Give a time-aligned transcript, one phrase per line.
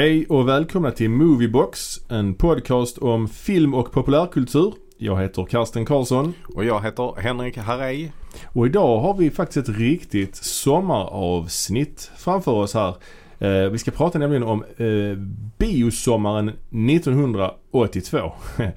[0.00, 4.74] Hej och välkomna till Moviebox, en podcast om film och populärkultur.
[4.98, 8.12] Jag heter Karsten Karlsson Och jag heter Henrik Harrej.
[8.52, 12.94] och idag har vi faktiskt ett riktigt sommaravsnitt framför oss här.
[13.38, 15.18] Eh, vi ska prata nämligen om eh,
[15.58, 18.16] biosommaren 1982.
[18.58, 18.72] eh,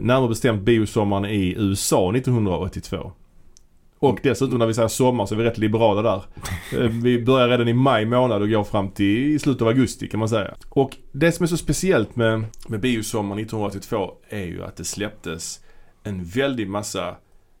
[0.00, 3.12] närmare bestämt biosommaren i USA 1982.
[4.02, 6.22] Och dessutom när vi säger sommar så är vi rätt liberala där.
[6.80, 10.08] Eh, Vi börjar redan i maj månad och går fram till i slutet av augusti
[10.08, 10.54] kan man säga.
[10.68, 15.60] Och det som är så speciellt med, med biosommaren 1982 är ju att det släpptes
[16.02, 17.08] en väldig massa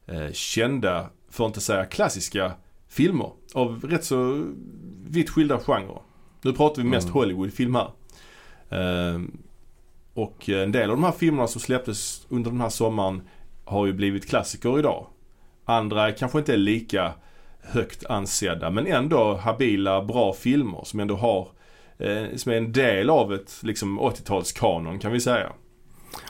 [0.06, 2.52] eh, kända, för att inte säga klassiska,
[2.88, 4.44] filmer av rätt så
[5.08, 5.98] vitt skilda genrer.
[6.42, 7.14] Nu pratar vi mest Mm.
[7.14, 7.90] Hollywoodfilm här.
[8.70, 9.20] Eh,
[10.14, 13.22] och en del av de här filmerna som släpptes under den här sommaren
[13.64, 15.06] har ju blivit klassiker idag.
[15.70, 17.12] Andra kanske inte är lika
[17.62, 21.48] högt ansedda men ändå habila, bra filmer som ändå har
[21.98, 25.52] eh, som är en del av ett liksom 80-talskanon kan vi säga.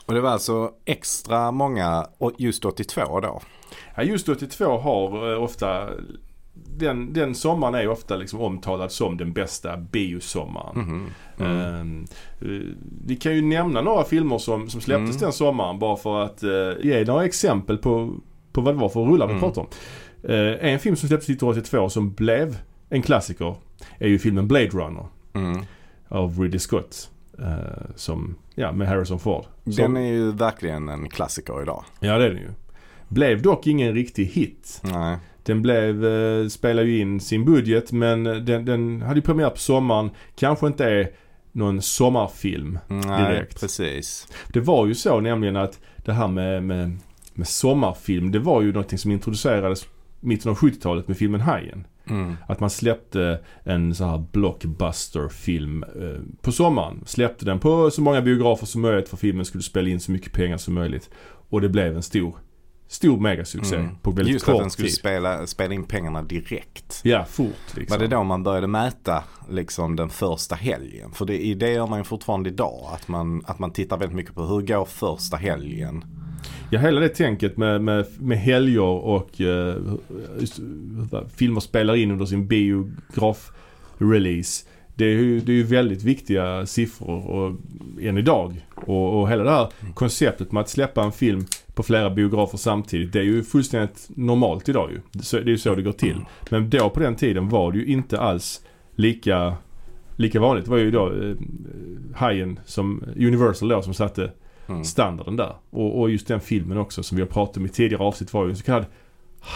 [0.07, 2.07] Och det var alltså extra många
[2.39, 3.41] just 82 då.
[3.97, 5.89] Ja, just 82 har eh, ofta
[6.77, 10.79] den, den sommaren är ofta liksom omtalad som den bästa biosommaren.
[10.79, 11.07] Mhm.
[11.39, 11.61] Mm.
[11.61, 12.05] Ehm,
[12.41, 12.75] eh,
[13.07, 15.21] vi kan ju nämna några filmer som, som släpptes Mm.
[15.21, 18.15] den sommaren bara för att eh, ge några exempel på,
[18.53, 19.41] på vad det var för rullar vi Mm.
[19.43, 19.69] pratar om.
[20.23, 23.55] Eh, en film som släpptes 1982 som blev en klassiker
[23.99, 25.59] är ju filmen Blade Runner Mm.
[26.09, 27.11] av Ridley Scott.
[27.39, 29.45] eh, som, ja med Harrison Ford.
[29.65, 31.85] Den Som, är ju verkligen en klassiker idag.
[32.01, 32.49] Ja det är den ju.
[33.09, 34.81] Blev dock ingen riktig hit.
[34.85, 35.17] Nej.
[35.43, 39.57] Den blev, eh, spelade ju in sin budget men den, den hade ju premiär på
[39.59, 40.11] sommaren.
[40.37, 41.11] Kanske inte är
[41.53, 42.79] någon sommarfilm.
[42.89, 43.61] Nej, Direkt.
[43.61, 44.29] precis.
[44.53, 46.99] Det var ju så nämligen att det här med, med,
[47.35, 49.87] med sommarfilm, det var ju någonting som introducerades
[50.21, 51.87] mitten av 70-talet med filmen Hajen.
[52.07, 52.37] Mm.
[52.49, 57.03] Att man släppte en så här blockbuster-film eh, på sommaren.
[57.07, 60.33] Släppte den på så många biografer som möjligt för filmen skulle spela in så mycket
[60.33, 61.11] pengar som möjligt.
[61.51, 62.35] Och det blev en stor,
[62.89, 63.97] stor megasuccé Mm.
[64.03, 64.97] på väldigt Just att kort den skulle tid.
[64.99, 67.01] spela, spela in pengarna direkt.
[67.05, 67.95] Ja, fort liksom.
[67.99, 71.13] Var det då man började mäta liksom den första helgen?
[71.13, 72.89] För det, det gör man ju fortfarande idag.
[72.93, 76.05] Att man, att man tittar väldigt mycket på hur går första helgen?
[76.71, 79.77] Ja, hela det tänket med, med, med helger och eh,
[81.37, 84.67] filmer spelar in under sin biograf-release.
[84.95, 87.57] Det är, ju, det är ju väldigt viktiga siffror och,
[88.01, 88.67] än idag.
[88.75, 91.45] Och, och hela det här konceptet med att släppa en film
[91.75, 93.13] på flera biografer samtidigt.
[93.13, 95.21] Det är ju fullständigt normalt idag ju.
[95.23, 96.17] Så- Det är ju så det går till.
[96.51, 98.61] Men då på den tiden var det ju inte alls
[98.95, 99.55] lika,
[100.17, 100.65] lika vanligt.
[100.65, 101.35] Det var ju då eh,
[102.15, 104.33] Hajen som Universal då som satte
[104.71, 104.85] Mm.
[104.85, 105.55] standarden där.
[105.71, 108.45] Och, och just den filmen också som vi har pratat om i tidigare avsnitt var
[108.45, 108.87] ju en så kallad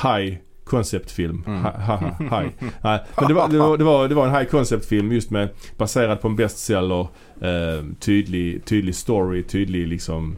[0.03, 1.45] high concept-film.
[1.47, 1.63] Mm.
[1.63, 2.49] High.
[2.83, 5.49] Nej, men det var, det, var, det, var, det var en high concept-film just med
[5.77, 7.01] baserad på en bestseller,
[7.41, 10.37] eh, tydlig, tydlig story, tydlig liksom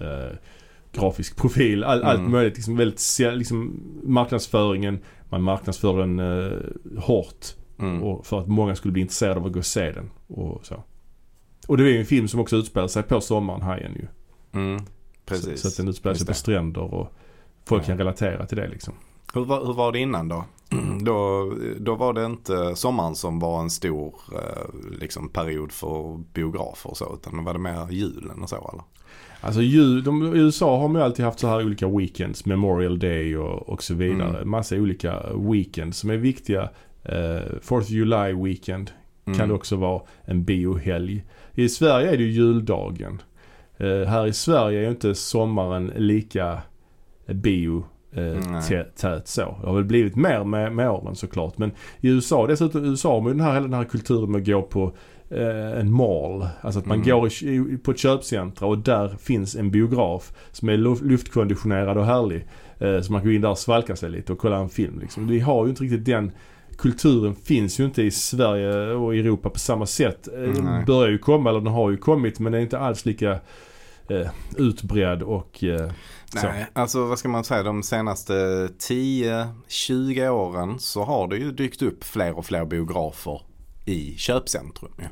[0.00, 0.36] eh,
[0.92, 2.30] grafisk profil, all, allt Mm.
[2.32, 2.54] möjligt.
[2.56, 4.98] Liksom väldigt, liksom marknadsföringen,
[5.28, 6.58] man marknadsför den eh,
[6.98, 7.46] hårt
[7.78, 8.02] Mm.
[8.02, 10.10] och för att många skulle bli intresserade av att gå och se den.
[10.26, 10.82] Och så.
[11.68, 14.06] Och det är ju en film som också utspelar sig på sommaren, Hajen ju.
[14.60, 14.82] Mm.
[15.26, 15.44] Precis.
[15.44, 17.12] Så, så att den utspelar sig på stränder och
[17.64, 17.86] folk Ja.
[17.86, 18.94] kan relatera till det liksom.
[19.34, 20.44] Hur, var, hur var det innan då?
[21.02, 21.52] då?
[21.78, 26.96] Då var det inte sommaren som var en stor eh, liksom, period för biografer och
[26.96, 27.14] så.
[27.14, 28.82] Utan var det mer julen och så eller?
[29.40, 32.98] Alltså ju, de, i USA har man ju alltid haft så här olika weekends, Memorial
[32.98, 34.28] Day och, och så vidare.
[34.36, 34.50] Mm.
[34.50, 36.62] Massa olika weekends som är viktiga.
[36.62, 38.90] Uh, Fourth of July weekend
[39.24, 39.38] Mm.
[39.38, 41.24] kan det också vara en biohelg.
[41.54, 43.22] I Sverige är det ju juldagen.
[43.76, 46.58] Eh, här i Sverige är ju inte sommaren lika
[47.26, 48.60] bio eh,
[48.96, 49.56] tät så.
[49.60, 51.58] Det har väl blivit mer med, med åren såklart.
[51.58, 51.70] Men
[52.00, 54.40] i USA, dessutom i USA har man ju den här, hela den här kulturen med
[54.40, 54.92] att gå på
[55.30, 56.46] eh, en mall.
[56.60, 57.08] Alltså att man Mm.
[57.10, 62.06] går i, på ett köpcentra och där finns en biograf som är lu- luftkonditionerad och
[62.06, 62.46] härlig.
[62.78, 64.98] Eh, så man kan gå in där och svalka sig lite och kolla en film.
[65.00, 65.26] Liksom.
[65.28, 66.32] Vi har ju inte riktigt den
[66.78, 70.28] kulturen finns ju inte i Sverige och Europa på samma sätt.
[70.28, 70.84] Eh, Den Nej.
[70.84, 73.32] börjar ju komma, eller den har ju kommit men den är inte alls lika
[74.08, 75.90] eh, utbredd och eh,
[76.40, 76.46] så.
[76.46, 78.32] Nej, alltså vad ska man säga, de senaste
[78.78, 83.40] 10-20 åren så har det ju dykt upp fler och fler biografer
[83.84, 84.92] i köpcentrum.
[84.98, 85.08] Ja,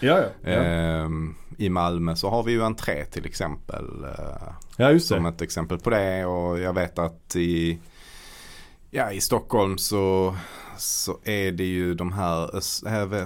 [0.00, 0.18] ja.
[0.42, 4.04] Ja, Ehm, I Malmö så har vi ju entré till exempel.
[4.04, 5.28] eh, ja just som det.
[5.28, 7.78] ett exempel på det och jag vet att i,
[8.90, 10.36] ja, i Stockholm så,
[10.78, 12.50] så är det ju de här,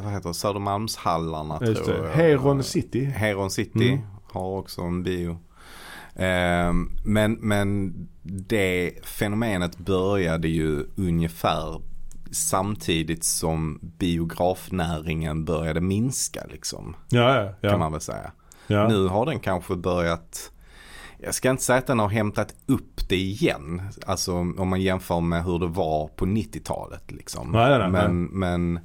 [0.03, 2.01] vad heter det, Södermalmshallarna Just tror det.
[2.09, 2.09] jag.
[2.15, 3.05] Heron City.
[3.05, 4.01] Heron City Mm.
[4.33, 5.39] har också en bio.
[6.17, 11.81] Ehm, men, men det fenomenet började ju ungefär
[12.31, 16.97] samtidigt som biografnäringen började minska liksom.
[17.09, 17.71] Ja, ja, ja.
[17.71, 18.33] Kan man väl säga.
[18.67, 20.52] Nu har den kanske börjat,
[21.25, 23.83] jag ska inte säga att den har hämtat upp det igen.
[24.07, 27.51] Alltså om man jämför med hur det var på 90-talet liksom.
[27.53, 28.81] Nej, nej, men men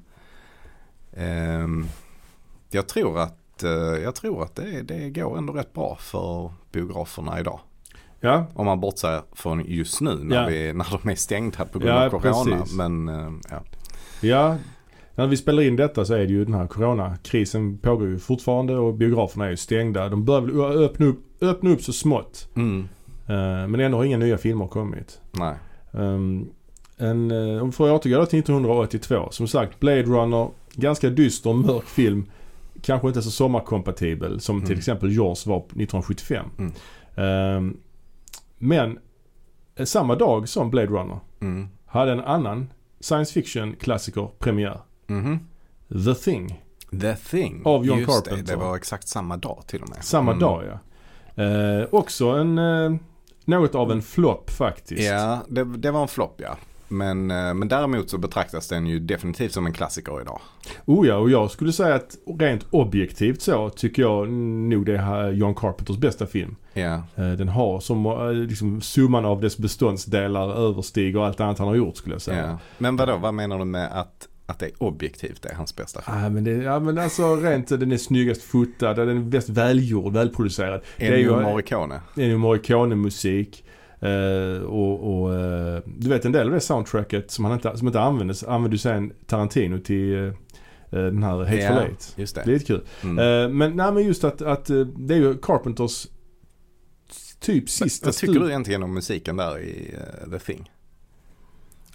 [1.14, 1.86] ehm,
[2.70, 3.70] jag tror att, eh,
[4.04, 7.60] jag tror att det, det går ändå rätt bra för biograferna idag.
[8.20, 8.46] ja.
[8.54, 10.48] Om man bortser från just nu när, Ja.
[10.48, 12.58] vi, när de är stängda på grund Ja, av corona.
[12.58, 12.76] precis.
[12.78, 13.64] Men eh, ja.
[14.22, 14.56] Ja,
[15.18, 18.76] när vi spelar in detta så är det ju den här coronakrisen pågår ju fortfarande
[18.78, 20.10] och biograferna är ju stängda.
[20.10, 22.50] De börjar väl öppna upp, öppna upp så smått.
[22.56, 22.88] Mm.
[23.28, 25.22] Eh, men ändå har inga nya filmer kommit.
[25.32, 25.56] Nej.
[25.92, 26.50] Um,
[26.98, 29.28] en, eh, om vi får återgå till 1982.
[29.32, 32.26] Som sagt, Blade Runner, ganska dyster mörk film.
[32.82, 34.78] Kanske inte så sommarkompatibel som till Mm.
[34.80, 36.46] exempel Jaws var 1975.
[36.58, 36.72] Mm.
[37.16, 37.78] Ehm,
[38.58, 39.00] men
[39.76, 41.68] eh, samma dag som Blade Runner Mm.
[41.86, 44.80] hade en annan science fiction klassiker premiär.
[45.08, 45.40] Mhm.
[46.06, 46.62] The Thing.
[47.02, 47.62] The Thing.
[47.66, 48.36] Av John Just Carpenter.
[48.44, 50.04] Det, det var exakt samma dag till och med.
[50.04, 50.42] Samma Mm.
[50.42, 50.80] dag ja.
[51.44, 52.92] Eh, också en, eh,
[53.46, 55.04] något av en flopp faktiskt.
[55.10, 56.58] Ja, det, det var en flopp ja.
[56.90, 60.40] Men, eh, men däremot så betraktas den ju definitivt som en klassiker idag.
[60.86, 65.32] Oh ja, och jag skulle säga att rent objektivt så tycker jag nog det är
[65.32, 66.56] John Carpenters bästa film.
[66.74, 71.68] Ja, Eh, Den har som eh, liksom summan av dess beståndsdelar överstiger allt annat han
[71.68, 72.48] har gjort skulle jag säga.
[72.48, 72.58] ja.
[72.78, 76.02] Men vadå, vad menar du med att, att det är objektivt det är hans bästa
[76.02, 76.18] film?
[76.18, 80.14] Ah, men, det, ja, men alltså rent den är snyggast fotad, den är bäst välgjord,
[80.14, 80.82] välproducerad.
[80.98, 82.02] det är Ennio ju- Morricone.
[82.16, 83.64] Det är ju Morricone-musik.
[84.00, 87.88] eh, och, och eh, du vet en del av det soundtracket som, han inte, som
[87.88, 90.32] inte användes använde sen Tarantino till eh,
[90.90, 92.14] den här Hateful Ja, Eight.
[92.16, 92.52] Just Det är det.
[92.52, 92.82] lite kul.
[93.04, 93.58] Mm.
[93.58, 94.66] Men, nej, men just att, att
[94.96, 96.08] det är ju Carpenters
[97.40, 99.96] typ sista Vad tycker du egentligen om musiken där i
[100.32, 100.72] The Thing?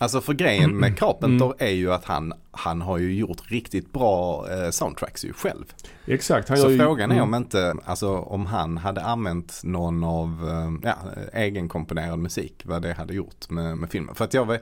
[0.02, 1.56] Alltså för grejen med Carpenter Mm.
[1.58, 5.64] är ju att han, han har ju gjort riktigt bra eh, soundtracks ju själv.
[6.06, 6.48] Exakt.
[6.48, 7.28] Han Så ju, frågan är mm.
[7.28, 10.96] om inte, alltså om han hade använt någon av, eh, ja,
[11.32, 14.14] egenkomponerad musik, vad det hade gjort med, med filmen.
[14.14, 14.58] För att jag,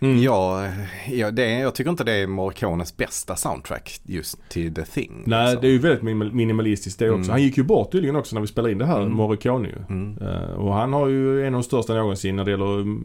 [0.00, 0.22] Mm.
[0.22, 0.68] ja,
[1.08, 5.22] ja, det, jag tycker inte det är Morricones bästa soundtrack just till The Thing.
[5.26, 5.60] Nej, liksom.
[5.60, 7.18] det är ju väldigt minimal- minimalistiskt det också.
[7.18, 7.30] Mm.
[7.30, 9.12] Han gick ju bort tydligen också när vi spelade in det här, Mm.
[9.12, 9.74] Morricone ju.
[9.88, 10.18] Mm.
[10.18, 12.98] Eh, och han har ju en av de största någonsin när det gäller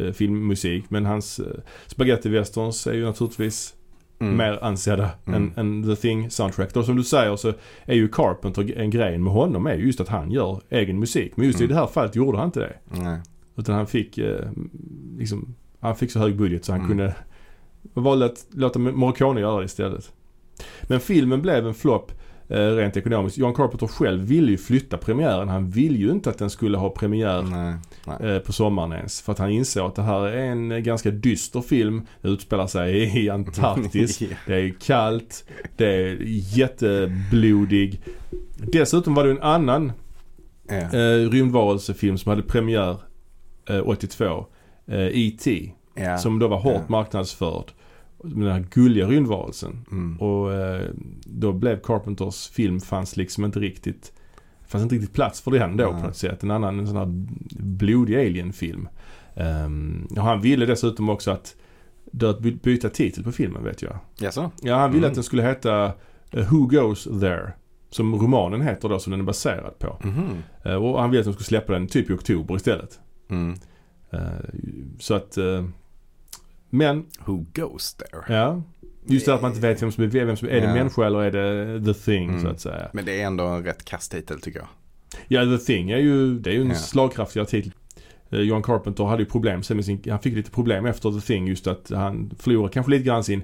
[0.00, 0.84] uh, filmmusik.
[0.90, 1.46] Men hans uh,
[1.86, 3.74] spaghetti westerns är ju naturligtvis
[4.20, 4.36] Mm.
[4.36, 5.52] mer ansedda Mm.
[5.56, 6.74] än, än The Thing soundtrack.
[6.74, 7.52] Då som du säger så
[7.84, 11.32] är ju Carpenter en grej med honom är ju just att han gör egen musik.
[11.36, 11.74] Men just i Mm.
[11.74, 12.72] det här fallet gjorde han inte det.
[13.02, 13.20] Nej.
[13.56, 14.50] Utan han fick eh,
[15.18, 16.88] liksom, han fick så hög budget så han Mm.
[16.90, 17.14] kunde
[17.94, 20.12] valde att låta Morricone göra det istället.
[20.82, 22.16] Men filmen blev en flopp eh,
[22.48, 23.38] rent ekonomiskt.
[23.38, 25.48] John Carpenter själv ville ju flytta premiären.
[25.48, 27.74] Han ville ju inte att den skulle ha premiär Nej.
[28.20, 28.34] Nej.
[28.34, 29.22] eh, på sommaren ens.
[29.22, 32.06] För att han insåg att det här är en eh, ganska dyster film.
[32.22, 34.18] Det utspelar sig i Antarktis.
[34.46, 35.44] Det är kallt.
[35.76, 36.16] Det är
[36.58, 38.00] jätteblodig.
[38.72, 39.92] Dessutom var det en annan
[40.70, 42.96] eh, rymdvarelsefilm som hade premiär
[43.68, 44.46] eh, 82.
[44.86, 45.72] Eh, E.T.
[45.94, 46.18] Ja.
[46.18, 46.82] Som då var hårt Ja.
[46.88, 47.64] marknadsförd.
[48.22, 49.84] Den här gulliga rymdvarelsen.
[49.90, 50.20] Mm.
[50.20, 50.90] Och eh,
[51.24, 54.12] då blev Carpenters film fanns liksom inte riktigt
[54.66, 56.00] fanns inte riktigt plats för den då Nej.
[56.00, 56.42] på något sätt.
[56.42, 57.06] En annan en sån här
[57.62, 58.88] blodig alien-film.
[59.36, 61.56] Um, och han ville dessutom också att
[62.40, 63.98] by- byta titel på filmen vet jag.
[64.18, 64.50] Jaså?
[64.62, 65.08] Ja, han ville Mm.
[65.10, 65.84] att den skulle heta
[66.30, 67.52] eh, Who Goes There.
[67.90, 69.98] Som romanen heter då, som den är baserad på.
[70.04, 70.24] Mhm.
[70.64, 73.00] Eh, och han ville att de skulle släppa den typ i oktober istället.
[73.30, 73.54] Mm.
[74.10, 74.20] Eh,
[74.98, 75.36] så att...
[75.38, 75.64] eh,
[76.72, 78.34] men, Who goes there?
[78.36, 78.62] ja.
[79.06, 80.52] Just det att man inte vet vem som är vem som är.
[80.52, 80.74] Är det Ja.
[80.74, 82.42] människa eller är det the thing Mm.
[82.42, 82.88] så att säga.
[82.92, 84.68] Men det är ändå en rätt kass titel tycker jag.
[85.28, 86.74] Ja, the thing är ju, det är ju en Ja.
[86.74, 87.72] slagkraftigare titel.
[88.30, 91.20] Eh, John Carpenter hade ju problem sen med sin, han fick lite problem efter the
[91.20, 93.42] thing just att han förlorade kanske lite grann sin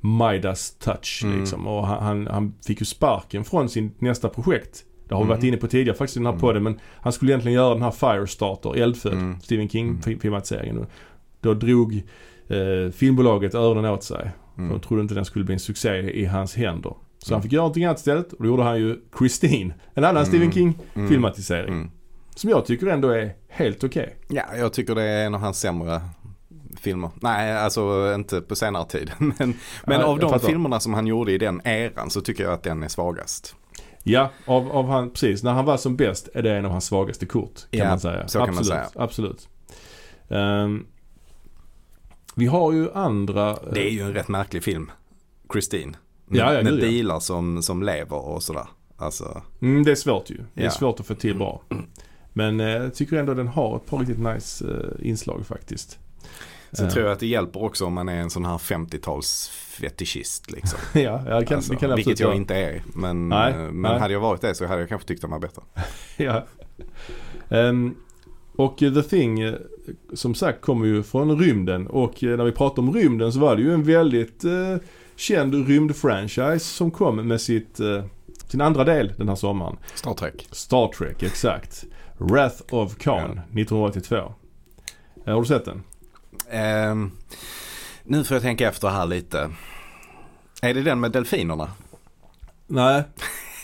[0.00, 1.38] Midas touch Mm.
[1.40, 1.66] liksom.
[1.66, 4.84] Och han, han, han fick ju sparken från sin nästa projekt.
[5.08, 5.36] Det har vi Mm.
[5.36, 6.40] varit inne på tidigare faktiskt i den här Mm.
[6.40, 9.40] podden men han skulle egentligen göra den här Firestarter, Eldfödd, Mm.
[9.40, 10.86] Stephen King Mm.
[11.40, 12.02] Då drog
[12.54, 14.30] eh, filmbolaget öronen åt sig.
[14.54, 14.72] För Mm.
[14.72, 16.94] de trodde inte den skulle bli en succé i hans händer.
[17.18, 17.34] Så Mm.
[17.36, 19.74] han fick göra någonting annat istället och då gjorde han ju Christine.
[19.94, 20.26] En annan Mm.
[20.26, 21.08] Stephen King Mm.
[21.08, 21.74] filmatisering.
[21.74, 21.90] Mm.
[22.34, 24.16] Som jag tycker ändå är helt okej.
[24.28, 26.00] Ja, jag tycker det är en av hans sämre
[26.80, 27.10] filmer.
[27.22, 29.10] Nej, alltså inte på senare tid.
[29.18, 29.34] Men,
[29.86, 30.46] men Ja, av de fattar.
[30.48, 33.54] filmerna som han gjorde i den eran så tycker jag att den är svagast.
[34.02, 35.42] Ja, av, av han, precis.
[35.42, 37.54] När han var som bäst är det en av hans svagaste kort.
[37.70, 38.28] Kan Ja, man säga.
[38.28, 39.02] så kan absolut, man säga.
[39.04, 39.48] Absolut.
[40.28, 40.86] Ehm,
[42.34, 43.50] vi har ju andra...
[43.50, 44.90] eh, Det är ju en rätt märklig film.
[45.52, 45.96] Christine.
[46.26, 48.66] Med, Ja, ja, med bilar som, som lever och sådär.
[48.96, 50.36] Alltså, Mm, det är svårt ju.
[50.54, 50.70] Det är Ja.
[50.70, 51.62] svårt att få till bra.
[52.32, 55.98] Men eh, jag tycker ändå den har ett par riktigt nice eh, inslag faktiskt.
[56.72, 56.90] Sen Ja.
[56.92, 60.78] tror jag att det hjälper också om man är en sån här 50-tals fetischist liksom.
[61.00, 62.36] ja, ja det kan, Alltså, det kan vilket absolut jag vara.
[62.36, 62.82] inte är.
[62.94, 63.98] Men, Nej, eh, men nej.
[64.00, 65.62] hade jag varit det så hade jag kanske tyckt den var bättre.
[66.16, 66.46] Ja.
[67.48, 67.94] Ehm,
[68.56, 69.54] och eh, The Thing, eh,
[70.12, 71.86] som sagt, kommer ju från rymden.
[71.86, 74.76] Och eh, när vi pratar om rymden så var det ju en väldigt eh,
[75.16, 78.04] känd rymdfranchise som kom med sitt, eh,
[78.48, 79.76] sin andra del den här sommaren.
[79.94, 80.48] Star Trek.
[80.52, 81.84] Star Trek, exakt.
[82.18, 84.16] Wrath of Khan, 1982.
[85.26, 85.82] Eh, Har du sett den?
[86.50, 87.10] Ehm,
[88.04, 89.50] nu får jag tänka efter här lite.
[90.62, 91.70] Är det den med delfinerna?
[92.66, 93.02] Nej,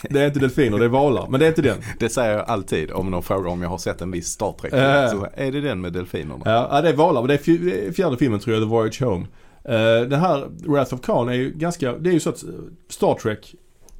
[0.09, 1.27] det är inte delfiner, det är valar.
[1.29, 1.77] Men det är inte den.
[1.99, 4.73] Det säger jag alltid om någon frågar om jag har sett en viss Star Trek.
[4.73, 5.09] Ja.
[5.09, 6.41] Så är det den med delfinerna?
[6.45, 7.21] Ja, det är valar.
[7.21, 9.25] Men det är fjärde filmen tror jag, The Voyage Home.
[9.69, 12.49] Uh, den här Wrath of Khan är ju ganska, det är ju så att eh,
[12.89, 13.55] Star Trek,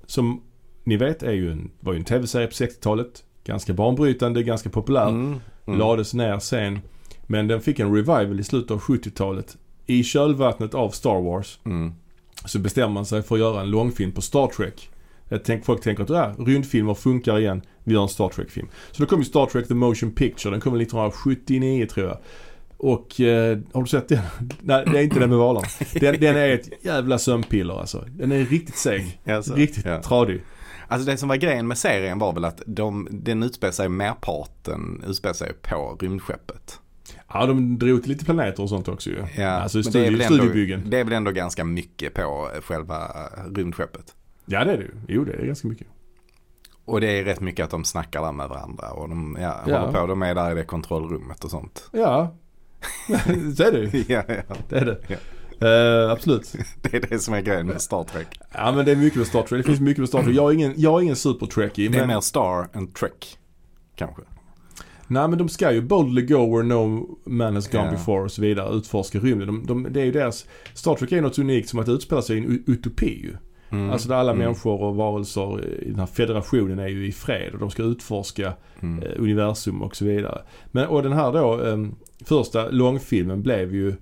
[0.05, 0.41] som
[0.84, 3.24] ni vet, är ju en, var ju en tv-serie på 60-talet.
[3.43, 5.10] Ganska banbrytande, ganska populär.
[5.10, 5.39] Mm.
[5.65, 5.79] Mm.
[5.79, 6.79] Lades ner sen.
[7.27, 9.58] Men den fick en revival i slutet av 70-talet.
[9.86, 11.93] I kölvattnet av Star Wars Mm.
[12.46, 14.89] så bestämmer man sig för att göra en långfilm på Star Trek.
[15.31, 17.61] Jag tänk, folk tänker att ja, rymdfilmer funkar igen.
[17.83, 18.67] Vi gör en Star Trek-film.
[18.91, 20.51] Så då kom ju Star Trek The Motion Picture.
[20.51, 22.17] Den kom 1979 tror jag.
[22.77, 24.19] Och eh, har du sett den?
[24.61, 25.67] Nej, det är inte den med valarna.
[25.93, 28.05] Den, den är ett jävla sömnpiller alltså.
[28.09, 29.21] Den är riktigt seg.
[29.25, 30.01] Alltså, Riktigt ja.
[30.01, 30.41] tradig.
[30.88, 35.03] Alltså det som var grejen med serien var väl att de, den utspelar sig, merparten
[35.07, 36.79] utspelar sig på rymdskeppet.
[37.33, 39.23] Ja, de drog till lite planeter och sånt också ju.
[39.38, 40.83] Ja, alltså det är, studie, väl ändå, studiebyggen.
[40.89, 43.07] det är väl ändå ganska mycket på själva
[43.55, 44.15] rymdskeppet.
[44.45, 44.91] Ja, det är det ju.
[45.07, 45.88] Jo, det är ganska mycket.
[46.86, 49.79] Och det är rätt mycket att de snackar där med varandra och de ja, Ja.
[49.79, 50.07] håller på.
[50.07, 51.89] De är där i det kontrollrummet och sånt.
[51.91, 52.36] Ja,
[53.57, 54.03] så är det ju.
[54.13, 54.55] ja, ja.
[54.69, 54.98] Det är det.
[55.07, 55.15] Ja.
[55.67, 56.53] Eh, absolut.
[56.81, 58.27] Det är det som är grejen med Star Trek.
[58.53, 59.60] Ja men det är mycket med Star Trek.
[59.65, 60.36] Det finns mycket med Star Trek.
[60.36, 63.38] Jag är ingen, jag är ingen super trekkie Det är men, mer Star än Trek.
[63.95, 64.21] Kanske.
[65.07, 67.91] nej, men de ska ju boldly go where no man has gone Ja.
[67.91, 68.75] before och så vidare.
[68.75, 69.48] Utforska rymden.
[69.48, 72.21] De, de, det är ju deras, Star Trek är något unikt som att det utspelar
[72.21, 73.36] sig i en utopi ju.
[73.71, 73.89] Mm.
[73.91, 74.43] Alltså där alla Mm.
[74.45, 78.53] människor och varelser i den här federationen är ju i fred och de ska utforska
[78.81, 79.03] Mm.
[79.03, 80.41] eh, universum och så vidare.
[80.71, 81.77] Men och den här då, eh,
[82.25, 83.93] första långfilmen blev ju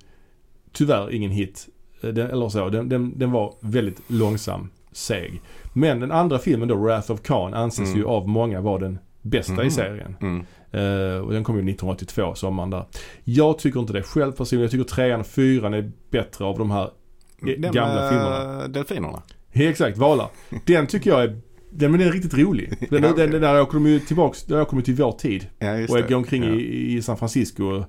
[0.71, 1.67] tyvärr ingen hit.
[2.03, 5.41] Eh, Den, eller så, den, den, den var väldigt långsam, seg.
[5.73, 7.97] Men den andra filmen då, Wrath of Khan, anses Mm.
[7.99, 9.71] ju av många vara den bästa i Mhm.
[9.71, 10.15] serien.
[10.21, 10.45] Mm.
[10.71, 12.85] Eh, och den kom ju 1982, sommaren där.
[13.23, 14.61] Jag tycker inte det själv personligen.
[14.63, 18.67] Jag tycker trean och fyran är bättre av de här eh, Den gamla filmerna.
[18.67, 19.21] delfinerna.
[19.51, 20.29] Ja, exakt, valar.
[20.65, 21.41] Den tycker jag är,
[21.71, 22.69] den, men den är riktigt rolig.
[22.89, 23.23] Den, Ja, okej.
[23.23, 25.47] den, den där åker de ju tillbaks, där åker de till vår tid.
[25.59, 26.09] Ja, Och det.
[26.09, 26.49] går omkring ja.
[26.53, 27.85] i, i San Francisco och,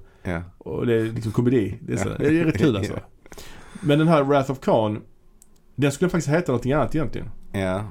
[0.59, 1.79] och det är liksom komedi.
[1.81, 2.99] Det är, så, det är rätt kul alltså.
[3.81, 5.03] Men den här Wrath of Khan,
[5.77, 7.31] den skulle faktiskt heta någonting annat egentligen.
[7.53, 7.85] ja.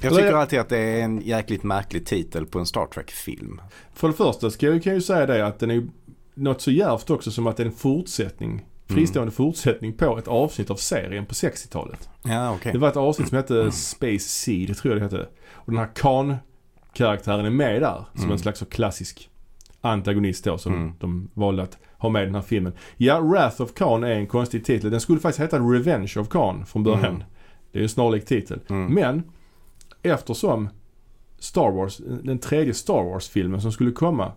[0.00, 3.60] Jag tycker alltid att det är en jäkligt märklig titel på en Star Trek-film.
[3.94, 5.86] För det första ska jag, kan jag ju säga det att den är
[6.34, 10.70] något så djärvt också som att det är en fortsättning, fristående fortsättning på ett avsnitt
[10.70, 12.08] av serien på 60-talet.
[12.24, 12.72] Ja, okej.
[12.72, 15.28] Det var ett avsnitt som hette Space Seed, tror jag det hette.
[15.52, 18.32] Och den här Khan-karaktären är med där som Mm.
[18.32, 19.30] en slags klassisk
[19.80, 20.92] antagonist då som Mm.
[21.00, 22.72] de valde att ha med i den här filmen.
[22.96, 24.90] Ja, Wrath of Khan är en konstig titel.
[24.90, 27.04] Den skulle faktiskt heta Revenge of Khan från början.
[27.14, 27.22] Mm.
[27.72, 28.60] Det är en snarlik titel.
[28.68, 28.94] Mm.
[28.94, 29.22] Men
[30.02, 30.68] eftersom
[31.38, 34.32] Star Wars, den tredje Star Wars-filmen som skulle komma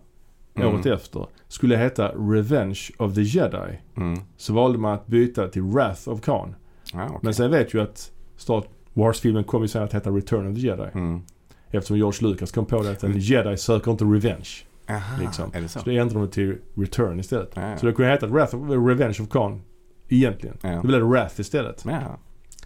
[0.54, 0.74] Mm.
[0.74, 3.78] året efter skulle heta Revenge of the Jedi.
[3.96, 4.18] Mm.
[4.36, 6.54] Så valde man att byta till Wrath of Khan.
[6.92, 7.18] Ja, okej.
[7.22, 10.60] Men sen vet ju att Star Wars-filmen kommer ju sen att heta Return of the
[10.60, 10.88] Jedi.
[10.94, 11.22] Mm.
[11.70, 14.48] Eftersom George Lucas kom på det att en Jedi söker inte revenge.
[14.88, 15.50] Aha, Liksom.
[15.52, 15.78] det så?
[15.78, 17.50] Så det ändrade de till Return istället.
[17.54, 17.76] Ja, ja.
[17.76, 19.62] Så det kunde heta Wrath of, Revenge of Khan
[20.08, 20.56] egentligen.
[20.62, 20.74] Ja.
[20.74, 21.84] Då blev det Wrath istället.
[21.88, 22.18] Ja.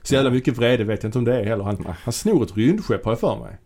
[0.03, 1.65] Så jävla mycket vrede vet jag inte om det är heller.
[1.65, 3.59] Han, han snor ett rymdskepp har jag för mig.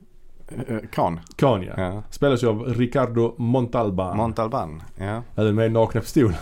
[0.69, 1.21] Eh, Khan.
[1.37, 1.73] Khan ja.
[1.77, 2.03] Ja.
[2.11, 4.17] Spelas ju av Ricardo Montalban.
[4.17, 4.83] Montalban.
[4.97, 5.23] Ja.
[5.37, 6.35] Även med Nakna Pistolen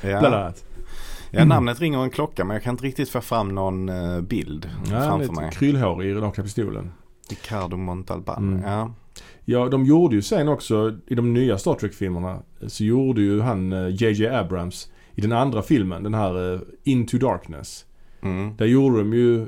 [0.00, 0.28] bland Ja.
[0.28, 0.64] annat.
[1.30, 4.70] ja, namnet ringer en klocka men jag kan inte riktigt få fram någon eh, bild
[4.90, 5.50] Ja, framför mig.
[5.52, 6.90] kryllhår i Nakna Pistolen.
[7.30, 8.38] Ricardo Montalban.
[8.56, 8.70] Mm.
[8.72, 8.94] Ja.
[9.44, 13.72] Ja, de gjorde ju sen också i de nya Star Trek-filmerna så gjorde ju han
[13.72, 17.84] eh, JJ Abrams i den andra filmen, den här eh, Into Darkness.
[18.22, 18.56] Mm.
[18.56, 19.46] Där gjorde de ju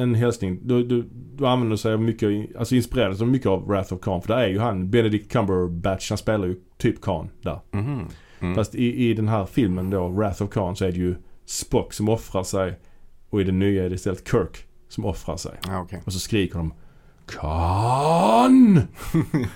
[0.00, 0.58] en hälsning.
[0.62, 1.02] Då, då,
[1.36, 4.22] då använde de sig av mycket, alltså inspirerades de mycket av Wrath of Khan.
[4.22, 7.58] För där är ju han, Benedict Cumberbatch, han spelar ju typ Khan där.
[7.70, 8.00] Mhm.
[8.40, 8.54] Mm.
[8.54, 11.14] Fast i, i den här filmen då, Wrath of Khan, så är det ju
[11.44, 12.78] Spock som offrar sig.
[13.30, 15.52] Och i den nya är det istället Kirk som offrar sig.
[15.66, 16.02] Ja, okej.
[16.06, 16.74] Och så skriker de
[17.26, 18.80] Khan!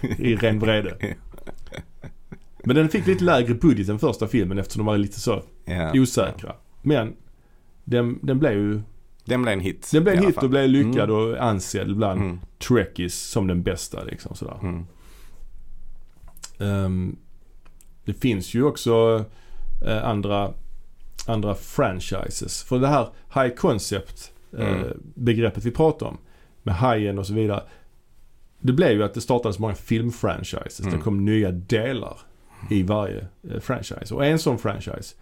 [0.18, 1.14] I ren vrede.
[2.64, 5.92] Men den fick lite lägre budget än första filmen eftersom de var lite så Ja.
[5.94, 6.52] osäkra.
[6.82, 7.12] Men
[7.84, 8.80] den, den blev ju
[9.24, 9.88] Den blev en hit.
[9.92, 12.40] den blev en hit och blev lyckad och ansedd bland Mm.
[12.68, 14.58] Trekkies som den bästa liksom sådär.
[14.62, 14.86] Mm.
[16.58, 17.16] Ehm,
[18.04, 19.24] det finns ju också
[19.86, 20.52] eh, andra
[21.26, 22.62] andra franchises.
[22.62, 25.00] För det här high concept eh, Mm.
[25.14, 26.18] begreppet vi pratar om
[26.62, 27.62] med hajen och så vidare.
[28.60, 30.80] Det blev ju att det startades många filmfranchises.
[30.80, 30.92] Mm.
[30.94, 32.18] Det kom nya delar
[32.70, 34.14] i varje eh, franchise.
[34.14, 35.14] Och en sån franchise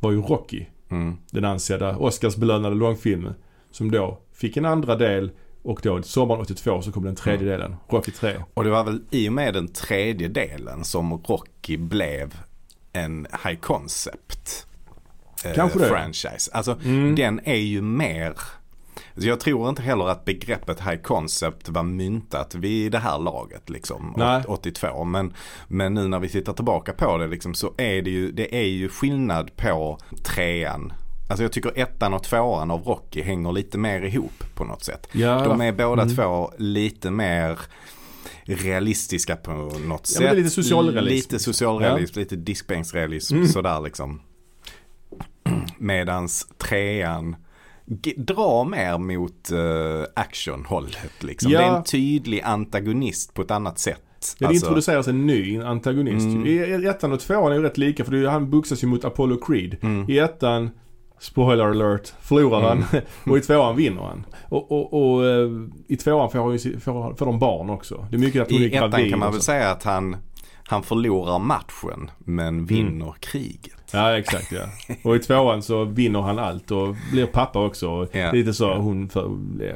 [0.00, 0.66] var ju Rocky.
[0.90, 1.16] Mm.
[1.30, 3.34] Den ansedda Oscarsbelönade långfilmen.
[3.70, 5.30] Som då fick en andra del
[5.62, 7.76] och då sommaren 82 så kom den tredje delen.
[7.88, 8.34] Rocky 3.
[8.54, 12.34] Och det var väl i och med den tredje delen som Rocky blev
[12.92, 14.66] en high concept
[15.44, 15.84] eh, Kanske det.
[15.88, 16.50] franchise.
[16.52, 17.14] Alltså Mm.
[17.14, 18.34] den är ju mer
[19.14, 24.14] jag tror inte heller att begreppet high concept var myntat vid det här laget liksom.
[24.16, 24.38] Nej.
[24.40, 25.04] åt- 82.
[25.04, 25.32] Men,
[25.68, 28.66] men nu när vi tittar tillbaka på det liksom så är det ju, det är
[28.66, 30.92] ju skillnad på trean.
[31.28, 35.08] Alltså jag tycker ettan och tvåan av Rocky hänger lite mer ihop på något sätt.
[35.12, 36.14] Ja, De är båda Mm.
[36.16, 37.58] två lite mer
[38.44, 40.36] realistiska på något Ja, sätt.
[40.36, 41.14] lite socialrealism.
[41.14, 43.48] Lite socialrealism, lite diskbänksrealism Mm.
[43.48, 44.20] sådär liksom.
[45.78, 47.36] Medans trean
[48.16, 51.52] drar mer mot uh, actionhållet liksom.
[51.52, 51.58] Ja.
[51.58, 54.00] Det är en tydlig antagonist på ett annat sätt.
[54.20, 56.26] Ja, det Alltså, introduceras en ny antagonist.
[56.26, 56.46] Mm.
[56.46, 59.36] I ettan och tvåan är ju rätt lika för det han boxas ju mot Apollo
[59.36, 59.76] Creed.
[59.82, 60.70] mm, I ettan,
[61.20, 62.84] spoiler alert, förlorar han.
[63.32, 64.26] och i tvåan vinner han.
[64.48, 65.50] Och, och, och eh,
[65.86, 68.06] i tvåan får, han får, får de barn också.
[68.10, 70.16] Det är mycket att hon I ettan kan man väl säga att han,
[70.64, 73.83] han förlorar matchen men vinner kriget.
[73.94, 74.60] Ja exakt ja.
[75.02, 77.88] Och i tvåan så vinner han allt och blir pappa också.
[77.90, 78.32] Och Ja.
[78.32, 79.30] Lite så hon för,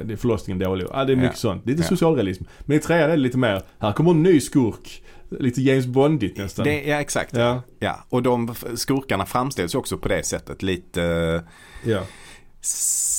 [0.05, 0.87] det är förlossningen dålig.
[0.93, 1.37] Ja det är mycket Ja.
[1.37, 1.67] sånt.
[1.67, 1.89] Lite Ja.
[1.89, 2.45] socialrealism.
[2.61, 5.03] Men i trean är det lite mer, här kommer en ny skurk.
[5.31, 6.65] Lite James Bondigt nästan.
[6.65, 7.37] Det, ja exakt.
[7.37, 10.63] Ja, Ja, och de skurkarna framställs också på det sättet.
[10.63, 11.43] Lite
[11.85, 12.01] ja.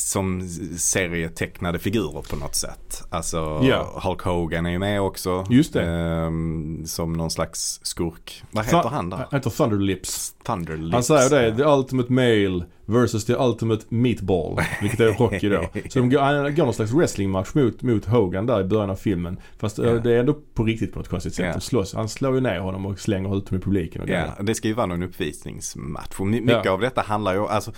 [0.09, 3.03] Som serietecknade figurer på något sätt.
[3.09, 4.01] Alltså Ja.
[4.03, 5.45] Hulk Hogan är ju med också.
[5.49, 5.83] Just det.
[5.83, 8.43] Ehm, som någon slags skurk.
[8.51, 9.17] Vad heter han där?
[9.17, 10.33] Han heter Thunderlips.
[10.45, 10.93] Thunderlips.
[10.93, 14.59] Han säger det, the ultimate male versus the ultimate meatball.
[14.81, 15.69] Vilket är Rocky då.
[15.89, 18.95] Så de går, han går någon slags wrestlingmatch mot, mot Hogan där i början av
[18.95, 19.39] filmen.
[19.57, 19.83] Fast Ja.
[19.93, 21.53] det är ändå på riktigt på något konstigt sätt.
[21.53, 21.93] De slåss.
[21.93, 24.09] Han slår ju ner honom och slänger ut honom i publiken och.
[24.09, 26.19] Ja, det ska ju vara någon uppvisningsmatch.
[26.19, 26.71] Och my- mycket Ja.
[26.71, 27.71] av detta handlar ju, alltså,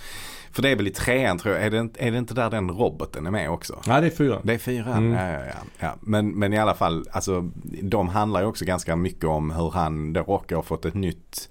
[0.52, 2.50] för det är väl i trean tror jag, är det, inte- är det inte där
[2.50, 3.80] den roboten är med också?
[3.86, 4.38] Nej, det är fyra.
[4.42, 5.12] Det är fyran, Mm.
[5.12, 5.94] ja, ja, ja, ja.
[6.00, 7.50] Men, men i alla fall, alltså
[7.82, 11.48] de handlar ju också ganska mycket om hur han, då Rocky har fått ett nytt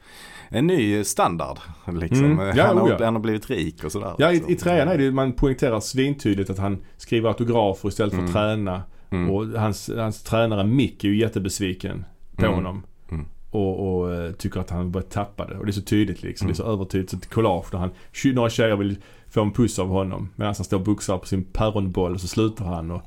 [0.52, 1.58] en ny standard.
[1.94, 2.26] Liksom.
[2.26, 2.58] Mm.
[2.58, 3.06] Ja, han, har, oh ja.
[3.06, 4.14] han har blivit rik och sådär.
[4.18, 4.52] Ja, i, liksom.
[4.52, 8.34] i trean är det man poängterar svintydligt att han skriver autografer istället för att Mm.
[8.34, 8.84] träna.
[9.10, 9.30] Mm.
[9.32, 12.56] Och hans, hans tränare Mick är ju jättebesviken på Mm.
[12.56, 12.84] honom.
[13.12, 13.26] Mm.
[13.50, 15.58] Och, och eh, tycker att han börjat tappa det.
[15.58, 16.46] Och det är så tydligt liksom.
[16.46, 16.54] Mm.
[16.54, 17.12] Det är så övertydligt.
[17.12, 17.90] Så ett collage där han,
[18.34, 18.98] några tjejer vill
[19.30, 20.30] få en puss av honom.
[20.36, 23.02] Medan han står och boxar på sin päronboll och så slutar han och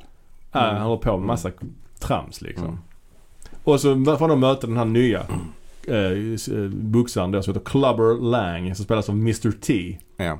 [0.52, 0.76] äh, Mm.
[0.76, 1.50] han håller på med massa
[1.98, 2.66] trams liksom.
[2.66, 2.78] Mm.
[3.64, 5.22] Och så får de möta den här nya
[5.88, 9.98] eh, boxaren då som heter Clubber Lang som spelas av Mr T.
[10.16, 10.38] Ja.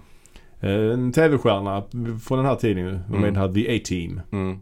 [0.61, 1.83] Eh, En tv-stjärna
[2.25, 3.23] från den här tiden med Mm.
[3.23, 4.21] den här The A-Team.
[4.33, 4.59] Mm.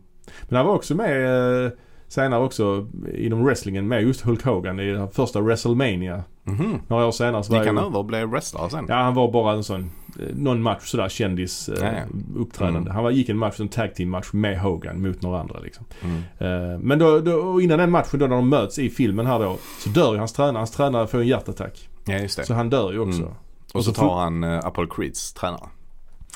[0.48, 1.26] Men han var också med
[1.66, 1.70] eh,
[2.12, 6.24] senare också inom wrestlingen med just Hulk Hogan i den första WrestleMania.
[6.44, 6.80] Mhm.
[6.88, 8.86] Några år senare så var Gick han över och blev wrestlare sen?
[8.88, 12.02] Ja han var bara en sån, eh, någon match sådär kändis eh,
[12.36, 12.80] uppträdande.
[12.80, 12.92] Mm.
[12.92, 15.84] Han var, gick en match, en tag team match med Hogan mot några andra liksom.
[16.02, 16.22] Mm.
[16.38, 19.38] Eh, men då, då, och innan den matchen då när de möts i filmen här
[19.38, 20.56] då så dör ju hans tränare.
[20.56, 21.88] Hans tränare får en hjärtattack.
[22.04, 22.44] Ja just det.
[22.44, 23.22] Så han dör ju också.
[23.22, 23.32] Mm.
[23.72, 25.68] och och så så tar han uh, Apollo Creeds tränare.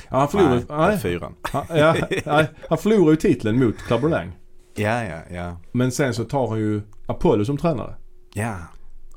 [0.08, 1.34] Ja, han förlorar, Nej, nej, fyran.
[1.42, 1.94] han, ja,
[2.26, 4.32] nej, han förlorar ju titeln mot Clubber Lang.
[4.76, 5.56] Ja, ja, ja.
[5.72, 7.94] Men sen så tar han ju Apollo som tränare.
[8.34, 8.56] Ja,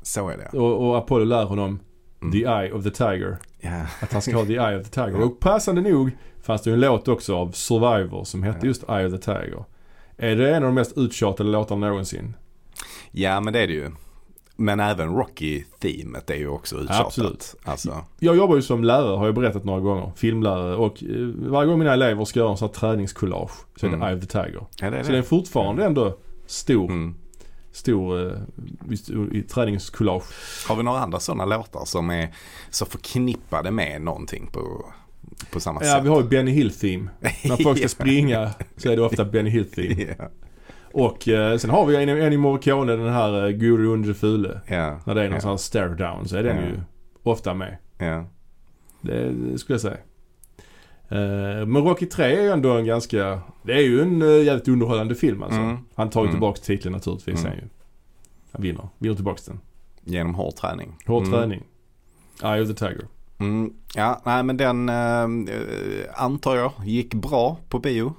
[0.02, 0.58] så är det.
[0.58, 1.80] Och, och Apollo lär honom
[2.22, 2.32] Mm.
[2.32, 3.38] the eye of the tiger.
[3.60, 3.82] Ja.
[4.02, 5.20] Att han ska ha the eye of the tiger.
[5.22, 6.10] Och passande nog
[6.42, 8.66] fanns det ju en låt också av Survivor som hette Ja.
[8.66, 9.64] just Eye of the Tiger.
[10.16, 12.34] Är det en av de mest uttjatade låtarna någonsin?
[13.10, 13.90] ja, men det är det ju.
[14.60, 17.06] Men även Rocky-teamet är ju också uttjatat.
[17.06, 17.54] Absolut.
[17.64, 20.12] Alltså, Jag jobbar ju som lärare har jag berättat några gånger.
[20.16, 20.76] Filmlärare.
[20.76, 21.08] Och eh,
[21.50, 24.08] varje gång mina elever ska göra en sån här träningskollage så är det Mm.
[24.08, 24.66] Eye of the Tiger.
[24.80, 25.28] ja, det är Så den är det.
[25.28, 27.14] fortfarande ändå stor, Mm.
[27.72, 30.24] stor eh, träningskollage.
[30.68, 32.34] Har vi några andra sådana låtar som är
[32.70, 34.84] så förknippade med någonting på,
[35.52, 36.04] på samma Ja, sätt?
[36.04, 37.08] vi har ju Benny Hill Theme.
[37.20, 37.88] När folk ska Ja.
[37.88, 40.14] springa så är det ofta Benny Hill Theme.
[40.92, 44.60] Och eh, sen har vi en, en i Morricone, den här eh, Guru Unge Fule.
[44.66, 46.62] ja, När det är någon ja, sån här stare down så är den Ja.
[46.62, 46.80] ju
[47.22, 47.76] ofta med.
[47.98, 48.24] ja.
[49.00, 49.96] Det, det skulle jag säga.
[51.08, 54.68] Eh, men Rocky 3 är ju ändå en ganska, det är ju en uh, jävligt
[54.68, 55.60] underhållande film alltså.
[55.60, 55.76] Mm.
[55.94, 56.34] Han tar ju Mm.
[56.34, 57.52] tillbaks titeln naturligtvis Mm.
[57.52, 57.68] sen ju.
[58.52, 59.60] Han vinner, vinner tillbaks den.
[60.04, 60.96] Genom hård träning.
[61.06, 61.32] Hård Mm.
[61.32, 61.62] träning.
[62.42, 63.06] Eye of the Tiger.
[63.38, 63.72] Mm.
[63.94, 65.54] Ja, nej men den eh,
[66.14, 68.12] antar jag gick bra på bio.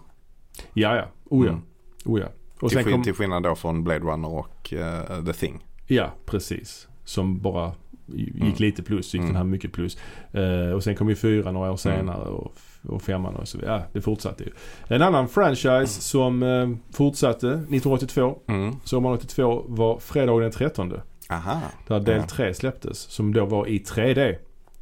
[0.73, 1.05] Ja, ja.
[1.29, 1.51] Oh ja.
[1.51, 1.63] Mm.
[2.05, 2.27] Oh ja.
[2.61, 5.65] Och Till, sen kom, till skillnad då från Blade Runner och eh, The Thing.
[5.87, 6.87] ja precis.
[7.03, 7.71] Som bara
[8.05, 8.53] gick Mm.
[8.57, 9.27] lite plus, gick Mm.
[9.33, 9.97] den här mycket plus.
[10.31, 11.97] Eh, och sen kom ju fyra några år Mm.
[11.97, 12.53] senare och,
[12.87, 13.79] och femman och så vidare.
[13.79, 14.49] Ja, det fortsatte ju.
[14.87, 18.75] En annan franchise som eh, fortsatte 1982, Mm.
[18.83, 20.93] sommaren 82, var fredagen den 13.
[21.29, 21.61] Aha.
[21.87, 22.27] Där del Ja.
[22.27, 22.99] 3 släpptes.
[22.99, 24.35] Som då var i 3D.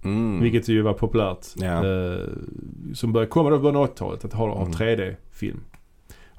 [0.04, 0.42] Mm.
[0.42, 1.46] Vilket ju var populärt.
[1.56, 1.86] Ja.
[1.86, 2.20] Eh,
[2.94, 4.26] som började komma då av 80-talet.
[4.26, 4.74] Att ha, ha Mm.
[4.74, 5.60] 3D-film.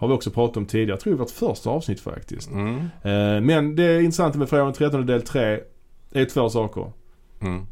[0.00, 0.90] Har vi också pratat om tidigare.
[0.90, 2.50] Jag tror det var vårt första avsnitt faktiskt.
[2.50, 2.78] Mm.
[2.78, 5.60] Eh, men det intressanta med fredagen den 13 del 3
[6.12, 6.92] är två saker.
[7.40, 7.66] Mm.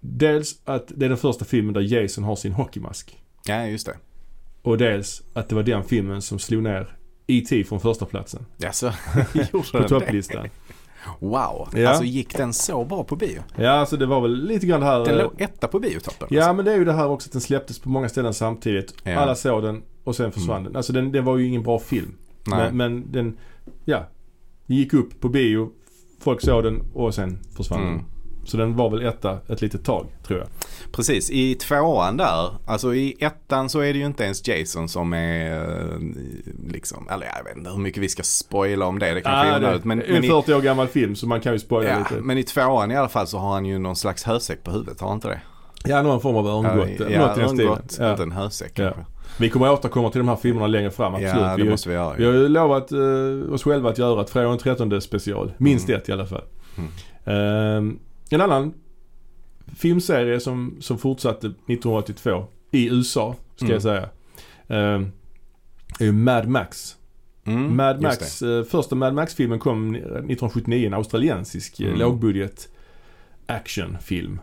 [0.00, 3.18] Dels att det är den första filmen där Jason har sin hockeymask.
[3.44, 3.96] Ja, just det.
[4.62, 7.64] Och dels att det var den filmen som slog ner E.T.
[7.64, 8.92] från första platsen Jaså,
[9.72, 10.48] på topplistan.
[11.18, 11.68] Wow.
[11.74, 11.88] Ja.
[11.88, 13.42] Alltså gick den så bra på bio?
[13.56, 15.04] Ja, alltså det var väl lite grann det här...
[15.04, 16.28] Den eh, låg etta på biotoppen?
[16.30, 16.54] Ja, alltså.
[16.54, 18.94] men det är ju det här också att den släpptes på många ställen samtidigt.
[19.02, 19.18] Ja.
[19.18, 20.76] Alla såg den och sen försvann den.
[20.76, 22.14] Alltså den, den var ju ingen bra film.
[22.44, 23.36] Men, men den,
[23.84, 24.08] ja.
[24.66, 25.70] Gick upp på bio,
[26.20, 27.94] folk såg den och sen försvann Mm.
[27.96, 28.04] den.
[28.44, 30.48] Så den var väl etta ett litet tag, tror jag.
[30.92, 35.12] Precis, i tvåan där, alltså i ettan så är det ju inte ens Jason som
[35.12, 35.52] är
[35.92, 35.98] eh,
[36.72, 39.56] liksom, eller jag vet inte hur mycket vi ska spoila om det, det kanske är
[39.56, 39.84] Ah, det onödigt.
[39.84, 42.20] Men, är en i, 40 år gammal film så man kan ju spoila ja, lite.
[42.20, 45.00] men i tvåan i alla fall så har han ju någon slags hösäck på huvudet,
[45.00, 45.40] har han inte det?
[45.88, 46.88] Ja, någon form av örngott.
[46.98, 47.78] ja, något i ja, den stilen.
[47.98, 48.10] Ja.
[48.10, 48.84] inte en hösäck Ja.
[48.84, 49.04] kanske.
[49.38, 51.34] Vi kommer återkomma till de här filmerna längre fram, absolut.
[51.34, 52.14] Ja, det vi, måste vi göra.
[52.18, 55.52] vi har ju lovat eh, oss själva att göra ett Fredag den 13 special.
[55.58, 56.00] Minst Mm.
[56.00, 56.44] ett i alla fall.
[56.78, 56.90] Mm.
[57.24, 57.98] Ehm,
[58.30, 58.74] en annan
[59.76, 63.72] filmserie som, som fortsatte 1982 i USA, ska Mm.
[63.74, 64.08] jag säga.
[64.68, 65.12] ehm,
[66.00, 66.96] är ju Mad Max.
[67.46, 71.98] Mm, Mad Max, eh, första Mad Max-filmen kom 1979, en australiensisk eh, Mm.
[71.98, 72.68] lågbudget
[73.46, 74.40] actionfilm.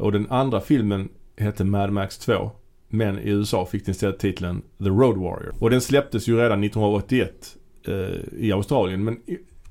[0.00, 2.50] Och den andra filmen hette Mad Max 2.
[2.88, 5.54] Men i USA fick den istället titeln The Road Warrior.
[5.58, 7.94] Och den släpptes ju redan 1981 eh,
[8.38, 9.20] i Australien men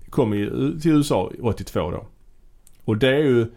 [0.10, 0.50] kom i,
[0.82, 2.06] till USA 82 då.
[2.86, 3.48] Och det är ju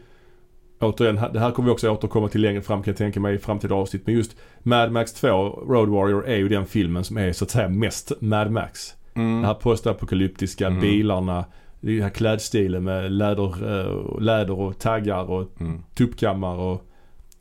[0.81, 3.39] Återigen, det här kommer vi också återkomma till längre fram kan jag tänka mig i
[3.39, 4.07] framtida avsnitt.
[4.07, 5.29] Men just Mad Max 2,
[5.69, 8.95] Road Warrior, är ju den filmen som är så att säga mest Mad Max.
[9.15, 9.41] Mm.
[9.41, 10.81] Det här postapokalyptiska, Mm.
[10.81, 11.45] bilarna,
[11.83, 13.45] den här klädstilen med läder,
[13.81, 15.83] eh, läder och taggar och Mm.
[15.95, 16.89] tuppkammar och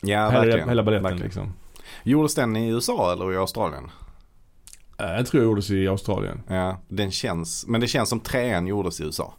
[0.02, 0.70] Ja, hela, verkligen.
[0.70, 1.26] hela baletten verkligen.
[1.26, 1.54] liksom.
[2.04, 3.84] Gjordes den i USA eller i Australien?
[4.98, 6.42] Jag tror jag gjordes i Australien.
[6.48, 9.34] Ja, den känns, men det känns som trean gjordes i USA.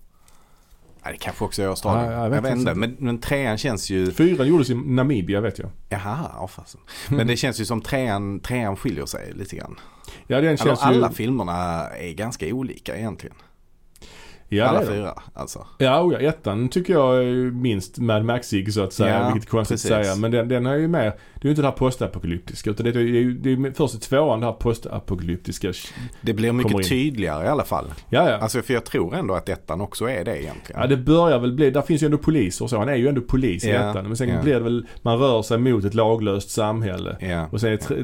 [1.04, 2.06] Nej, det kanske också är Australien.
[2.12, 2.74] Ja, jag jag vet vet, inte.
[2.74, 5.70] Men, men trean känns ju, Fyran gjordes i Namibia vet jag.
[5.88, 6.80] jaha, ja, fasen.
[7.10, 9.78] Men det känns ju som trean, trean skiljer sig lite grann.
[10.26, 11.14] Ja den Alltså, känns alla ju...
[11.14, 13.36] filmerna är ganska olika egentligen.
[14.56, 15.66] Ja, alla fyra alltså.
[15.78, 19.20] Ja, oh ja, ettan tycker jag är minst Mad Maxig så att säga.
[19.20, 19.90] Ja, vilket är konstigt precis.
[19.90, 20.16] att säga.
[20.16, 22.70] Men den, den är ju mer, det är ju inte det här postapokalyptiska.
[22.70, 25.72] Utan det är ju det är först i tvåan det här postapokalyptiska.
[26.20, 26.82] Det blir mycket in.
[26.82, 27.84] tydligare i alla fall.
[28.08, 28.36] Ja, ja.
[28.36, 30.80] Alltså för jag tror ändå att ettan också är det egentligen.
[30.80, 32.78] Ja det börjar väl bli, där finns ju ändå poliser och så.
[32.78, 34.06] Han är ju ändå polis i Ja, ettan.
[34.06, 34.42] Men sen ja.
[34.42, 37.16] blir det väl, man rör sig mot ett laglöst samhälle.
[37.20, 37.46] Ja.
[37.50, 37.96] Och sen i, tre,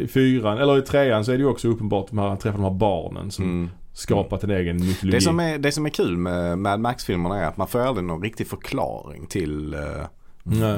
[0.00, 2.64] i fyran, eller i trean så är det ju också uppenbart att han träffar de
[2.64, 3.70] här barnen som Mm.
[3.96, 5.16] Skapat en egen mytologi.
[5.16, 8.06] Det, som är, det som är kul med Mad Max-filmerna är att man får aldrig
[8.06, 9.80] någon riktig förklaring till eh,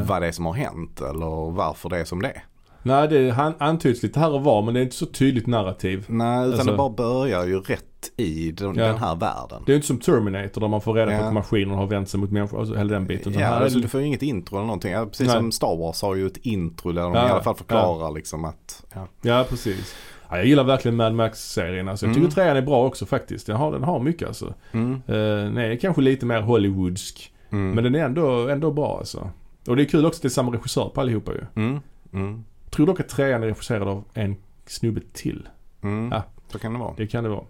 [0.06, 2.44] vad det är som har hänt eller varför det är som det är.
[2.82, 6.04] Nej det han, antyds lite här och var men det är inte så tydligt narrativ.
[6.08, 7.84] Nej, utan Alltså- det bara börjar ju rätt
[8.16, 8.86] i den, Ja.
[8.86, 9.62] den här världen.
[9.66, 11.20] Det är ju inte som Terminator där man får reda på Ja.
[11.20, 12.60] att maskinen har vänt sig mot människor.
[12.60, 13.32] Alltså hela den biten.
[13.32, 14.92] Ja, här är alltså du får ju inget intro eller någonting.
[14.94, 15.36] Precis Nej.
[15.36, 18.44] som Star Wars har ju ett intro där de Ja, i alla fall förklarar liksom
[18.44, 19.06] att, ja.
[19.22, 19.94] ja precis.
[20.30, 21.88] Ja, jag gillar verkligen Mad Max-serien.
[21.88, 22.30] Alltså, jag tycker Mm.
[22.34, 23.46] trean är bra också faktiskt.
[23.46, 24.54] Den har, den har mycket alltså.
[24.72, 25.00] Mm, Uh,
[25.44, 27.32] den är kanske lite mer Hollywoodsk.
[27.50, 29.30] mm, Men den är ändå, ändå bra alltså.
[29.68, 31.40] Och det är kul också att det är samma regissör på allihopa ju.
[31.62, 31.80] mm,
[32.12, 34.36] mm, Tror dock att trean är regisserad av en
[34.66, 35.48] snubbe till.
[35.82, 36.08] mm.
[36.12, 36.22] Ja.
[36.52, 36.94] Så kan det vara.
[36.96, 37.44] Det kan det vara.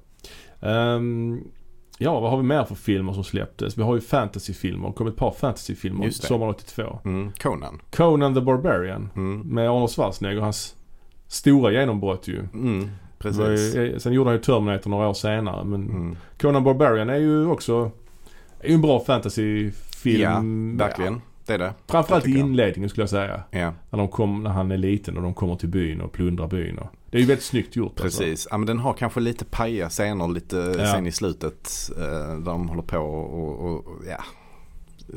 [0.60, 1.40] Ehm,
[1.98, 3.78] ja, vad har vi mer för filmer som släpptes?
[3.78, 4.88] Vi har ju fantasyfilmer.
[4.88, 6.98] Det kom ett par fantasyfilmer sommaren 82.
[7.04, 7.32] Mm.
[7.32, 7.80] Conan.
[7.90, 9.40] Conan the Barbarian Mm.
[9.40, 10.40] med Arnold Schwarzenegger.
[10.40, 10.74] Hans
[11.28, 12.38] stora genombrott ju.
[12.54, 12.90] Mm.
[13.18, 13.76] Precis.
[13.76, 15.64] ju- Sen gjorde han ju Terminator några år senare.
[15.64, 16.16] Men Mm.
[16.40, 17.90] Conan Barbarian är ju också
[18.60, 20.20] är ju en bra fantasyfilm.
[20.22, 20.40] Ja,
[20.86, 21.20] verkligen.
[21.46, 21.74] Det är det.
[21.86, 23.42] Framförallt i inledningen skulle jag säga.
[23.50, 26.46] Ja, När, de kom, när han är liten och de kommer till byn och plundrar
[26.48, 26.78] byn.
[26.78, 28.00] Och, det är ju väldigt snyggt gjort.
[28.00, 28.20] Alltså.
[28.22, 28.48] precis.
[28.50, 30.86] Ja, men den har kanske lite paja scener lite Ja.
[30.92, 31.90] sen i slutet.
[31.96, 32.02] Eh,
[32.38, 34.24] där de håller på och, och, och ja,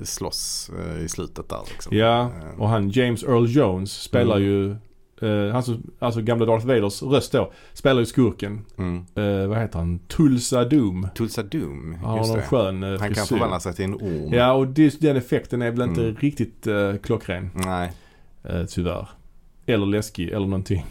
[0.04, 1.98] slåss eh, i slutet där liksom.
[1.98, 4.48] Ja, Eh, och han James Earl Jones spelar Mm.
[4.50, 4.76] ju,
[5.24, 8.66] eh, han som, alltså gamla Darth Vaders röst då, spelar ju skurken.
[8.78, 9.06] Mm.
[9.16, 10.00] Eh, vad heter han?
[10.00, 11.08] Tulsa Doom.
[11.16, 12.44] Tulsa Doom, Han har det.
[12.44, 14.34] skön eh, Han kan förvandla sig till en orm.
[14.34, 16.16] Ja, och det, den effekten är väl inte Mm.
[16.16, 17.50] riktigt eh, klockren.
[17.54, 17.92] Nej,
[18.44, 19.10] Eh, tyvärr.
[19.66, 20.86] Eller läskig eller någonting.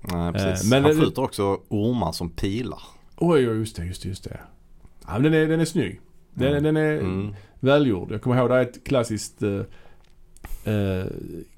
[0.00, 0.70] nej precis.
[0.70, 2.80] Men Han skjuter också ormar som pilar.
[3.16, 4.40] Oj, oj, just det, just det, just det.
[5.06, 6.00] Ja, men den är, den är snygg.
[6.34, 6.62] Den, Mm.
[6.62, 7.34] den är Mm.
[7.60, 8.12] välgjord.
[8.12, 9.42] Jag kommer ihåg det är ett klassiskt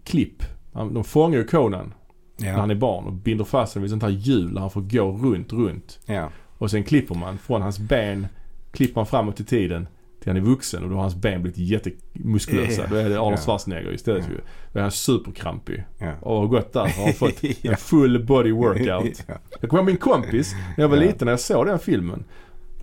[0.04, 0.42] klipp.
[0.72, 1.94] De fångar ju Conan
[2.36, 2.74] när han Ja.
[2.76, 5.52] är barn och binder fast honom vid sånt här hjul där han får gå runt,
[5.52, 5.98] runt.
[6.06, 6.30] ja.
[6.58, 8.26] Och sen klipper man från hans ben,
[8.72, 9.88] klipper man framåt i tiden
[10.20, 12.82] till han är vuxen och då har hans ben blivit jättemuskulösa.
[12.82, 12.86] Ja.
[12.90, 13.42] Då är det Arnold Ja.
[13.42, 14.32] Schwarzenegger istället Ja.
[14.34, 14.40] ju.
[14.72, 15.84] Då är han superkrampig.
[15.98, 16.12] ja.
[16.20, 17.70] Och har gått där och har fått Ja.
[17.70, 19.24] en full body workout.
[19.28, 19.34] Ja.
[19.60, 21.02] Jag kommer ihåg min kompis, när jag var Ja.
[21.02, 22.24] liten, när jag såg den filmen.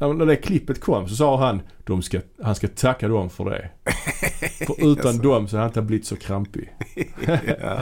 [0.07, 3.45] När när det klippet kom så sa han, de ska, han ska tacka dem för
[3.49, 3.69] det.
[4.67, 6.69] För utan dem så hade han inte blivit så krampig.
[6.95, 7.37] Ja,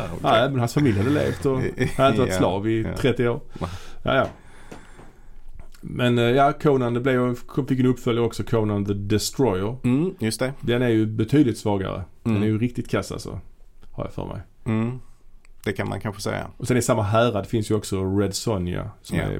[0.05, 0.19] okej.
[0.21, 1.61] Nej, men hans familj hade levt och han
[1.95, 2.97] hade inte varit Ja, slav i ja.
[2.97, 3.41] 30 år.
[4.03, 4.27] Ja, ja.
[5.81, 7.35] Men eh, ja, Conan, det blev
[7.67, 9.75] fick en uppföljare också, Conan the Destroyer.
[9.83, 10.53] Mm, just det.
[10.61, 12.03] Den är ju betydligt svagare.
[12.23, 12.43] Den Mm.
[12.43, 13.39] är ju riktigt kass alltså.
[13.91, 14.41] Har jag för mig.
[14.65, 14.99] Mm.
[15.63, 16.47] Det kan man kanske säga.
[16.57, 18.89] Och sen i samma härad finns ju också Red Sonja.
[19.01, 19.23] Som Ja.
[19.23, 19.39] är,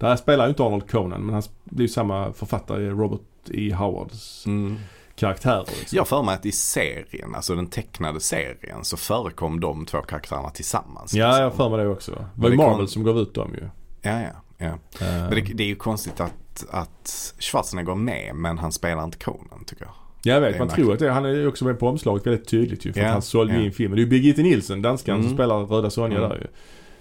[0.00, 3.20] där spelar ju inte Arnold Conan men han, det är ju samma författare, Robert
[3.54, 3.72] E.
[3.74, 4.76] Howards Mm.
[5.16, 5.64] karaktärer.
[5.78, 5.96] Liksom.
[5.96, 10.50] Jag för mig att i serien, alltså den tecknade serien, så förekom de två karaktärerna
[10.50, 11.14] tillsammans.
[11.14, 11.42] Ja, liksom.
[11.42, 12.12] jag för mig det också.
[12.12, 13.68] Det var ju det Marvel kom- som gav ut dem ju.
[14.02, 14.66] Ja, ja, ja.
[14.66, 19.04] Eh, Men det, det är ju konstigt att, att Schwarzenegger är med, men han spelar
[19.04, 19.94] inte Conan tycker jag.
[20.22, 20.84] jag det vet, man märkligt.
[20.84, 22.92] tror att det, han är ju också med på omslaget väldigt tydligt ju.
[22.92, 23.60] För Ja, att han sålde ja.
[23.60, 23.96] in filmen.
[23.96, 25.36] Det är ju Birgitte Nilsson, danskan, som Mm.
[25.36, 26.30] spelar Röda Sonja Mm.
[26.30, 26.46] där ju.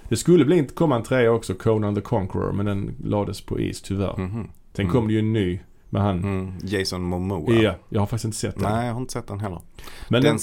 [0.09, 3.81] Det skulle bli, komma en trea också, Conan the Conqueror, men den lades på is
[3.81, 4.17] tyvärr.
[4.17, 4.49] Mhm.
[4.73, 4.93] Sen Mm.
[4.93, 6.17] kom det ju en ny med han.
[6.19, 6.53] Mm.
[6.63, 7.53] Jason Momoa.
[7.53, 8.71] Ja, jag har faktiskt inte sett den.
[8.71, 9.61] Nej, jag har inte sett den heller.
[10.09, 10.39] men den, den,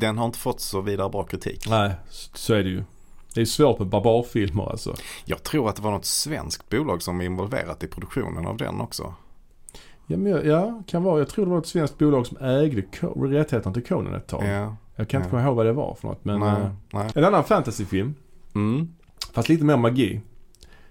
[0.00, 1.66] den har inte fått så vidare bra kritik.
[1.68, 1.90] nej,
[2.34, 2.82] så- är det ju.
[3.34, 4.94] Det är svårt med barbarfilmer alltså.
[5.24, 8.80] Jag tror att det var något svenskt bolag som var involverat i produktionen av den
[8.80, 9.14] också.
[10.06, 11.18] Ja, men, jag- ja, kan vara.
[11.18, 12.82] Jag tror det var ett svenskt bolag som ägde
[13.16, 14.44] rättigheterna till Conan ett tag.
[14.44, 14.76] Ja.
[14.96, 15.30] Jag kan inte Ja.
[15.30, 16.24] komma ihåg vad det var för något.
[16.24, 17.10] Men nej, eh, nej.
[17.14, 18.14] en annan fantasyfilm,
[18.54, 18.88] Mm.
[19.32, 20.20] Fast lite mer magi,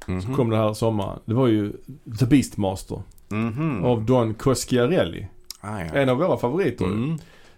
[0.07, 0.21] Mhm.
[0.21, 1.19] som kom den här sommaren.
[1.25, 1.73] Det var ju
[2.19, 3.83] The Beastmaster Mhm.
[3.83, 5.27] av Don Cosciarelli.
[5.61, 5.85] Ah, ja.
[5.85, 6.85] En av våra favoriter.
[6.85, 7.17] Mm.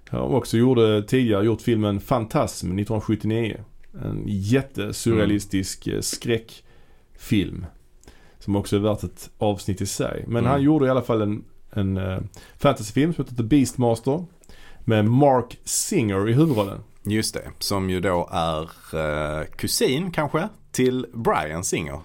[0.10, 3.58] Han också gjorde tidigare gjort filmen Fantasm 1979.
[4.02, 5.98] En jättesurrealistisk Mm.
[5.98, 7.66] eh, skräckfilm.
[8.40, 10.24] Som också är värt ett avsnitt i sig.
[10.28, 10.52] Men Mm.
[10.52, 12.20] han gjorde i alla fall en, en uh,
[12.58, 14.26] fantasyfilm som heter The Beastmaster.
[14.86, 16.80] Med Mark Singer i huvudrollen.
[17.04, 18.62] Just det, som ju då är
[19.42, 22.00] eh, kusin kanske till Brian Singer.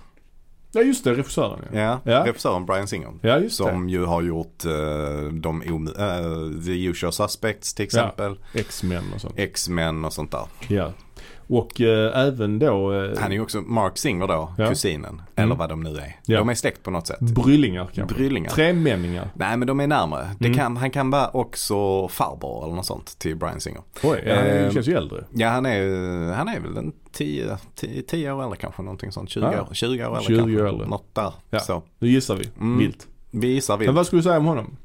[0.73, 1.79] Ja just det, regissören ja.
[1.81, 2.25] Ja, Ja.
[2.27, 3.13] regissören Brian Singer.
[3.21, 8.39] Ja just Som ju har gjort uh, de eh, The Usual Suspects till exempel.
[8.53, 8.61] det.
[8.61, 9.35] X-Men och sånt.
[9.39, 10.47] X-Men och sånt där.
[10.69, 10.93] Ja.
[11.49, 14.69] Och eh, även då eh, Han är ju också Mark Singer då, Ja.
[14.69, 15.23] kusinen.
[15.37, 16.17] Eller vad de nu är.
[16.27, 16.39] Ja.
[16.39, 17.21] De är släkt på något sätt.
[17.21, 18.15] bryllingar kanske.
[18.17, 18.51] Bryllingar.
[18.51, 19.29] Tremänningar.
[19.35, 20.29] Nej men de är närmare.
[20.39, 20.59] Det Mm.
[20.59, 23.81] kan, han kan vara också farbror eller något sånt till Brian Singer.
[24.03, 25.25] Oj, ja, han Eh, känns ju äldre.
[25.33, 29.31] Ja han är, han är väl en 10, 10, 10 år äldre kanske någonting sånt.
[29.31, 29.63] 20, Ah.
[29.63, 30.63] år, 20 år äldre 20 kanske.
[30.63, 30.87] år äldre.
[30.89, 31.33] Något där.
[31.51, 31.61] Ja.
[31.61, 31.83] Så.
[31.99, 32.51] Nu gissar vi.
[32.61, 32.79] Mm.
[32.79, 33.07] Vilt.
[33.31, 33.93] Vi gissar Men vilt.
[33.97, 34.77] vad skulle du säga om honom?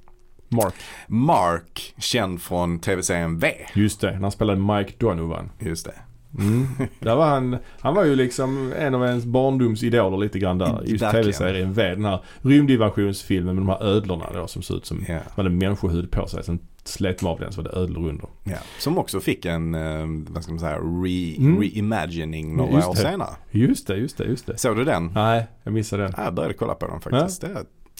[0.50, 0.74] Mark.
[1.08, 3.54] Mark, känd från tv-serien V.
[3.74, 5.50] Just det, när han spelade Mike Donovan.
[5.60, 5.94] Just det.
[6.40, 6.68] Mm.
[7.00, 10.82] där var han, han var ju liksom en av ens barndomsidoler lite grann där.
[10.86, 11.24] Just Verkligen.
[11.26, 11.90] tv-serien V.
[11.90, 15.20] Den här rymdinvasionsfilmen med de här ödlorna då som såg ut som, Ja.
[15.36, 16.44] hade människohud på sig.
[16.44, 18.28] Sen slet man av den så var det ödlor under.
[18.44, 18.58] Ja.
[18.80, 21.60] Som också fick en, eh, vad ska man säga, re, Mm.
[21.62, 23.00] reimagining några Just år det.
[23.00, 23.30] senare.
[23.52, 24.58] Just det, just det, just det.
[24.58, 25.12] Såg du den?
[25.16, 26.14] Nej, jag missade den.
[26.18, 27.42] Ja, Jag började kolla på den faktiskt.
[27.42, 27.48] Det,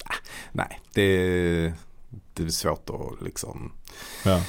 [0.04, 0.14] ah,
[0.52, 1.72] nej, det,
[2.34, 3.72] det är svårt att liksom.
[4.24, 4.40] Ja,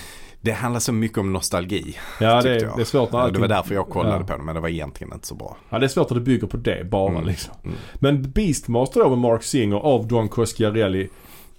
[0.44, 1.96] Det handlar så mycket om nostalgi.
[2.20, 4.24] ja det, det är svårt när det allting, var därför jag kollade ja.
[4.24, 5.58] på den men det var egentligen inte så bra.
[5.70, 7.26] Ja, det är svårt att det bygger på det bara Mm.
[7.26, 7.54] liksom.
[7.64, 7.76] Mm.
[7.96, 11.10] Men Beastmaster då med Mark Singer av Don Cosciarelli.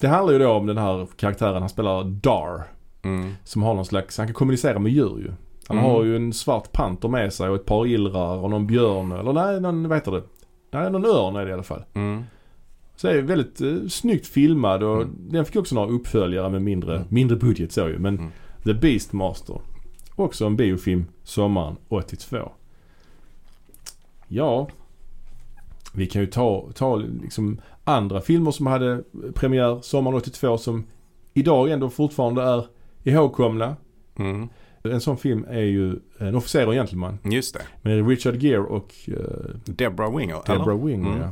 [0.01, 2.62] Det handlar ju då om den här karaktären, han spelar Dar.
[3.03, 3.33] Mm.
[3.44, 5.33] Som har någon slags, han kan kommunicera med djur ju.
[5.68, 5.90] Han Mm.
[5.90, 9.33] har ju en svart panter med sig och ett par illrar och någon björn eller
[9.33, 10.23] nej, någon, vad heter det?
[10.73, 11.85] Nej, någon örn är det i alla fall.
[11.94, 12.25] Mm.
[12.97, 15.14] Så det är väldigt eh, snyggt filmad och Mm.
[15.18, 17.07] den fick också några uppföljare med mindre, Mm.
[17.11, 17.99] mindre budget så ju.
[17.99, 18.31] Men Mm.
[18.64, 19.61] The Beastmaster.
[20.16, 22.53] Också en biofilm sommaren 82.
[24.29, 24.68] Ja.
[25.94, 29.03] Vi kan ju ta, ta liksom andra filmer som hade
[29.35, 30.87] premiär sommaren 82 som
[31.35, 32.66] idag ändå fortfarande är
[33.03, 33.77] ihågkomna.
[34.16, 34.48] Mm.
[34.83, 37.62] En sån film är ju En officer och gentleman Just det.
[37.83, 39.16] med Richard Gere och uh,
[39.64, 40.37] Deborah Winger.
[40.46, 40.87] Deborah eller?
[40.87, 41.11] Winger.
[41.11, 41.29] Mm.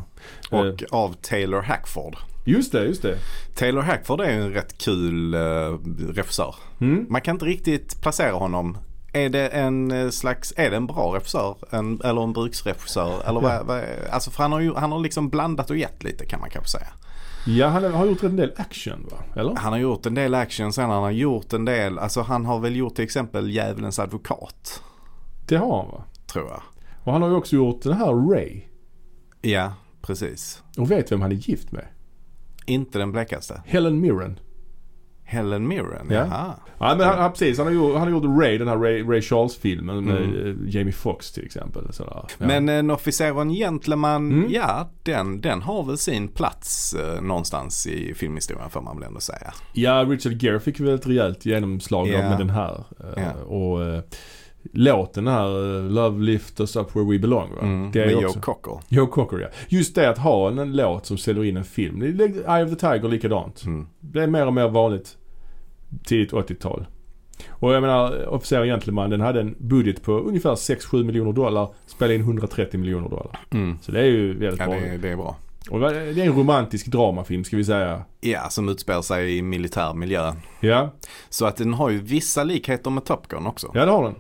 [0.51, 0.71] Ja.
[0.71, 2.17] Och av Taylor Hackford.
[2.45, 3.19] Just det, just det.
[3.55, 5.79] Taylor Hackford är en rätt kul uh,
[6.09, 6.55] regissör.
[6.81, 7.07] Mm.
[7.09, 8.79] Man kan inte riktigt placera honom.
[9.13, 11.57] Är det en eh, slags, är det en bra regissör?
[11.71, 13.29] En, eller en bruksregissör?
[13.29, 16.27] Eller vad, vad, alltså för han har ju, han har liksom blandat och gett lite
[16.27, 16.89] kan man kanske säga.
[17.47, 19.41] Ja, han har gjort en del action va?
[19.41, 19.57] Eller?
[19.57, 22.59] Han har gjort en del action sen han har gjort en del, alltså han har
[22.59, 24.83] väl gjort till exempel Djävulens advokat.
[25.47, 26.05] Det har han va?
[26.27, 26.63] Tror jag.
[27.05, 28.63] Och han har ju också gjort den här Ray.
[29.41, 30.63] Ja, precis.
[30.79, 31.85] Och vet vem han är gift med?
[32.67, 33.63] Inte den blekaste.
[33.67, 34.39] Helen Mirren.
[35.25, 36.15] Helen Mirren, Ja.
[36.17, 36.55] jaha.
[36.79, 39.03] Ja men han, han, precis, han har gjort, han har gjort Ray, den här Ray,
[39.03, 40.47] Ray Charles-filmen med Mm.
[40.69, 41.93] eh, Jamie Foxx till exempel.
[41.93, 42.13] Sådär.
[42.15, 42.47] Ja.
[42.47, 44.51] Men en officer och en gentleman, Mm.
[44.51, 49.21] ja den, den har väl sin plats eh, någonstans i filmhistorien får man väl ändå
[49.21, 49.53] säga.
[49.73, 52.19] Ja, Richard Gere fick väl ett rejält genomslag Ja.
[52.29, 52.85] med den här.
[53.01, 53.45] Eh, Ja.
[53.45, 54.01] Och eh,
[54.73, 57.63] låten här, eh, Love Lift Us Up Where We Belong va?
[57.63, 57.91] Mm.
[57.93, 58.33] Det är Med Joe.
[58.33, 58.79] Cocker.
[58.89, 59.49] Joe Cocker ja.
[59.69, 62.01] Just det att ha en, en låt som säljer in en film.
[62.17, 63.65] Det är Eye of the Tiger likadant.
[63.65, 63.87] Mm.
[64.01, 65.17] Det är mer och mer vanligt
[66.05, 66.87] tidigt 80-tal.
[67.49, 71.69] Och jag menar, Officer och Gentleman den hade en budget på ungefär 6-7 miljoner dollar.
[71.87, 73.39] Spelade in 130 miljoner dollar.
[73.51, 73.79] Mm.
[73.83, 74.75] Så det är ju väldigt Ja, bra.
[74.75, 75.37] det, det är bra.
[75.71, 78.03] Och det är en romantisk dramafilm ska vi säga.
[78.21, 80.33] Ja, som utspelar sig i militär miljö.
[80.61, 80.91] Ja,
[81.29, 83.71] Så att den har ju vissa likheter med Top Gun också.
[83.75, 84.15] ja det har den.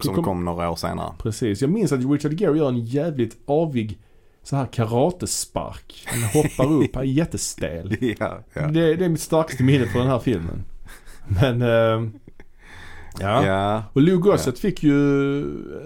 [0.00, 1.12] Som kom- kom några år senare.
[1.18, 1.60] Precis.
[1.60, 3.98] Jag minns att Richard Gere gör en jävligt avig
[4.42, 6.04] så här karatespark.
[6.06, 7.96] Han hoppar upp, han är jättestel.
[8.18, 8.66] ja, ja.
[8.66, 10.64] Det, det är mitt starkaste minne för den här filmen.
[11.28, 12.08] Men, eh,
[13.20, 13.46] ja.
[13.46, 15.44] Ja, Och Lou Gossett fick ju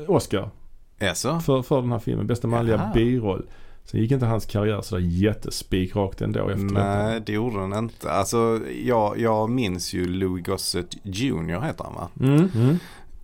[0.09, 0.51] Oscar
[0.99, 1.41] jaså?
[1.41, 2.27] för, för den här filmen.
[2.27, 3.47] Bästa manliga biroll.
[3.85, 7.25] Sen gick inte hans karriär sådär jättespikrakt ändå efter Nej, detta.
[7.27, 8.11] det gjorde den inte.
[8.11, 11.61] Alltså, jag, jag minns ju Louis Gossett Jr.
[11.67, 12.09] heter han va?
[12.21, 12.77] Mm, mm.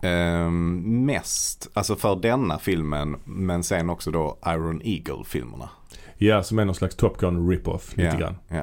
[0.05, 5.69] Ehm, mest, alltså för denna filmen, men sen också då Iron Eagle-filmerna.
[6.17, 8.35] Ja, som är någon slags Top Gun rip-off lite ja, grann.
[8.49, 8.55] Och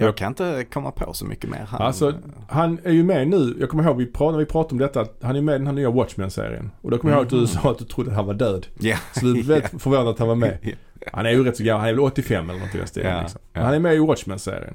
[0.00, 1.66] Jag jag- kan inte komma på så mycket mer.
[1.68, 2.14] Han, Alltså,
[2.48, 3.56] han är ju med nu.
[3.60, 5.58] Jag kommer ihåg vi pratade, när vi pratade om detta att han är med i
[5.58, 6.70] den här nya Watchmen-serien.
[6.82, 7.46] Och då kommer jag ihåg att du Mhm.
[7.46, 8.66] sa att du trodde att han var död.
[8.80, 8.96] ja.
[9.14, 10.58] Så du är väldigt förvånad att han var med.
[11.12, 11.80] Han är ju rätt så gammal.
[11.80, 13.14] Han är väl 85 eller något i den stilen.
[13.16, 13.40] Ja, liksom.
[13.52, 14.74] Han är med i Watchmen-serien.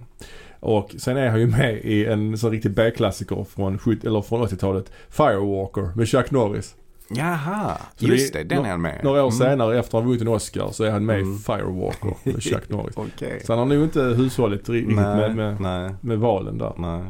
[0.65, 4.41] Och sen är han ju med i en sån riktig B-klassiker från, 70 eller från
[4.47, 4.91] 80-talet.
[5.09, 6.75] Firewalker med Chuck Norris.
[7.09, 9.03] Jaha, Så just det den är han med.
[9.03, 9.37] Några år Mm.
[9.39, 11.35] senare efter han vunnit en Oscar så är han med Mm.
[11.35, 12.97] i Firewalker med Chuck Norris.
[12.97, 13.41] Okej.
[13.45, 16.73] Så han har nog inte hushållit riktigt Nej, med, med, nej, med valen där.
[16.77, 17.03] nej.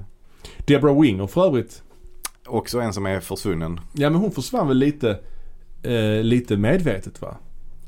[0.66, 1.84] Deborah Winger för övrigt.
[2.46, 3.80] Också en som är försvunnen.
[3.94, 5.20] Ja men hon försvann väl lite,
[5.84, 7.36] eh, lite medvetet va?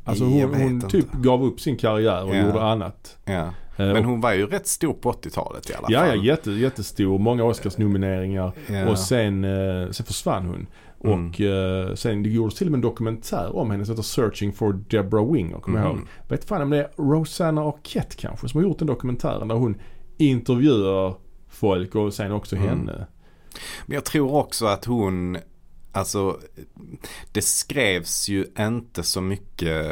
[0.05, 2.45] Alltså Jag hon, hon typ gav upp sin karriär och Ja.
[2.45, 3.17] gjorde annat.
[3.25, 6.25] Eh, Men hon var ju rätt stor på 80-talet i alla Ja, ja fall.
[6.25, 7.19] jätte, jättestor.
[7.19, 8.51] Många Oscarsnomineringar.
[8.67, 8.89] Ja.
[8.89, 10.67] Och sen, eh, sen försvann hon.
[11.03, 11.27] Mm.
[11.29, 14.53] Och eh, sen det gjordes till och med en dokumentär om henne som heter Searching
[14.53, 15.57] for Deborah Winger.
[15.59, 15.97] Kommer jag Mm.
[15.97, 16.07] ihåg.
[16.29, 19.77] Vet fan om det är Rosanna Arquette kanske som har gjort den dokumentären där hon
[20.17, 21.15] intervjuar
[21.49, 22.67] folk och sen också Mm.
[22.69, 23.07] henne.
[23.85, 25.37] Men jag tror också att hon,
[25.95, 26.39] alltså
[27.31, 29.85] det skrevs ju inte så mycket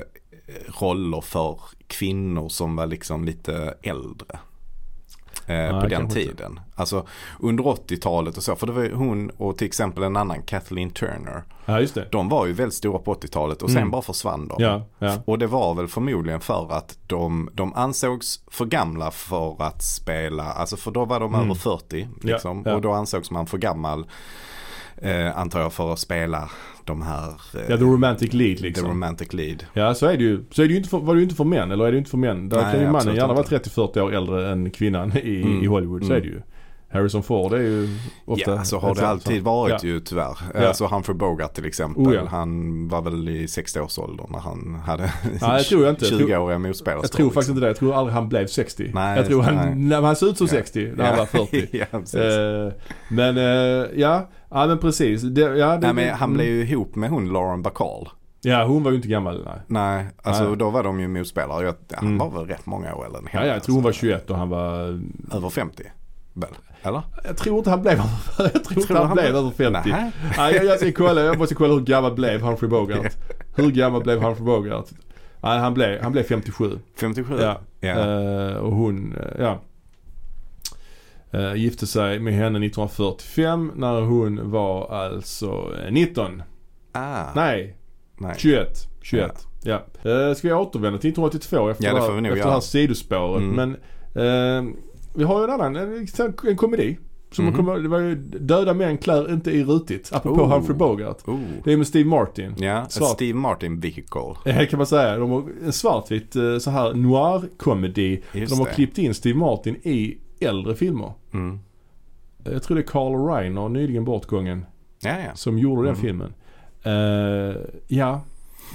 [0.47, 4.39] eh, roller för kvinnor som var liksom lite äldre.
[5.47, 6.33] Eh, Nej, på den kanske inte.
[6.35, 6.59] tiden.
[6.75, 7.07] Alltså
[7.39, 8.55] under 80-talet och så.
[8.55, 11.43] För det var ju hon och till exempel en annan Kathleen Turner.
[11.65, 12.07] Ja just det.
[12.11, 13.91] De var ju väldigt stora på 80-talet och sen Mm.
[13.91, 14.55] bara försvann de.
[14.63, 15.17] Ja, ja.
[15.25, 20.43] Och det var väl förmodligen för att de, de ansågs för gamla för att spela,
[20.43, 21.45] alltså för då var de Mm.
[21.45, 22.63] över 40 Ja, liksom.
[22.65, 22.75] ja.
[22.75, 24.05] Och då ansågs man för gammal,
[24.97, 26.49] eh, antar jag, för att spela
[26.85, 28.87] de här, eh, Ja, the romantic lead the liksom.
[28.87, 29.65] romantic lead.
[29.73, 30.43] Ja, så är det ju.
[30.51, 31.97] Så är det ju inte för, var det ju inte för män, eller är det
[31.97, 32.49] inte för män?
[32.49, 33.69] Där Nej, kan ju mannen gärna vara inte.
[33.69, 35.63] 30-40 år äldre än kvinnan i, Mm.
[35.63, 36.01] i Hollywood.
[36.01, 36.17] Så Mm.
[36.17, 36.41] är det ju.
[36.91, 37.89] Harrison Ford är ju
[38.25, 38.51] ofta...
[38.51, 39.89] Ja, så har det alltid varit ja.
[39.89, 40.37] ju tyvärr.
[40.53, 40.67] Ja.
[40.67, 42.03] Alltså Humphrey Bogart till exempel.
[42.07, 42.25] Oh, ja.
[42.29, 46.99] Han var väl i 60-årsåldern när han hade Nej, tror- 20-åriga motspelare.
[47.01, 47.67] Jag tror faktiskt inte det.
[47.67, 48.91] Jag tror aldrig han blev 60.
[48.93, 49.75] Nej, jag tror han, nej.
[49.75, 50.01] nej.
[50.01, 50.51] han såg ut som Ja.
[50.53, 51.67] 60 när han var 40.
[51.77, 52.15] ja, precis.
[52.19, 52.71] Eh,
[53.09, 55.21] men eh, ja, ja men precis.
[55.21, 56.33] Det, ja, det, Nej men han mm.
[56.33, 58.09] blev ju ihop med hon Lauren Bacall.
[58.41, 59.59] Ja, hon var ju inte gammal nej.
[59.67, 60.57] Nej, alltså Nej.
[60.57, 61.65] då var de ju motspelare.
[61.65, 62.17] Jag, han Mm.
[62.17, 64.01] var väl rätt många år än Ja, ja, jag tror hon var alltså.
[64.01, 64.99] 21 och han var...
[65.31, 65.83] Över 50?
[66.33, 66.49] Väl?
[66.81, 67.01] Eller?
[67.23, 67.97] Jag tror inte han blev
[68.37, 69.89] Jag tror inte han, han blev över 50.
[69.89, 70.11] Nej.
[70.37, 73.17] Nej, jag, jag, ska kolla, jag måste kolla hur gammal blev Humphrey Bogart.
[73.55, 74.85] Hur gammal blev Humphrey Bogart?
[75.41, 76.79] Nej, han blev, han blev 57.
[76.99, 77.37] 57?
[77.41, 77.57] Ja.
[77.79, 77.89] Ja.
[77.89, 79.59] Eh, och hon, eh, ja.
[81.33, 86.43] Eh, gifte sig med henne 1945 när hon var alltså eh, 19.
[86.91, 87.75] ah, Nej,
[88.17, 88.35] nej.
[88.37, 88.67] 21.
[89.01, 89.47] 21.
[89.63, 89.73] Ja.
[90.03, 93.41] Eh, ska vi återvända till 1982 efter, Ja, det här, efter det här sidospåret.
[93.43, 93.55] Mm.
[93.55, 93.71] Men
[94.67, 94.73] eh,
[95.15, 96.07] vi har ju en annan, en,
[96.47, 96.97] en komedi.
[97.31, 97.55] Som Mhm.
[97.55, 100.09] kommer, det var ju Döda män klär inte i rutigt.
[100.13, 100.49] Apropå Oh.
[100.53, 101.17] Humphrey Bogart.
[101.27, 101.39] Oh.
[101.63, 102.53] Det är med Steve Martin.
[102.57, 103.09] Ja, Svart.
[103.09, 104.35] Steve Martin vehicle.
[104.45, 105.17] Eh, kan man säga.
[105.17, 108.21] De har en svartvit eh, så här noir-komedi.
[108.33, 108.71] De har det.
[108.71, 111.13] klippt in Steve Martin i äldre filmer.
[111.33, 111.59] Mm.
[112.43, 114.65] Jag tror det är Carl Reiner, nyligen bortgången,
[115.01, 115.35] Ja, ja.
[115.35, 116.01] som gjorde den Mm.
[116.01, 116.33] filmen.
[116.83, 117.55] Eh,
[117.87, 118.21] ja,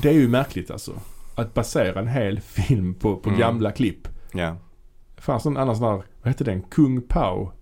[0.03, 0.93] det är ju märkligt alltså.
[1.35, 3.41] Att basera en hel film på, på Mm.
[3.41, 4.09] gamla klipp.
[4.33, 4.57] Ja.
[5.16, 5.93] Det fanns en annan sån här,
[6.23, 6.62] vad hette den?
[6.62, 7.53] Kung Pao.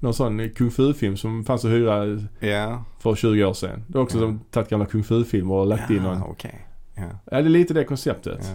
[0.00, 2.04] Någon sån kung fu-film som fanns att hyra
[2.40, 2.84] Ja.
[2.98, 3.84] för 20 år sedan.
[3.88, 4.20] Det är också Ja.
[4.22, 6.22] som tagit gamla kung fu-filmer och lagt in ja, någon.
[6.22, 6.66] okej.
[6.94, 7.02] Ja.
[7.24, 8.50] Ja, det är lite det konceptet.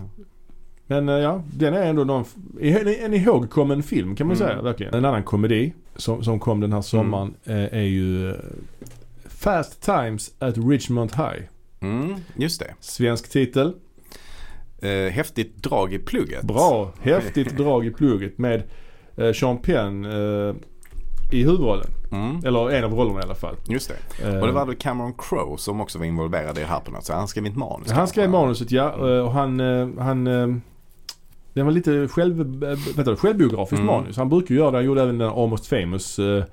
[0.88, 2.26] Men eh, ja, den är ändå någon,
[2.62, 4.48] en, en ihågkommen film kan man Mm.
[4.48, 4.94] säga verkligen.
[4.94, 8.36] En annan komedi som, som kom den här sommaren eh, är ju eh,
[9.26, 11.44] Fast Times at Richmond High.
[11.82, 12.74] Mm, just det.
[12.80, 13.74] Svensk titel.
[14.82, 16.42] Eh, häftigt drag i plugget.
[16.44, 18.64] Bra, häftigt drag i plugget med
[19.18, 20.56] eh, Sean Penn eh,
[21.32, 21.88] i huvudrollen.
[22.12, 23.56] Mm, Eller en av rollerna i alla fall.
[23.68, 24.40] just det.
[24.42, 27.06] Och det var väl Cameron Crowe som också var involverad i det här på något
[27.06, 27.16] sätt.
[27.16, 27.92] Han skrev ett manus.
[27.92, 29.60] Han skrev manuset ja eh, och han,
[30.00, 30.28] han
[31.54, 33.86] den var lite själv, eh, vet du, självbiografiskt Mm.
[33.86, 34.18] manus.
[34.18, 34.78] Han brukar göra det.
[34.78, 36.44] Han gjorde även den Almost famous eh,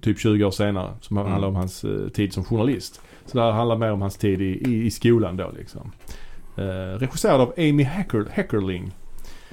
[0.00, 0.94] typ 20 år senare.
[1.00, 1.30] Som Mm.
[1.32, 3.00] handlar om hans eh, tid som journalist.
[3.26, 5.92] Så det här handlar mer om hans tid i, i, i skolan då liksom.
[6.56, 8.94] Eh, regisserad av Amy Hacker, Heckerling.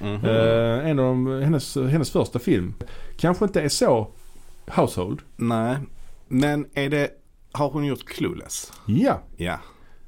[0.02, 0.26] Mhm.
[0.26, 2.74] Eh, en av de, hennes, hennes första film.
[3.18, 4.08] Kanske inte är så
[4.68, 5.22] household.
[5.36, 5.78] Nej,
[6.28, 7.10] men är det,
[7.52, 8.74] har hon gjort Clueless?
[8.86, 9.60] Ja, Ja.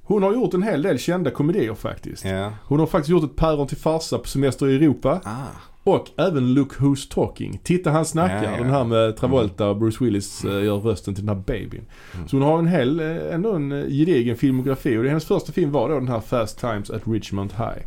[0.07, 2.25] Hon har gjort en hel del kända komedier faktiskt.
[2.25, 2.53] Ja.
[2.63, 5.21] Hon har faktiskt gjort ett päron till farsa på semester i Europa.
[5.23, 5.45] Ah.
[5.83, 7.59] Och även Look Who's Talking.
[7.63, 8.43] Titta han snackar.
[8.43, 8.57] Ja, ja.
[8.57, 11.85] Den här med Travolta och Bruce Willis eh, gör rösten till den här babyn.
[12.15, 12.27] Mm.
[12.27, 14.97] Så hon har en hel, eh, ändå en eh, gedigen filmografi.
[14.97, 17.85] Och hennes första film var då den här Fast Times at Richmond High.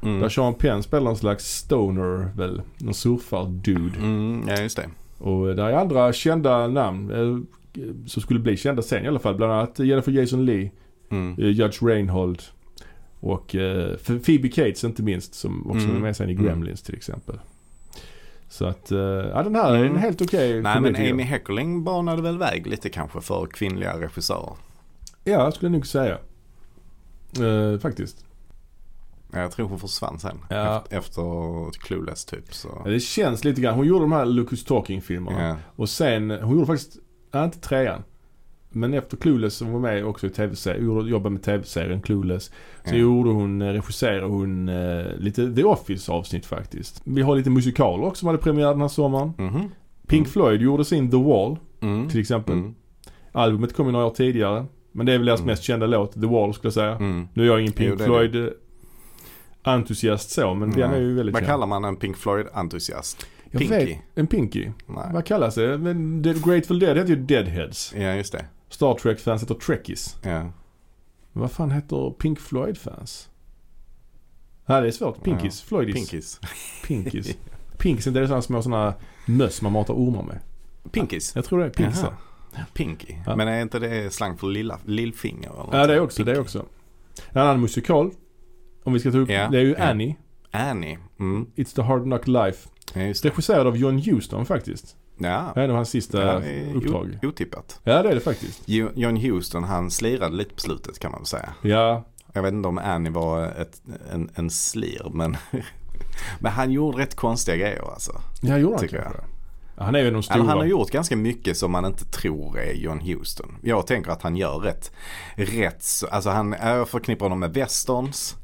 [0.00, 0.30] Där Mm.
[0.30, 2.62] Sean Penn spelar en slags stoner väl.
[2.78, 3.98] Någon surfar-dude.
[3.98, 4.88] Mm, ja, just det.
[5.18, 7.46] Och där är andra kända namn.
[8.06, 9.34] Som skulle bli kända sen i alla fall.
[9.34, 10.70] Bland annat Jennifer Jason Leigh.
[11.10, 11.32] Mm.
[11.38, 12.42] eh, Judge Reinhold.
[13.20, 15.96] Och eh, Phoebe Cates inte minst som också Mm.
[15.96, 16.44] är med sen i Mm.
[16.44, 17.38] Gremlins till exempel.
[18.48, 19.96] Så att, eh, ja den här är en Mm.
[19.98, 21.22] helt okej Nej men Amy.
[21.22, 24.52] Heckerling banade väl väg lite kanske för kvinnliga regissörer.
[25.24, 26.18] Ja, skulle jag nog säga.
[27.40, 28.24] Eh, faktiskt.
[29.32, 30.38] Jag tror hon försvann sen.
[30.50, 30.78] Ja.
[30.78, 32.54] Efter, efter Clueless typ.
[32.54, 32.82] Så.
[32.84, 33.74] Ja, Det känns lite grann.
[33.74, 35.48] Hon gjorde de här Lucas Talking-filmerna.
[35.48, 35.56] Ja.
[35.76, 36.96] Och sen, hon gjorde faktiskt,
[37.32, 38.02] ja, inte trean.
[38.74, 42.44] Men efter Clueless som var med också i tv-serien, jobbade med tv-serien Clueless.
[42.84, 42.94] Så Ja.
[42.94, 47.02] gjorde hon, eh, regisserade hon eh, lite The Office avsnitt faktiskt.
[47.04, 49.32] Vi har lite musikaler också som hade premiär den här sommaren.
[49.38, 49.60] Mhm.
[50.06, 50.30] Pink Mm.
[50.32, 52.08] Floyd gjorde sin The Wall Mm.
[52.08, 52.54] till exempel.
[52.54, 52.74] Mm.
[53.32, 54.66] Albumet kom ju några år tidigare.
[54.92, 55.46] Men det är väl deras Mm.
[55.50, 56.96] mest kända låt, The Wall skulle jag säga.
[56.96, 57.28] Mm.
[57.34, 58.50] Nu är jag ingen Pink Jo, det är Floyd eh,
[59.62, 60.98] entusiast så, men den Nej.
[60.98, 61.50] är ju väldigt Vad känd.
[61.50, 63.26] kallar man en Pink Floyd-entusiast?
[63.52, 63.68] Pinky?
[63.68, 64.70] vet- En Pinky.
[64.86, 65.04] Nej.
[65.12, 65.78] Vad kallas det?
[65.78, 67.94] Men The Grateful Dead heter ju Deadheads.
[67.96, 68.44] Ja just det.
[68.74, 70.16] Star Trek-fans heter Trekkies.
[70.22, 70.50] Ja.
[71.32, 73.28] Vad fan heter Pink Floyd-fans?
[74.66, 75.22] Nej det är svårt.
[75.22, 75.62] Pinkies.
[75.62, 75.94] Floydies.
[75.94, 76.40] Pinkis.
[76.86, 77.36] Pinkies.
[77.78, 78.94] Pinkies, det är sådana små sådana
[79.26, 80.38] möss man matar ormar med.
[80.92, 81.32] Pinkis?
[81.34, 81.82] Jag tror det är.
[81.82, 82.12] Jaha.
[82.72, 83.14] Pinky.
[83.26, 83.36] Ja.
[83.36, 85.50] Men är inte det slang för lilla, lillfinger?
[85.68, 86.44] Eller Ja det är också, det är Pinky.
[86.44, 86.66] också.
[87.30, 88.10] En annan musikal.
[88.84, 89.30] Om vi ska ta upp.
[89.30, 89.84] Ja, Det är ju ja.
[89.84, 90.16] Annie.
[90.50, 90.98] Annie.
[91.18, 91.46] Mm.
[91.56, 92.68] It's the hard knock life.
[92.94, 93.28] Ja, just det.
[93.28, 94.96] Regisserad av John Huston faktiskt.
[95.18, 95.52] Ja.
[95.54, 96.42] Det är nog hans sista Ja,
[96.74, 97.18] uppdrag.
[97.22, 97.80] Otippat.
[97.84, 98.62] Ja det är det faktiskt.
[98.66, 101.48] Jo- John Houston han slirade lite på slutet kan man väl säga.
[101.62, 105.36] Ja, Jag vet inte om Annie var ett, en, en slir men,
[106.40, 108.20] men han gjorde rätt konstiga grejer alltså.
[108.42, 109.20] jag gjorde han kanske.
[109.76, 110.38] Ja, han är ju en de stora.
[110.38, 113.56] han har gjort ganska mycket som man inte tror är John Houston.
[113.62, 114.92] Jag tänker att han gör rätt,
[115.36, 118.36] rätt så- alltså han jag förknippar honom med westerns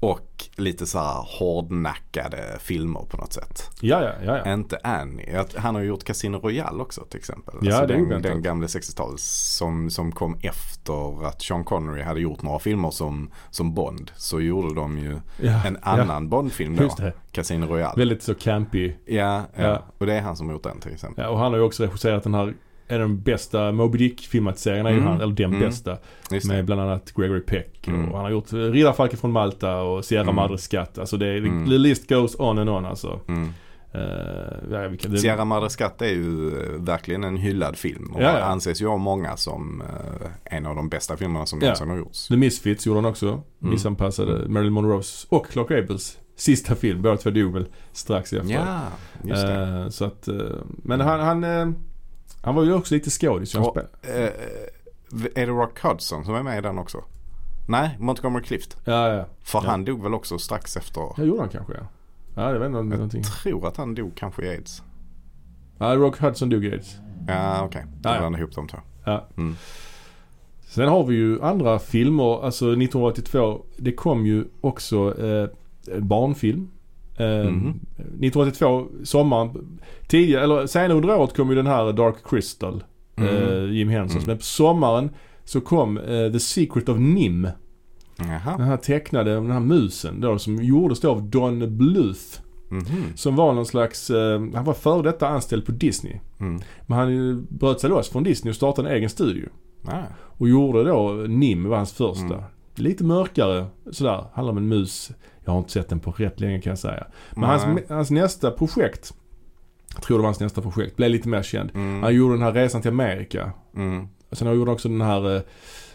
[0.00, 3.70] och lite så här hårdnackade filmer på något sätt.
[3.80, 4.42] Ja, ja, ja.
[4.44, 4.52] ja.
[4.52, 5.44] Inte Annie.
[5.56, 7.54] Han har gjort Casino Royale också till exempel.
[7.62, 8.22] Ja, alltså den, oväntat.
[8.22, 9.22] den gamla 60-tals
[9.56, 14.10] som, som kom efter att Sean Connery hade gjort några filmer som, som Bond.
[14.16, 15.62] Så gjorde de ju ja.
[15.66, 16.84] en annan Bond-film Ja, då.
[16.84, 17.12] just det.
[17.32, 17.94] Casino Royale.
[17.96, 18.92] Väldigt så campy.
[19.06, 19.62] Ja, ja.
[19.62, 19.82] Ja.
[19.98, 21.24] och det är han som har gjort den till exempel.
[21.24, 22.54] Ja, och han har ju också regisserat den här,
[22.88, 25.04] en av de bästa Moby Dick-filmatiseringarna Mm.
[25.04, 25.60] han, eller den Mm.
[25.60, 25.96] bästa.
[26.48, 27.88] Med bland annat Gregory Peck.
[27.88, 28.08] Mm.
[28.08, 30.34] Och han har gjort eh, Riddarfalken från Malta och Sierra Mm.
[30.34, 30.98] Madre Skatt.
[30.98, 31.66] Alltså det Mm.
[31.66, 33.20] the list goes on and on alltså.
[33.28, 33.48] Mm.
[33.94, 34.00] Uh,
[34.72, 38.10] ja, vilka, det, Sierra Madre Skatt är ju eh, verkligen en hyllad film.
[38.14, 38.44] Och Ja, ja.
[38.44, 42.28] anses ju av många som eh, en av de bästa filmerna som någonsin har gjorts.
[42.28, 43.26] The Misfits gjorde han också.
[43.28, 43.42] Mm.
[43.60, 47.02] Missanpassade Marilyn Monroes och Clark Gables sista film.
[47.02, 48.52] Båda två dog väl strax efter.
[48.54, 48.78] Ja,
[49.24, 49.54] just det.
[49.82, 50.34] Eh, så att, eh,
[50.66, 51.68] men han, han, eh,
[52.42, 53.54] han var ju också lite skådis.
[53.54, 54.30] Och- Eh,
[55.34, 57.04] är det Rock Hudson som är med i den också?
[57.68, 58.76] Nej, Montgomery Clift.
[58.84, 59.24] Ja, ja.
[59.42, 59.70] För Ja.
[59.70, 61.00] han dog väl också strax efter.
[61.16, 61.86] Jag gjorde han kanske ja.
[62.34, 63.22] Ja, det var ändå Jag någonting.
[63.42, 64.82] tror att han dog kanske i aids.
[65.78, 66.96] Ja, Rock Hudson dog i aids.
[67.28, 67.84] Ja, okej.
[67.86, 68.18] Ja, Jag ja.
[68.20, 68.78] blandade ihop de två.
[69.04, 69.26] Ja.
[69.36, 69.56] Mm.
[70.68, 72.44] Sen har vi ju andra filmer.
[72.44, 73.64] Alltså 1982.
[73.76, 75.48] Det kom ju också eh,
[76.00, 76.70] barnfilm.
[77.18, 77.80] Eh, Mhm.
[78.20, 79.78] 1982, sommaren.
[80.08, 82.84] Tidigare, eller senare under året kom ju den här Dark Crystal.
[83.16, 83.34] Mm.
[83.36, 84.24] Eh, Jim Hensons.
[84.24, 84.26] Mm.
[84.26, 85.10] Men på sommaren
[85.44, 87.48] så kom eh, The Secret of Nim.
[88.18, 88.56] Jaha.
[88.56, 92.40] Den här tecknade, den här musen då som gjordes då av Don Bluth.
[92.70, 92.84] Mhm.
[93.16, 96.14] Som var någon slags, eh, han var före detta anställd på Disney.
[96.40, 96.60] Mm.
[96.86, 99.48] Men han eh, bröt sig loss från Disney och startade en egen studio.
[99.86, 100.02] Ah.
[100.20, 102.24] Och gjorde då, NIM var hans första.
[102.34, 102.42] Mm.
[102.74, 104.24] lite mörkare sådär.
[104.32, 105.10] Handlar om en mus.
[105.48, 107.06] Jag har inte sett den på rätt länge kan jag säga.
[107.30, 107.84] Men hans, Nej.
[107.88, 109.14] hans nästa projekt,
[109.94, 111.70] jag tror det var hans nästa projekt, blev lite mer känd.
[111.74, 112.02] Mm.
[112.02, 113.52] Han gjorde den här resan till Amerika.
[113.76, 114.08] Mm.
[114.32, 115.42] Sen har han gjort också den här eh,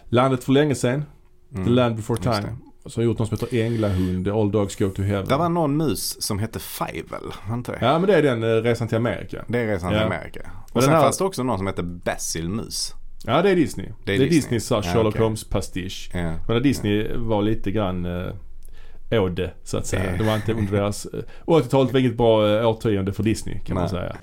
[0.10, 1.04] Landet för länge sedan,
[1.54, 1.66] Mm.
[1.66, 2.56] The Land Before Time.
[2.86, 5.28] Så har gjort något som heter Änglahund, All Dogs Go to Heaven.
[5.28, 7.78] Det var någon mus som hette Fievel, var inte?
[7.82, 9.46] Ja men det är den eh, resan till Amerika.
[9.48, 10.06] Det är resan till Ja.
[10.06, 10.42] Amerika.
[10.64, 12.94] Och den sen här- fanns det också någon som hette Basil Mus.
[13.26, 13.86] Ja det är Disney.
[14.06, 14.40] Det är Det är, Disney.
[14.60, 15.22] Disneys här Ja, Sherlock okej.
[15.22, 16.12] Holmes-pastisch.
[16.14, 16.34] Ja.
[16.48, 18.34] Men Disney var lite grann eh,
[19.20, 20.18] åde så att säga.
[20.18, 21.06] Det var inte under deras...
[21.06, 23.90] Eh, 80-talet var inget bra eh, årtionde för Disney kan man Nej.
[23.90, 24.16] säga.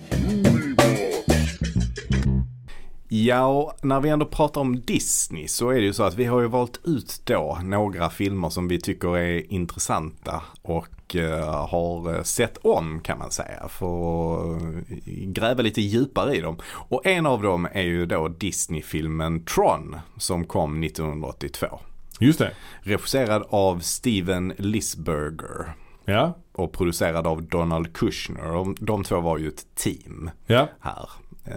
[3.13, 6.25] Ja, och när vi ändå pratar om Disney så är det ju så att vi
[6.25, 12.15] har ju valt ut då några filmer som vi tycker är intressanta och eh, har
[12.15, 16.57] eh, sett om kan man säga för att eh, gräva lite djupare i dem.
[16.65, 21.81] Och en av dem är ju då Disney-filmen Tron som kom 1982.
[22.21, 22.51] Just det.
[22.81, 25.73] Regisserad av Steven Lisberger
[26.05, 26.37] Ja.
[26.53, 28.43] och producerad av Donald Kushner.
[28.53, 30.69] De, de två var ju ett team Ja.
[30.81, 31.09] här.
[31.45, 31.55] Eh,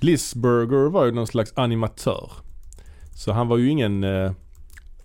[0.00, 2.30] Lisberger var ju någon slags animatör.
[3.14, 4.32] Så han var ju ingen eh,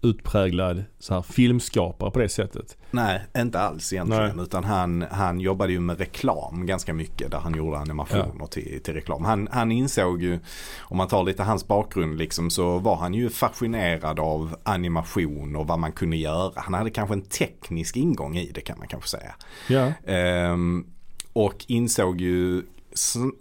[0.05, 2.77] utpräglad så här, filmskapare på det sättet.
[2.91, 4.39] Nej, inte alls egentligen.
[4.39, 8.93] Utan han, han jobbade ju med reklam ganska mycket där han gjorde animationer till, till
[8.93, 9.25] reklam.
[9.25, 10.39] Han, han insåg ju,
[10.79, 15.67] om man tar lite hans bakgrund liksom, så var han ju fascinerad av animation och
[15.67, 16.51] vad man kunde göra.
[16.55, 19.35] Han hade kanske en teknisk ingång i det kan man kanske säga.
[19.69, 20.11] Ja.
[20.11, 20.85] Ehm,
[21.33, 22.63] och insåg ju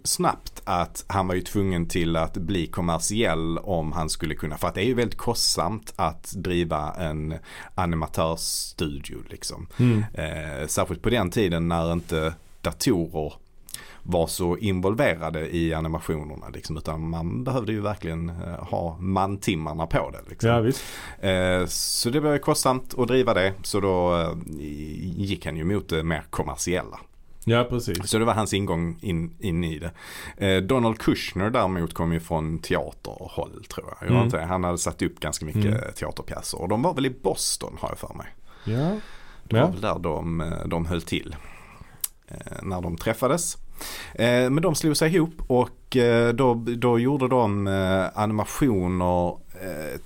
[0.03, 4.57] snabbt att han var ju tvungen till att bli kommersiell om han skulle kunna.
[4.57, 7.35] För att det är ju väldigt kostsamt att driva en
[7.75, 9.67] animatörsstudio liksom.
[9.79, 10.03] Mm.
[10.13, 13.33] Eh, särskilt på den tiden när inte datorer
[14.07, 20.11] var så involverade i animationerna liksom, utan man behövde ju verkligen eh, ha mantimmarna på
[20.11, 20.29] det.
[20.29, 20.49] Liksom.
[21.21, 21.29] Ja.
[21.29, 24.33] Eh, så det var kostsamt att driva det så då eh,
[25.17, 26.99] gick han ju mot det mer kommersiella.
[27.47, 28.09] Ja precis.
[28.09, 29.91] Så det var hans ingång in, in i det.
[30.47, 33.97] Eh, Donald Kushner däremot kom ju från teaterhåll tror jag.
[34.07, 34.23] jag Mm.
[34.25, 35.79] inte, han hade satt upp ganska mycket Mm.
[35.95, 38.27] teaterpjäser och de var väl i Boston har jag för mig.
[38.65, 38.91] Ja.
[39.43, 39.67] Det var Ja.
[39.67, 41.35] väl där de, eh, de höll till.
[42.27, 43.57] eh, När de träffades.
[44.13, 49.37] Eh, Men de slog sig ihop och eh, då, då gjorde de eh, animationer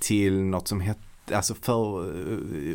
[0.00, 1.00] till något som hette
[1.34, 2.12] Alltså för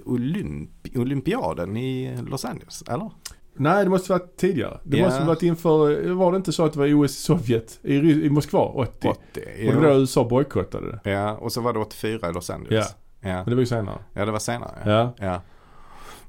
[0.05, 3.11] Olymp olympiaden i Los Angeles, eller?
[3.57, 4.79] Nej det måste varit tidigare.
[4.83, 5.05] Det Ja.
[5.05, 7.79] måste varit inför, var det inte så att det var OS i Sovjet?
[7.83, 9.07] I, i Moskva 80?
[9.07, 9.41] 80.
[9.67, 11.11] Och det var då USA bojkottade det.
[11.11, 12.95] Ja, och så var det 84 i Los Angeles.
[13.21, 13.97] Ja, Men det var ju senare.
[14.13, 14.71] ja det var senare.
[14.85, 14.91] Ja.
[14.91, 15.25] Ja.
[15.25, 15.41] Ja.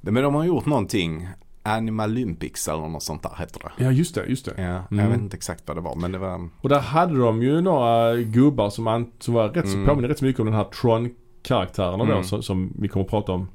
[0.01, 1.29] Men de har gjort någonting,
[1.63, 3.85] Animalympics eller något sånt där heter det.
[3.85, 4.53] Ja just det, just det.
[4.57, 5.05] Ja, Mm.
[5.05, 7.61] jag vet inte exakt vad det var men det var Och där hade de ju
[7.61, 9.87] några gubbar som, an, som var rätt Mm.
[9.87, 12.25] påminner rätt så mycket om den här Tron-karaktärerna då Mm.
[12.25, 13.49] som, som vi kommer att prata om.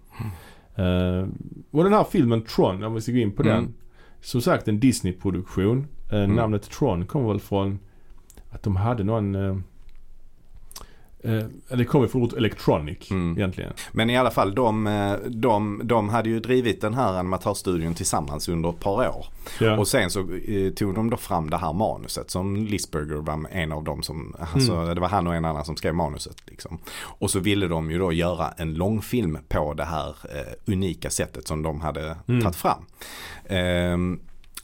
[0.82, 1.28] Eh,
[1.72, 3.56] och den här filmen Tron, om vi ska gå in på Mm.
[3.56, 3.74] den.
[4.22, 5.88] Som sagt en Disney-produktion.
[6.12, 6.36] Eh, Mm.
[6.36, 7.80] Namnet Tron kommer väl från
[8.50, 9.64] att de hade någon
[11.24, 13.38] eh, eh, det kommer från ordet electronic Mm.
[13.38, 13.74] egentligen.
[13.92, 18.50] Men i alla fall de, eh, de, de hade ju drivit den här animatörstudion tillsammans
[18.50, 19.26] under ett par år.
[19.60, 19.78] Ja.
[19.80, 23.72] Och sen så eh, tog de då fram det här manuset som Lisberger var en
[23.72, 24.96] av dem som, alltså Mm.
[24.96, 26.36] det var han och en annan som skrev manuset.
[26.48, 26.78] Liksom.
[27.02, 31.48] Och så ville de ju då göra en långfilm på det här eh, unika sättet
[31.48, 32.42] som de hade Mm.
[32.42, 32.86] tagit fram.
[33.46, 34.20] Ehm,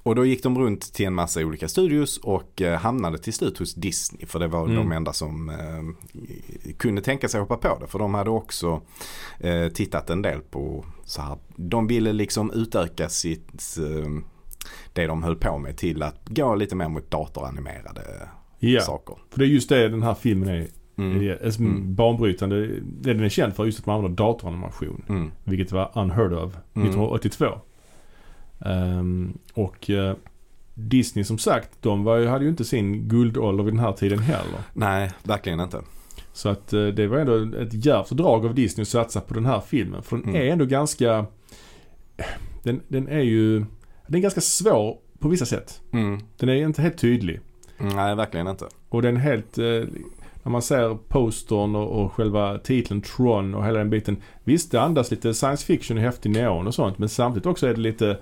[0.08, 3.58] och då gick de runt till en massa olika studios och eh, hamnade till slut
[3.58, 4.26] hos Disney.
[4.26, 4.76] För det var Mm.
[4.76, 7.88] de enda som eh, kunde tänka sig hoppa på det.
[7.88, 8.82] För de hade också
[9.39, 11.38] eh, tittat en del på så här.
[11.55, 14.10] De ville liksom utöka sitt, eh,
[14.93, 18.01] det de höll på med till att gå lite mer mot datoranimerade
[18.60, 18.82] ja.
[18.82, 19.16] saker.
[19.32, 20.68] För det är just det den här filmen är.
[20.97, 21.22] Mm.
[21.30, 21.95] är Mm.
[21.95, 22.68] Banbrytande.
[22.84, 25.05] Det den är känd för just att man använder datoranimation.
[25.10, 25.32] Mm.
[25.43, 27.45] Vilket var unheard of 1982.
[28.66, 30.16] Ehm, och eh,
[30.74, 34.20] Disney som sagt, de var, ju- hade ju inte sin guldålder vid den här tiden
[34.20, 34.60] heller.
[34.74, 35.82] Nej, verkligen inte.
[36.34, 39.45] Så att eh, det var ändå ett djärvt drag av Disney att satsa på den
[39.45, 40.03] här filmen.
[40.03, 40.36] För den Mm.
[40.36, 41.26] är ändå ganska...
[42.64, 43.60] Den, den är ju...
[44.08, 45.82] Den är ganska svår på vissa sätt.
[45.93, 46.20] Mm.
[46.38, 47.39] Den är inte helt tydlig.
[47.78, 48.66] Nej, verkligen inte.
[48.89, 49.58] Och den är helt...
[49.58, 49.66] Eh,
[50.43, 54.18] när man ser postern och, och själva titeln Tron och hela den biten.
[54.43, 56.97] Visst, det andas lite science fiction och häftig neon och sånt.
[56.97, 58.18] Men samtidigt också är det lite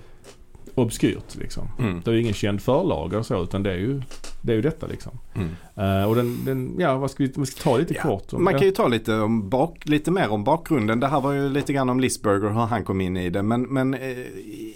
[0.76, 1.67] obskyrt liksom.
[1.80, 2.01] Mm.
[2.05, 4.01] Det är ju ingen känd förlaga och så utan det är ju,
[4.41, 5.19] det är ju detta liksom.
[5.36, 5.49] Mm.
[5.76, 8.43] Eh, och den, den, ja vad ska vi, vi ska ta lite Ja, kort om
[8.43, 10.99] Man kan ju ta lite, om bak, lite mer om bakgrunden.
[10.99, 13.43] Det här var ju lite grann om Lisberger hur han kom in i det.
[13.43, 14.09] Men, men eh,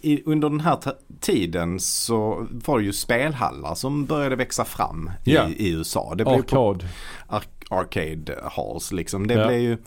[0.01, 0.77] i, under den här
[1.19, 5.49] tiden så var det ju spelhallar som började växa fram i, Ja.
[5.49, 6.09] i USA.
[6.17, 6.87] Det blev på Arkad.
[7.27, 9.27] ar- arcade halls liksom.
[9.27, 9.47] Det Ja.
[9.47, 9.77] blev ju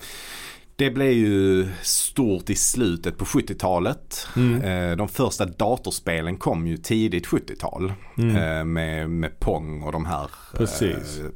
[0.83, 4.27] Det blev ju stort i slutet på 70-talet.
[4.37, 4.63] Mm.
[4.63, 7.93] Eh, De första datorspelen kom ju tidigt 70-tal.
[8.19, 8.37] Mm.
[8.37, 10.31] eh, Med, med Pong och de här.
[10.57, 11.19] Precis.
[11.21, 11.27] eh,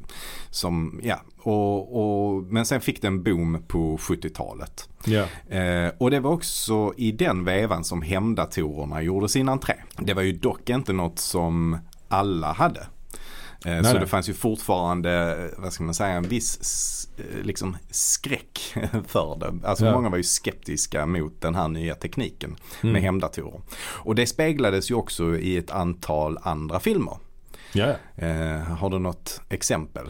[0.49, 1.97] Som, ja, och,
[2.35, 4.89] och, men sen fick det en boom på 70-talet.
[5.05, 5.25] Ja.
[5.57, 9.73] Eh, och det var också i den vevan som hemdatorerna gjorde sin entré.
[9.97, 11.77] Det var ju dock inte något som
[12.07, 12.87] alla hade.
[13.65, 13.99] Eh, så nej.
[13.99, 18.59] det fanns ju fortfarande, vad ska man säga, en viss eh, liksom skräck
[19.07, 19.67] för det.
[19.67, 19.91] Alltså Ja.
[19.93, 22.93] många var ju skeptiska mot den här nya tekniken Mm.
[22.93, 23.61] med hemdatorer.
[23.79, 27.17] Och det speglades ju också i ett antal andra filmer.
[27.73, 27.93] Ja.
[28.15, 30.07] Eh, har du något exempel?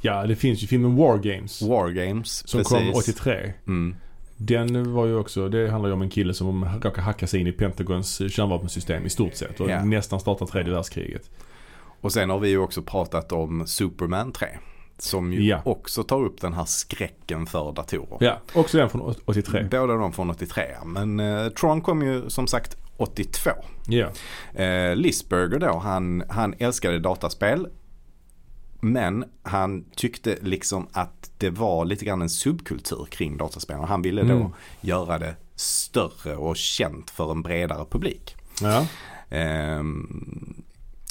[0.00, 1.62] ja, det finns ju filmen War Games.
[1.62, 3.52] War Games, Som kom 83.
[3.66, 3.96] Mm.
[4.36, 7.46] Den var ju också, det handlar ju om en kille som råkar hacka sig in
[7.46, 9.60] i Pentagons eh, kärnvapensystem i stort sett.
[9.60, 9.84] Och Ja.
[9.84, 11.30] nästan startar tredje världskriget.
[12.00, 14.46] Och sen har vi ju också pratat om Superman 3.
[14.98, 15.62] Som ju Ja.
[15.64, 18.16] också tar upp den här skräcken för datorer.
[18.20, 19.62] Ja, också den från 83.
[19.70, 20.64] Båda de från 83.
[20.84, 23.50] Men eh, Tron kom ju som sagt 82.
[23.86, 24.08] Ja.
[24.62, 27.68] Eh, Lisberger då, han, han älskade dataspel.
[28.80, 33.78] Men han tyckte liksom att det var lite grann en subkultur kring dataspel.
[33.78, 34.48] Och han ville då Mm.
[34.80, 38.36] göra det större och känt för en bredare publik.
[38.62, 38.86] Ja.
[39.30, 40.54] Ehm,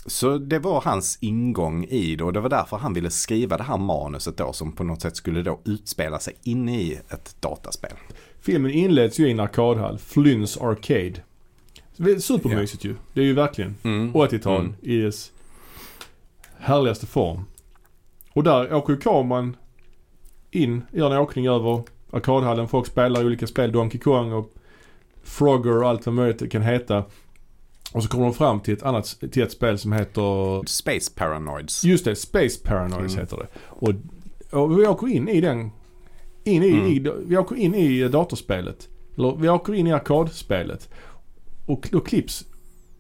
[0.08, 3.64] så det var hans ingång i det och det var därför han ville skriva det
[3.64, 7.92] här manuset då som på något sätt skulle då utspela sig inne i ett dataspel.
[8.42, 9.98] Filmen inleds ju i en arkadhall.
[9.98, 11.14] Flynns Arcade.
[12.22, 12.96] Supermysigt ju.
[13.14, 14.14] Det är ju verkligen Mm.
[14.14, 14.74] 80-tal Mm.
[14.82, 15.32] i dess
[16.60, 17.46] härligaste form.
[18.34, 19.56] Och där åker ju kameran
[20.52, 22.68] in, gör en åkning över arkadhallen.
[22.68, 23.72] Folk spelar olika spel.
[23.72, 24.54] Donkey Kong och
[25.24, 27.04] Frogger och allt vad möjligt det kan heta.
[27.98, 31.84] Och så kommer de fram till ett annat, till ett spel som heter Space Paranoids.
[31.84, 33.20] Just det, Space Paranoids Mm.
[33.26, 33.48] heter det.
[33.70, 33.94] Och,
[34.62, 35.72] och vi åker in i den,
[36.44, 36.86] in i, Mm.
[36.86, 38.88] i, vi åker in i datorspelet.
[39.18, 40.90] Eller vi åker in i arkadspelet.
[41.66, 42.46] Och då klipps,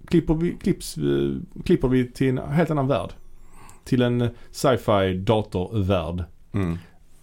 [0.08, 3.10] klipper vi, klipps, eh, klipper vi till en helt annan värld.
[3.84, 6.24] Till en sci-fi datorvärld.
[6.54, 6.78] Mm.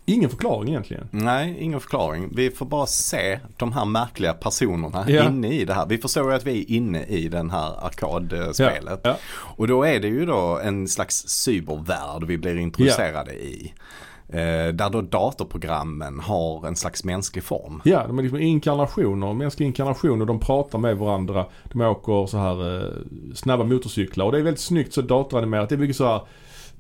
[0.07, 1.09] Ingen förklaring egentligen.
[1.11, 2.29] Nej, ingen förklaring.
[2.37, 5.25] Vi får bara se de här märkliga personerna Ja.
[5.29, 5.87] inne i det här.
[5.87, 9.01] Vi förstår ju att vi är inne i den här arkadspelet.
[9.05, 9.17] Ja, ja.
[9.57, 13.73] Och då är det ju då en slags cybervärld vi blir introducerade i.
[14.29, 17.81] Eh, där då datorprogrammen har en slags mänsklig form.
[17.85, 20.27] Ja, de är liksom inkarnationer, mänskliga inkarnationer.
[20.27, 21.47] De pratar med varandra.
[21.73, 22.93] De åker så här eh,
[23.35, 24.25] snabba motorcyklar.
[24.27, 25.69] Och det är väldigt snyggt så datoranimerat.
[25.69, 26.21] Det är mycket så här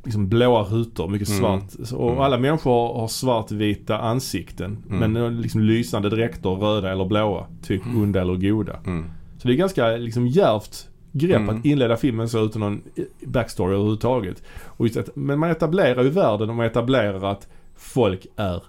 [0.04, 1.40] liksom blåa rutor, mycket Mm.
[1.40, 1.92] svart.
[1.92, 2.20] Och Mm.
[2.20, 4.78] alla människor har svartvita ansikten.
[4.90, 5.12] Mm.
[5.12, 7.46] Men liksom lysande dräkter, röda eller blåa.
[7.62, 8.02] Typ Mm.
[8.02, 8.76] onda eller goda.
[8.86, 9.04] Mm.
[9.38, 12.82] Så det är ganska liksom djärvt grepp att inleda filmen så utan någon
[13.26, 14.42] backstory överhuvudtaget.
[14.64, 18.62] Och just att, men man etablerar ju världen och man etablerar att folk är,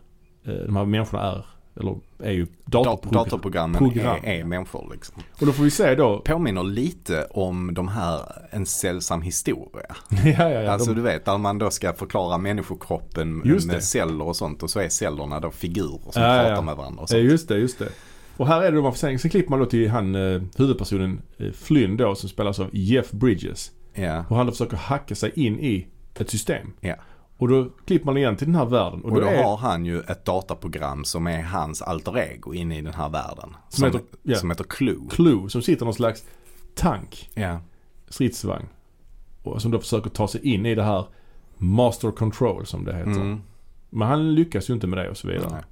[0.45, 1.45] eh, de här människorna är,
[1.80, 3.23] eller är ju Dat- datorprogram.
[3.23, 4.17] datorprogrammen program.
[4.23, 5.23] är, är människor liksom.
[5.39, 8.19] Och då får vi se då, Påminner lite om de här
[8.51, 9.95] En sällsam historia.
[10.09, 10.71] ja ja ja.
[10.71, 13.82] alltså de, du vet där man då ska förklara människokroppen Just med det.
[13.82, 16.61] celler och sånt och så är cellerna då figurer som Ja, ja, pratar ja.
[16.61, 17.21] med varandra och sånt.
[17.23, 17.89] just det, just det.
[18.38, 20.41] Och här är det då man får se, sen klipper man då till han, eh,
[20.57, 23.71] huvudpersonen eh, Flynn då som spelas av Jeff Bridges.
[23.93, 24.26] Ja.
[24.30, 25.88] Och han då försöker hacka sig in i
[26.19, 26.73] ett system.
[26.80, 26.95] Ja.
[27.38, 29.01] Och då klipper man igen till den här världen.
[29.01, 32.77] Och, Och då är, har han ju ett dataprogram som är hans alter ego inne
[32.77, 33.49] i den här världen.
[33.69, 34.36] Som Som, heter- ja.
[34.36, 34.99] som heter Clue.
[35.09, 36.23] Clue som sitter någon slags
[36.75, 37.59] tank, Ja.
[38.09, 38.65] stridsvagn.
[39.43, 41.05] Och som då försöker ta sig in i det här
[41.57, 43.11] Master Control som det heter.
[43.11, 43.41] Mm.
[43.89, 45.49] Men han lyckas ju inte med det och så vidare.
[45.51, 45.63] Nej.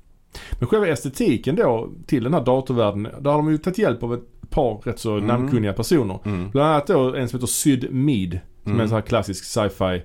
[0.60, 3.04] Men själva estetiken då till den här datorvärlden.
[3.04, 5.28] Där har de ju tagit hjälp av ett par rätt så Mm.
[5.28, 6.20] namnkunniga personer.
[6.26, 6.50] Mm.
[6.52, 8.40] Bland annat då en som heter Syd Mead.
[8.64, 8.80] Som Mm.
[8.80, 10.02] är en sån här klassisk sci-fi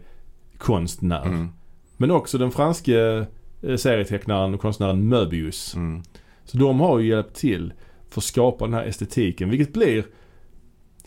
[0.58, 1.26] konstnär.
[1.26, 1.48] Mm.
[1.96, 3.26] Men också den franske
[3.62, 5.74] eh, serietecknaren och konstnären Möbius.
[5.74, 6.02] Mm.
[6.44, 7.72] Så de har ju hjälpt till
[8.08, 9.50] för att skapa den här estetiken.
[9.50, 10.04] Vilket blir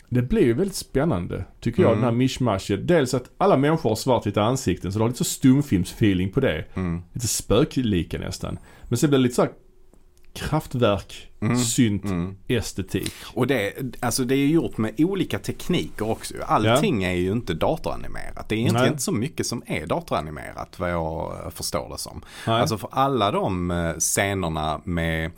[0.08, 2.00] det blir ju väldigt spännande tycker jag Mm.
[2.00, 2.88] den här mishmashet.
[2.88, 6.64] Dels att alla människor har svartvita ansikten så du har lite så stumfilmsfeeling på det.
[6.74, 7.02] Mm.
[7.12, 8.58] Lite spöklika nästan.
[8.88, 9.50] Men sen blir det lite så här
[10.32, 11.56] kraftverk, Mm.
[11.58, 12.36] synt, Mm.
[12.48, 13.12] estetik.
[13.34, 16.34] Och det, alltså det är gjort med olika tekniker också.
[16.46, 18.48] Allting är ju inte datoranimerat.
[18.48, 22.22] Det är egentligen inte så mycket som är datoranimerat vad jag förstår det som.
[22.46, 22.60] Nej.
[22.60, 25.30] Alltså för alla de eh, scenerna med,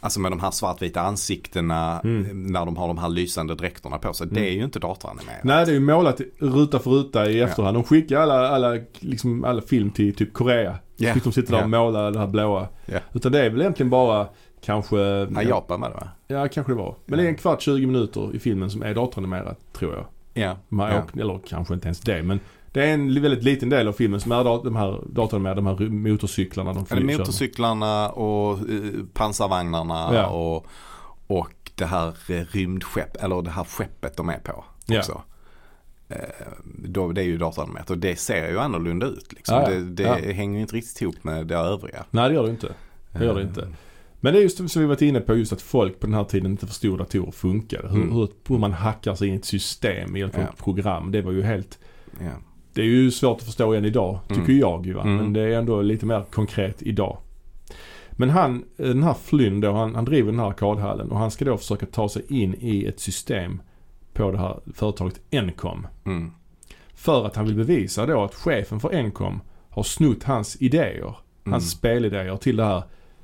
[0.00, 2.26] alltså med de här svartvita ansiktena Mm.
[2.26, 4.26] eh, när de har de här lysande dräkterna på sig.
[4.30, 5.44] Det är ju inte datoranimerat.
[5.44, 7.76] Nej, det är ju målat ruta för ruta i efterhand.
[7.76, 10.78] De skickar alla, alla, liksom, alla film till typ Korea.
[10.96, 11.14] Ja.
[11.14, 11.66] Fick de sitta där och Ja.
[11.66, 12.68] måla det här blåa.
[12.86, 12.98] Ja.
[13.12, 14.28] Utan det är väl egentligen bara
[14.64, 14.96] kanske...
[15.34, 16.08] Ja, Japan var det va?
[16.28, 16.94] Ja, kanske det var.
[17.06, 20.04] Men det är en kvart, 20 minuter i filmen som är datoranimerat, tror jag.
[20.44, 20.56] Ja.
[20.68, 21.02] Man ja.
[21.02, 22.40] åker, eller kanske inte ens det, men
[22.72, 25.66] Det är en väldigt liten del av filmen som är de här datorn med de
[25.66, 27.18] här motorcyklarna de flyger.
[27.18, 28.64] motorcyklarna och eh,
[29.12, 30.26] pansarvagnarna Ja.
[30.26, 30.66] och,
[31.26, 34.98] och det här eh, rymdskepp, eller det här skeppet de är på Ja.
[34.98, 35.22] också.
[36.08, 36.16] Eh,
[36.84, 39.32] då, det är ju datoranimerat och det ser ju annorlunda ut.
[39.32, 39.56] Liksom.
[39.56, 39.68] Ja, ja.
[39.78, 40.32] Det, det Ja.
[40.32, 42.04] hänger inte riktigt ihop med det övriga.
[42.10, 42.72] Nej det gör det inte.
[43.12, 43.68] Det gör det inte.
[44.24, 46.24] Men det är just som vi varit inne på just att folk på den här
[46.24, 47.88] tiden inte förstod datorer funkade.
[47.88, 48.12] Hur, Mm.
[48.12, 51.12] hur, hur man hackar sig in i ett system med hjälp av ett program.
[51.12, 51.78] Det var ju helt
[52.20, 52.30] Ja.
[52.74, 54.58] Det är ju svårt att förstå än idag, tycker Mm.
[54.58, 54.92] jag ju.
[54.92, 55.02] Va?
[55.02, 55.16] Mm.
[55.16, 57.18] Men det är ändå lite mer konkret idag.
[58.10, 61.44] Men han, den här Flynn då, han, han driver den här arkadhallen och han ska
[61.44, 63.62] då försöka ta sig in i ett system
[64.12, 65.86] på det här företaget Encom.
[66.04, 66.30] Mm.
[66.94, 71.16] För att han vill bevisa då att chefen för Encom har snott hans idéer.
[71.44, 71.52] Mm.
[71.52, 72.82] Hans spelidéer till det här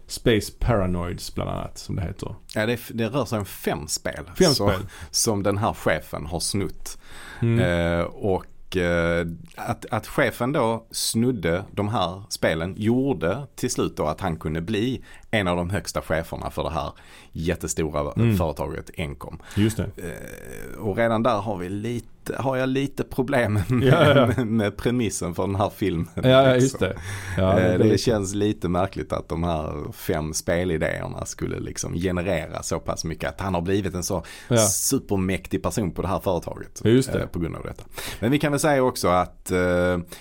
[0.08, 2.34] Space Paranoids bland annat som det heter.
[2.54, 4.30] Ja, det, det rör sig om fem spel.
[4.38, 4.86] Fem så, spel.
[5.10, 6.98] Som den här chefen har snott.
[7.42, 7.60] Mm.
[7.60, 14.06] Eh, och eh, att, att chefen då snudde de här spelen gjorde till slut då
[14.06, 16.92] att han kunde bli en av de högsta cheferna för det här
[17.38, 18.36] jättestora Mm.
[18.36, 19.38] företaget Encom.
[19.56, 19.82] Just det.
[19.96, 22.08] Eh, och redan där har, vi lite,
[22.38, 24.26] har jag lite problem med, Ja, ja.
[24.26, 26.06] med, med premissen för den här filmen.
[26.14, 26.96] Ja, just det.
[27.36, 32.62] Ja, Eh, det, det känns lite märkligt att de här fem spelidéerna skulle liksom generera
[32.62, 33.28] så pass mycket.
[33.28, 34.22] Att han har blivit en så
[34.68, 36.80] supermäktig person på det här företaget.
[36.84, 37.20] Just det.
[37.20, 37.84] eh, På grund av detta.
[38.20, 39.52] Men vi kan väl säga också att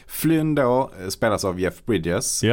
[0.07, 2.43] Flynn då spelas av Jeff Bridges.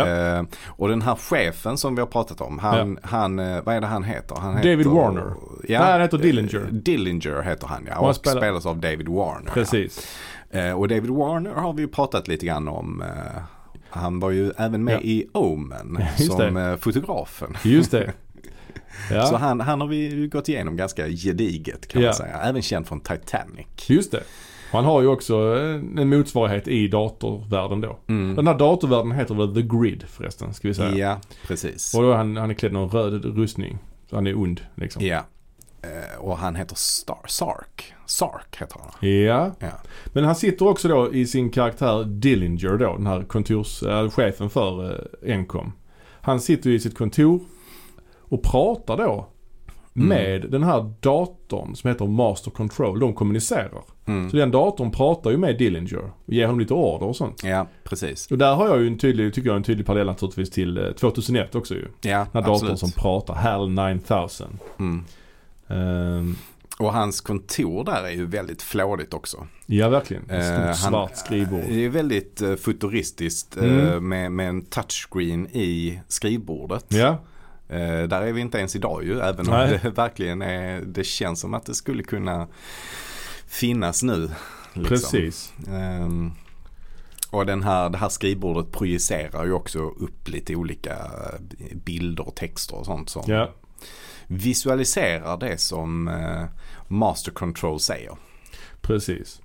[0.66, 4.04] Och den här chefen som vi har pratat om, han, han vad är det han
[4.04, 4.36] heter?
[4.40, 5.34] Han David heter, Warner.
[5.68, 6.56] Ja, Nej, han heter Dillinger.
[6.60, 7.94] eh, Dillinger heter han ja.
[7.94, 9.42] han Och spelar- spelas av David Warner.
[9.46, 9.52] Ja.
[9.54, 10.08] Precis.
[10.50, 13.02] Eh, och David Warner har vi ju pratat lite grann om.
[13.02, 13.42] Eh,
[13.90, 15.00] han var ju även med Ja.
[15.00, 16.78] i Omen Ja, just som det.
[16.80, 17.56] fotografen.
[17.64, 18.12] Just det.
[19.10, 19.26] Ja.
[19.26, 22.08] Så han, han har vi gått igenom ganska gediget kan Ja.
[22.08, 22.36] man säga.
[22.42, 23.66] Även känd från Titanic.
[23.88, 24.18] Just det.
[24.72, 27.98] Och Han har ju också en en motsvarighet i datorvärlden då.
[28.06, 28.36] Mm.
[28.36, 30.94] Den här datorvärlden heter väl The Grid förresten, ska vi säga.
[30.96, 31.94] Ja, precis.
[31.94, 33.78] Och då är han, han är klädd i någon röd rustning.
[34.14, 35.06] Han är ond liksom.
[35.06, 35.24] Ja.
[35.82, 37.94] Eh, och han heter Star Sark.
[38.06, 39.10] Sark heter han.
[39.10, 39.52] Ja.
[39.58, 39.72] Ja.
[40.06, 45.34] Men han sitter också då i sin karaktär Dillinger då, den här kontorschefen för eh,
[45.34, 45.72] Encom.
[46.20, 47.40] Han sitter ju i sitt kontor
[48.18, 49.28] och pratar då
[49.96, 50.08] Mm.
[50.08, 53.00] med den här datorn som heter Master Control.
[53.00, 53.82] De kommunicerar.
[54.06, 54.30] Mm.
[54.30, 57.42] Så den datorn pratar ju med Dillinger och ger honom lite order och sånt.
[57.44, 58.30] Ja, precis.
[58.30, 60.90] Och där har jag ju en tydlig, tycker jag en tydlig parallell naturligtvis till eh,
[60.92, 61.86] 2001 också ju.
[62.00, 62.78] Ja, Den här datorn absolut.
[62.78, 64.58] som pratar, HAL 9000.
[64.78, 65.04] Mm.
[65.68, 66.36] Ehm,
[66.78, 69.46] Och hans kontor där är ju väldigt flådigt också.
[69.66, 70.30] ja verkligen.
[70.30, 71.60] Ett stort Eh, svart skrivbord.
[71.68, 74.08] Det är väldigt eh, futuristiskt eh, Mm.
[74.08, 76.84] med, med en touchscreen i skrivbordet.
[76.88, 77.18] Ja,
[77.68, 79.80] Eh, där är vi inte ens idag ju, även om Nej.
[79.82, 82.48] det verkligen är, det känns som att det skulle kunna
[83.46, 84.30] finnas nu.
[84.72, 84.88] liksom.
[84.88, 85.52] precis.
[85.68, 86.32] Ehm,
[87.30, 90.96] och den här, det här skrivbordet projicerar ju också upp lite olika
[91.74, 93.50] bilder och texter och sånt som Ja,
[94.26, 96.44] visualiserar det som eh,
[96.88, 98.16] Master Control säger.
[98.80, 99.40] precis.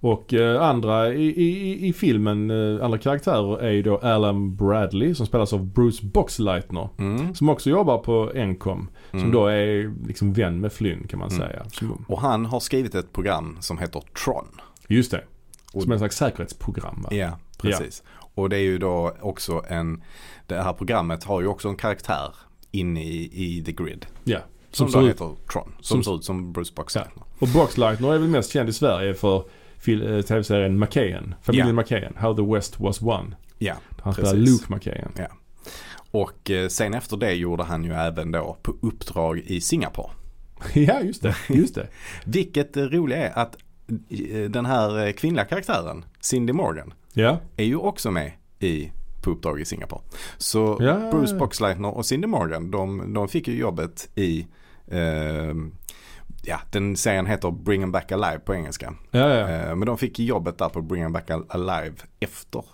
[0.00, 5.14] Och eh, andra i, i, i filmen, eh, andra karaktärer är ju då Alan Bradley
[5.14, 6.88] som spelas av Bruce Boxleitner.
[6.98, 7.34] Mm.
[7.34, 8.88] Som också jobbar på Encom.
[9.10, 9.32] Som Mm.
[9.32, 11.40] då är liksom vän med Flynn kan man Mm.
[11.40, 11.64] säga.
[11.72, 14.46] Som, Och han har skrivit ett program som heter Tron.
[14.88, 15.24] just det.
[15.72, 17.08] Och- Som en slags säkerhetsprogram va?
[17.16, 18.02] Ja, precis.
[18.34, 20.02] Och det är ju då också en,
[20.46, 22.34] det här programmet har ju också en karaktär
[22.70, 24.06] inne i, i The Grid.
[24.24, 24.38] Ja.
[24.70, 25.72] Som, Som då heter Tron.
[25.80, 27.24] Som, som- ser ut som Bruce Boxleitner.
[27.38, 29.44] Och Boxleitner är väl mest känd i Sverige för
[29.84, 31.34] tv-serien McKayen.
[31.42, 31.72] Familjen Ja.
[31.72, 32.12] McKayen.
[32.16, 33.34] How the West was won.
[33.58, 34.34] Ja, Han spelar.
[34.34, 35.12] Luke McKayen.
[36.10, 40.10] och eh, sen efter det gjorde han ju även då på uppdrag i Singapore.
[40.74, 41.36] ja, just det.
[41.48, 41.88] Just det.
[42.24, 43.56] Vilket eh, roliga är att
[44.10, 49.30] eh, den här eh, kvinnliga karaktären, Cindy Morgan, Ja, är ju också med i på
[49.30, 50.02] uppdrag i Singapore.
[50.38, 51.10] Så Ja.
[51.12, 54.46] Bruce Boxleitner och Cindy Morgan, de, de fick ju jobbet i
[54.88, 55.54] eh,
[56.42, 58.94] Ja, den serien heter Bring 'em Back Alive på engelska.
[59.10, 59.48] ja, ja.
[59.48, 62.64] Eh, men de fick jobbet där på Bring 'em Back Alive efter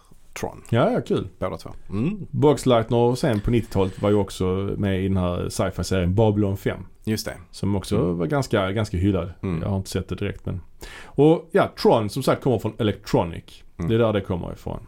[0.40, 1.28] Tron, Ja, ja, kul.
[1.38, 1.70] båda två.
[1.90, 4.44] Mm, Boxleitner sen på 90-talet var ju också
[4.78, 6.86] med i den här sci-fi-serien Babylon 5.
[7.04, 7.34] just det.
[7.50, 8.18] Som också Mm.
[8.18, 9.32] var ganska, ganska hyllad.
[9.42, 9.62] Mm.
[9.62, 10.60] Jag har inte sett det direkt men.
[11.04, 13.44] Och ja, Tron som sagt kommer från Electronic.
[13.78, 13.88] Mm.
[13.88, 14.86] Det är där det kommer ifrån.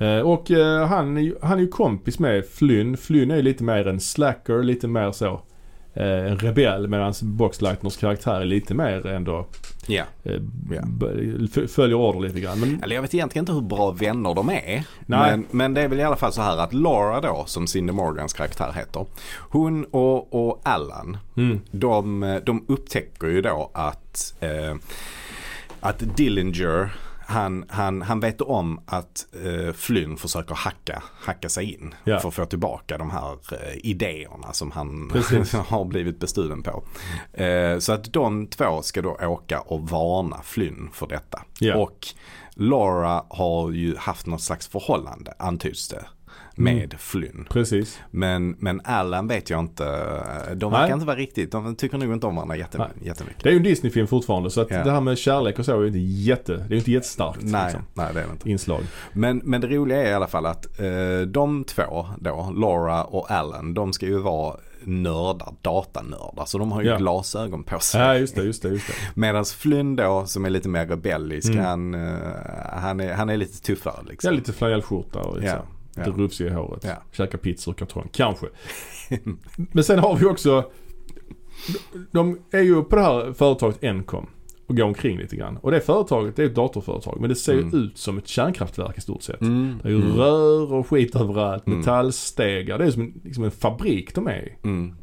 [0.00, 2.96] Eh, och eh, han, han är ju kompis med Flynn.
[2.96, 5.40] Flynn är ju lite mer en slacker, lite mer så.
[5.96, 9.46] Eh, en rebell medan Boxleitners karaktär är lite mer ändå
[10.84, 12.60] b- f- följer order lite grann.
[12.60, 14.84] Men, Eller jag vet egentligen inte hur bra vänner de är.
[15.30, 17.92] Men, men det är väl i alla fall så här att Laura då, som Cindy
[17.92, 19.06] Morgans karaktär heter.
[19.38, 24.74] Hon och, och Allan, mm, de, de upptäcker ju då att, eh,
[25.80, 26.90] att Dillinger
[27.26, 32.20] han, han, han vet om att eh, Flynn försöker hacka, hacka sig in Ja.
[32.20, 35.10] för att få tillbaka de här eh, idéerna som han
[35.68, 36.84] har blivit bestulen på.
[37.32, 41.42] Eh, så att de två ska då åka och varna Flynn för detta.
[41.58, 41.76] Ja.
[41.76, 42.06] Och
[42.56, 46.04] Laura har ju haft något slags förhållande, antyds det,
[46.54, 46.98] med Mm.
[46.98, 47.46] Flynn.
[47.50, 48.00] Precis.
[48.10, 49.84] Men, men Alan vet jag inte,
[50.54, 50.92] de verkar Nej.
[50.94, 52.88] inte vara riktigt, de tycker nog inte om varandra jätte, Nej.
[53.02, 53.42] jättemycket.
[53.42, 54.84] Det är ju en Disney-film fortfarande så att Ja.
[54.84, 57.64] det här med kärlek och så är ju inte jätte, det är inte jättestarkt Nej,
[57.64, 58.50] liksom, nej det är det inte.
[58.50, 58.82] inslag.
[59.12, 63.30] Men, men det roliga är i alla fall att eh, de två då, Laura och
[63.30, 66.44] Alan, de ska ju vara nördar, datanördar.
[66.44, 66.96] Så de har ju Ja.
[66.96, 68.00] glasögon på sig.
[68.00, 68.92] Ja just det, just det, just det.
[69.20, 71.64] Medan Flynn då, som är lite mer rebellisk, Mm.
[71.64, 72.18] han, eh,
[72.72, 74.28] han, är, han är lite tuffare liksom.
[74.32, 75.62] Ja, lite flanellskjorta och lite, Ja,
[75.96, 76.06] ja.
[76.06, 76.84] lite rufsig i håret.
[76.84, 77.02] Ja.
[77.12, 78.46] Käka pizza ur kartong, kanske.
[79.72, 80.70] Men sen har vi också,
[82.12, 84.26] de är ju på det här företaget Encom
[84.66, 85.56] och går omkring lite grann.
[85.56, 87.74] Och det företaget det är ett datorföretag men det ser ju Mm.
[87.74, 89.40] ut som ett kärnkraftverk i stort sett.
[89.40, 91.78] Mm, Det är ju mm, rör och skit överallt, Mm.
[91.78, 92.78] metallstegar.
[92.78, 94.52] Det är som en, liksom en fabrik de är i.
[94.64, 94.94] mm.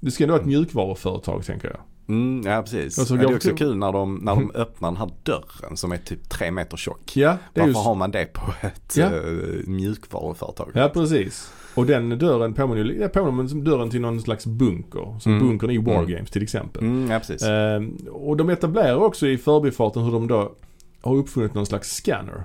[0.00, 1.80] Det ska ändå vara ett mjukvaruföretag tänker jag.
[2.10, 2.98] Mm, ja precis.
[2.98, 5.92] Och så det är också kul när de, när de öppnar den här dörren som
[5.92, 7.16] är typ tre meter tjock.
[7.16, 7.74] Ja, Varför ju...
[7.74, 9.06] har man det på ett Ja.
[9.06, 10.70] eh, mjukvaruföretag?
[10.74, 11.52] Ja, precis.
[11.74, 15.18] Och den dörren påminner ju, det påminner som dörren till någon slags bunker.
[15.20, 15.46] Som Mm.
[15.48, 16.06] bunkern i Mm.
[16.06, 16.82] Games till exempel.
[16.82, 17.42] Mm, ja precis.
[17.42, 20.52] Ehm, och de etablerar också i förbifarten hur de då
[21.00, 22.42] har uppfunnit någon slags scanner.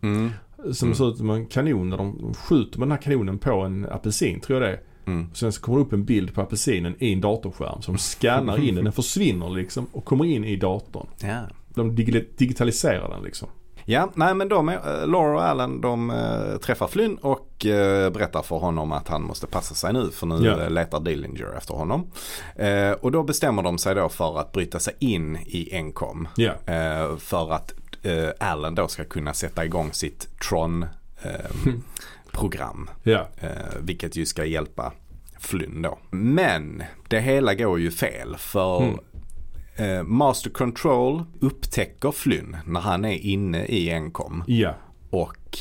[0.00, 0.30] Mm,
[0.72, 0.94] Som Mm.
[0.96, 3.86] ser ut som en kanon där de de skjuter med den här kanonen på en
[3.90, 4.80] apelsin tror jag det är.
[5.06, 5.34] Mm.
[5.34, 7.82] Sen så kommer det upp en bild på apelsinen i en datorskärm.
[7.82, 11.06] Så de scannar in den, den försvinner liksom och kommer in i datorn.
[11.20, 11.40] Ja.
[11.74, 13.48] De digi- digitaliserar den liksom.
[13.88, 18.42] Ja, nej men de, eh, Laura och Alan de eh, träffar Flynn och eh, berättar
[18.42, 20.68] för honom att han måste passa sig nu för nu Ja.
[20.68, 22.10] letar Dillinger efter honom.
[23.00, 26.28] Och då bestämmer de sig då för att bryta sig in i Encom.
[26.36, 26.52] Ja,
[27.18, 27.72] för att
[28.40, 30.82] Alan då ska kunna sätta igång sitt Tron
[31.22, 31.30] eh,
[32.36, 32.90] program.
[33.02, 34.92] ja, Eh, vilket ju ska hjälpa
[35.40, 35.98] Flynn då.
[36.10, 38.98] Men det hela går ju fel för Mm.
[39.76, 44.74] eh, Master Control upptäcker Flynn när han är inne i Encom ja,
[45.10, 45.58] och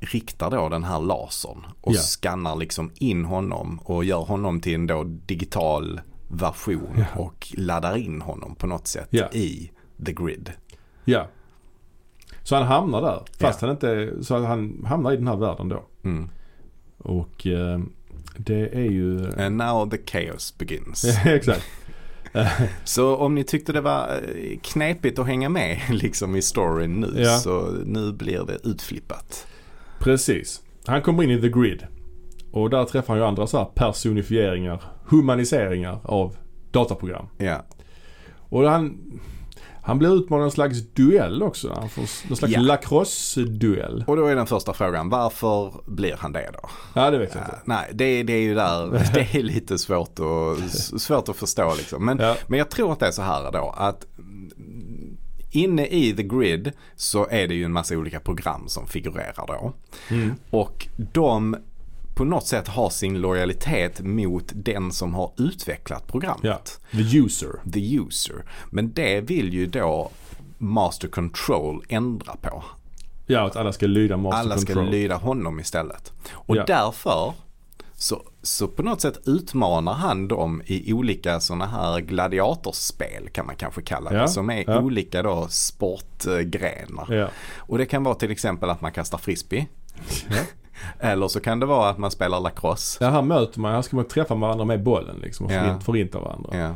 [0.00, 1.98] riktar då den här lasern och Ja.
[2.00, 7.20] skannar liksom in honom och gör honom till en då digital version Ja.
[7.22, 9.70] och laddar in honom på något sätt i
[10.06, 10.52] the grid.
[11.04, 11.26] ja.
[12.46, 13.22] Så han hamnar där.
[13.38, 13.68] Fast Ja.
[13.68, 15.84] han inte, så han hamnar i den här världen då.
[16.04, 16.28] Mm.
[16.98, 17.80] Och eh,
[18.36, 19.32] det är ju...
[19.38, 21.04] And now the chaos begins.
[21.26, 21.62] Exakt.
[22.84, 27.22] Så om ni tyckte det var eh, knepigt att hänga med liksom i storyn nu
[27.22, 27.38] Ja.
[27.38, 29.46] så nu blir det utflippat.
[29.98, 30.62] Precis.
[30.86, 31.86] Han kommer in i the grid.
[32.52, 36.36] Och där träffar han ju andra så här personifieringar, humaniseringar av
[36.70, 37.26] dataprogram.
[37.38, 37.64] Ja.
[38.48, 38.98] Och han,
[39.86, 41.72] han blir utmanad i en slags duell också.
[41.80, 42.60] Han får någon slags Ja.
[42.60, 44.04] lacrosse-duell.
[44.06, 46.68] Och då är den första frågan, varför blir han det då?
[46.94, 47.58] Ja, det vet jag inte.
[47.64, 50.70] nej, det, det är ju där, det är lite svårt att,
[51.00, 52.04] svårt att förstå liksom.
[52.04, 52.36] Men, Ja.
[52.46, 54.06] men jag tror att det är så här då att
[55.50, 59.72] inne i the grid så är det ju en massa olika program som figurerar då.
[60.10, 60.34] Mm.
[60.50, 61.56] Och de
[62.16, 66.44] på något sätt har sin lojalitet mot den som har utvecklat programmet.
[66.90, 66.98] Ja.
[66.98, 67.50] The user.
[67.72, 68.44] The user.
[68.70, 70.10] Men det vill ju då
[70.58, 72.64] Master Control ändra på.
[73.26, 74.90] Ja, att alla ska lyda Master Alla ska Control.
[74.92, 76.12] lyda honom istället.
[76.32, 76.64] Och Ja.
[76.66, 77.32] därför
[77.94, 83.56] så, så på något sätt utmanar han dem i olika sådana här gladiatorspel kan man
[83.56, 84.16] kanske kalla det.
[84.16, 84.80] Ja, Som är ja.
[84.80, 87.14] olika då sportgrenar.
[87.14, 87.28] Ja.
[87.56, 89.66] Och det kan vara till exempel att man kastar frisbee.
[91.00, 91.06] Ja.
[91.08, 93.04] Eller så kan det vara att man spelar lacrosse.
[93.04, 95.60] ja, här möter man, här ska man träffa varandra med bollen liksom och Ja.
[95.62, 96.50] förint, förinta varandra.
[96.58, 96.74] Ja.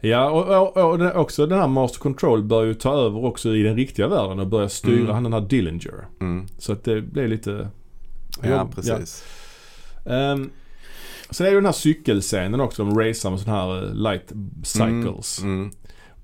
[0.00, 3.54] Ja, och, och, och den, också den här Master Control bör ju ta över också
[3.56, 5.14] i den riktiga världen och börja styra Mm.
[5.14, 6.06] han den här Dillinger.
[6.20, 6.46] Mm.
[6.58, 7.68] Så att det blir lite...
[8.42, 9.24] ja, precis.
[10.04, 10.50] Um,
[11.30, 12.84] sen är ju den här cykelscenen också.
[12.84, 14.32] De racear med sådana här eh, light
[14.62, 15.38] cycles.
[15.42, 15.54] Mm.
[15.60, 15.70] Mm.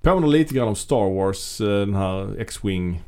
[0.03, 3.03] Påminner lite grann om Star Wars, eh, den här X-Wing.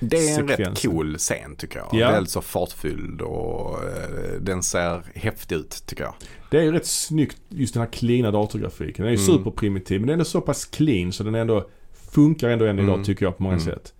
[0.00, 1.88] Det är en rätt cool scen tycker jag.
[1.92, 2.10] Ja.
[2.10, 6.14] Väldigt så fartfylld och eh, den ser häftig ut tycker jag.
[6.50, 9.04] Det är ju rätt snyggt just den här cleana datorgrafiken.
[9.04, 9.38] Den är ju Mm.
[9.38, 11.68] superprimitiv men den är så pass clean så den ändå
[12.10, 13.04] funkar ändå än idag Mm.
[13.04, 13.64] tycker jag på många Mm.
[13.66, 13.94] sätt.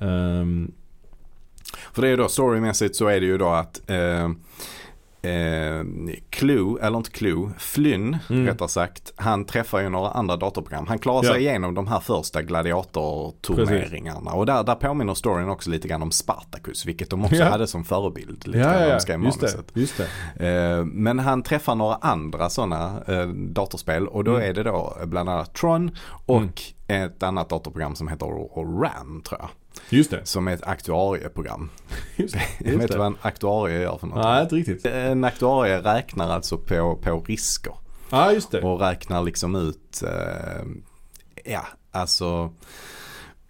[0.00, 0.72] Ehm,
[1.92, 4.30] För det är ju då storymässigt så är det ju då att eh,
[5.22, 5.84] eh,
[6.30, 8.46] Clue, eller inte Clue, Flynn Mm.
[8.46, 9.12] rättare sagt.
[9.16, 10.86] Han träffar ju några andra datorprogram.
[10.86, 11.32] Han klarar Ja.
[11.32, 14.32] sig igenom de här första gladiatorturneringarna.
[14.32, 16.86] Och där, där påminner storyn också lite grann om Spartacus.
[16.86, 17.44] Vilket de också Ja.
[17.50, 18.46] hade som förebild.
[18.46, 19.18] Lite ja, ja, ja.
[19.24, 19.80] Just det.
[19.80, 20.00] Just
[20.36, 20.46] det.
[20.48, 24.50] Eh, Men han träffar några andra sådana eh, datorspel och då Mm.
[24.50, 25.90] är det då bland annat Tron
[26.26, 26.42] och
[26.88, 27.04] Mm.
[27.04, 28.26] ett annat datorprogram som heter
[28.82, 29.48] RAM tror jag.
[29.90, 30.20] Just det.
[30.26, 31.70] Som är ett aktuarieprogram.
[32.16, 32.98] Just, Jag vet just inte det.
[32.98, 34.24] vad en aktuarie gör för något.
[34.24, 34.86] Nej, inte riktigt.
[34.86, 37.74] En aktuarie räknar alltså på, på risker.
[38.10, 38.60] Ja, just det.
[38.62, 40.62] Och räknar liksom ut, eh,
[41.44, 42.52] ja alltså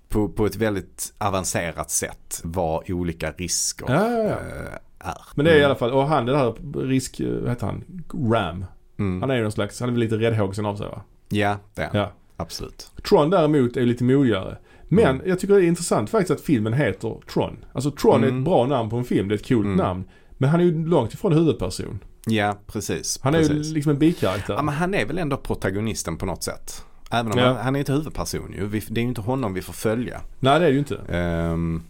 [0.08, 4.30] på, på ett väldigt avancerat sätt vad olika risker Ja, ja, ja.
[4.30, 5.18] eh, är.
[5.34, 6.54] Men det är i alla fall, och han den här
[6.86, 8.04] risk, vad heter han?
[8.32, 8.64] Ram.
[8.98, 9.20] Mm.
[9.20, 11.02] Han är ju någon slags, han är väl lite räddhågsen av sig va?
[11.28, 11.96] Ja, det är han.
[12.00, 12.12] Ja.
[12.36, 12.90] Absolut.
[13.08, 14.56] Tron däremot är lite modigare.
[14.92, 15.28] Men Mm.
[15.28, 17.56] jag tycker det är intressant faktiskt att filmen heter Tron.
[17.72, 18.38] Alltså Tron är Mm.
[18.38, 19.76] ett bra namn på en film, det är ett coolt Mm.
[19.76, 20.04] namn.
[20.38, 21.98] Men han är ju långt ifrån huvudperson.
[22.26, 23.20] Ja, precis.
[23.22, 23.66] Han är precis.
[23.70, 24.54] ju liksom en bikaraktär.
[24.54, 26.84] Ja, men han är väl ändå protagonisten på något sätt.
[27.10, 27.46] Även om Ja.
[27.46, 28.66] han, han är inte huvudperson ju.
[28.66, 30.20] Vi, det är ju inte honom vi får följa.
[30.40, 31.00] Nej det är det ju inte.
[31.08, 31.82] Ehm,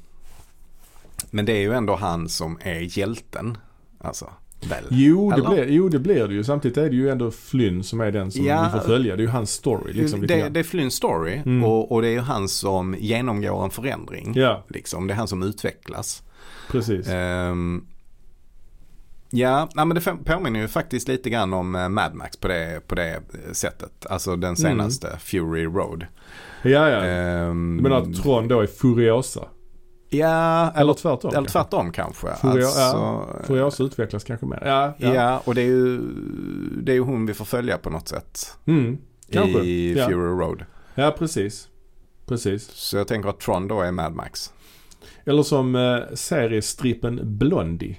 [1.30, 3.56] men det är ju ändå han som är hjälten.
[4.00, 4.30] Alltså,
[4.66, 4.84] väl?
[4.90, 5.48] Jo det, Eller?
[5.50, 6.44] blir, jo det blir det ju.
[6.44, 8.70] Samtidigt är det ju ändå Flynn som är den som Ja.
[8.74, 9.16] vi får följa.
[9.16, 10.26] Det är ju hans story liksom.
[10.26, 11.64] det, det är Flynns story Mm.
[11.64, 14.32] och, och det är ju han som genomgår en förändring.
[14.36, 15.06] Ja, Liksom.
[15.06, 16.22] Det är han som utvecklas.
[16.70, 17.08] precis.
[17.08, 17.84] Ehm,
[19.30, 22.80] ja, nej, men det påminner ju faktiskt lite grann om eh, Mad Max på det,
[22.88, 24.06] på det eh, sättet.
[24.10, 26.06] Alltså den senaste, Fury Road.
[26.62, 27.00] Ja, ja.
[27.48, 29.44] Du menar att Tron då är Furiosa?
[30.12, 31.28] Ja, Eller eller, tvärtom?
[31.28, 31.52] eller kanske?
[31.52, 32.26] tvärtom kanske.
[32.26, 34.62] Furio- alltså, ja, Furiosa utvecklas kanske mer.
[34.64, 35.14] Ja, ja.
[35.14, 35.42] ja.
[35.44, 35.98] och det är, ju,
[36.82, 38.56] det är ju hon vi får följa på något sätt.
[38.64, 38.98] Mm,
[39.32, 39.60] kanske.
[39.60, 40.06] I ja.
[40.06, 40.64] Fury Road.
[40.94, 41.68] ja, precis.
[42.26, 42.68] Precis.
[42.70, 44.52] Så jag tänker att Tron då är Mad Max.
[45.24, 47.96] Eller som eh, seriestrippen Blondie.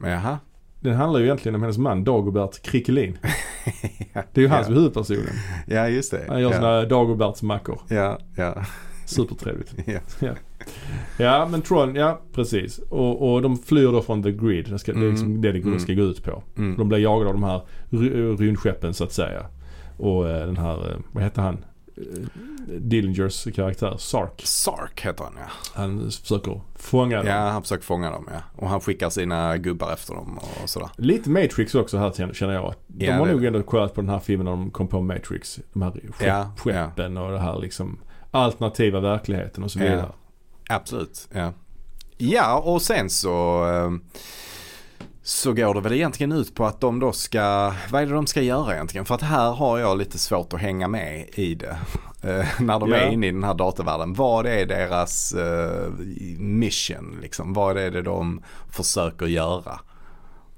[0.00, 0.38] Jaha.
[0.80, 3.18] Den handlar ju egentligen om hennes man Dagobert Krickelin.
[4.12, 4.22] ja.
[4.32, 5.26] Det är ju han som är huvudpersonen.
[5.66, 6.24] Ja, just det.
[6.28, 6.56] Han gör ja.
[6.56, 7.80] såna Dagobertsmackor.
[7.88, 8.64] Ja, ja.
[9.06, 9.74] Supertrevligt.
[10.20, 10.30] ja.
[11.18, 12.78] Ja men Tron, ja precis.
[12.78, 14.70] Och, och de flyr då från The Grid.
[14.70, 15.78] Det, ska, det är liksom det det Mm.
[15.80, 16.42] ska gå ut på.
[16.58, 16.76] Mm.
[16.76, 17.60] De blir jagade av de här
[17.90, 19.46] ry- rymdskeppen så att säga.
[19.98, 21.64] Och eh, den här, eh, vad heter han?
[21.96, 22.02] Eh,
[22.78, 24.40] Dillingers karaktär, Sark.
[24.44, 25.50] Sark heter han ja.
[25.74, 27.26] Han försöker fånga dem.
[27.26, 28.40] Ja, han försöker fånga dem ja.
[28.56, 30.88] Och han skickar sina gubbar efter dem och sådär.
[30.96, 32.74] Lite Matrix också här känner- jag.
[32.86, 35.00] De Ja, har det- nog ändå kollat på den här filmen när de kom på
[35.00, 35.60] Matrix.
[35.72, 37.98] De här skepp, Ja, skeppen och det här liksom
[38.30, 39.84] alternativa verkligheten och så Ja.
[39.84, 40.08] vidare.
[40.74, 41.52] Absolut, ja.
[42.18, 43.90] Ja, och sen så eh,
[45.22, 48.26] så går det väl egentligen ut på att de då ska, vad är det de
[48.26, 49.04] ska göra egentligen?
[49.04, 51.76] För att här har jag lite svårt att hänga med i det.
[52.24, 52.96] Eh, när de Ja.
[52.96, 54.14] är inne i den här datavärlden.
[54.14, 55.90] Vad är deras eh,
[56.38, 57.52] mission liksom?
[57.52, 59.80] Vad är det de försöker göra?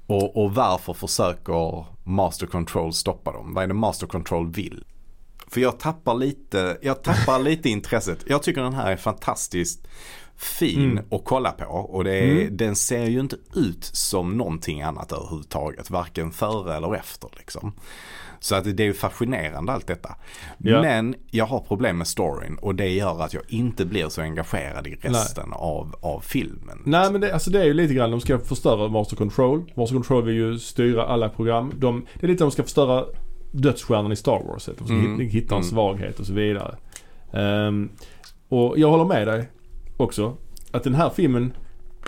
[0.07, 3.53] Och, och varför försöker Master Control stoppa dem?
[3.53, 4.83] Vad är det Master Control vill?
[5.47, 8.19] För jag tappar lite, jag tappar lite intresset.
[8.27, 9.87] Jag tycker den här är fantastiskt
[10.37, 11.05] fin Mm.
[11.11, 12.57] att kolla på och det är, Mm.
[12.57, 15.89] den ser ju inte ut som någonting annat överhuvudtaget.
[15.89, 17.73] Varken före eller efter liksom.
[18.39, 20.15] Så att det är ju fascinerande allt detta.
[20.57, 20.81] Ja.
[20.81, 24.87] Men jag har problem med storyn och det gör att jag inte blir så engagerad
[24.87, 26.81] i resten av, av filmen.
[26.85, 29.71] Nej men det, alltså det är ju lite grann, de ska förstöra Master Control.
[29.75, 31.73] Master Control vill ju styra alla program.
[31.77, 33.05] De, det är lite de ska förstöra
[33.61, 34.63] dödsstjärnan i Star Wars.
[34.63, 35.19] Ska Mm.
[35.19, 35.69] hitta, hitta en Mm.
[35.69, 36.75] svaghet och så vidare.
[37.33, 37.89] Ehm,
[38.49, 39.49] och jag håller med dig
[39.97, 40.37] också.
[40.71, 41.53] Att den här filmen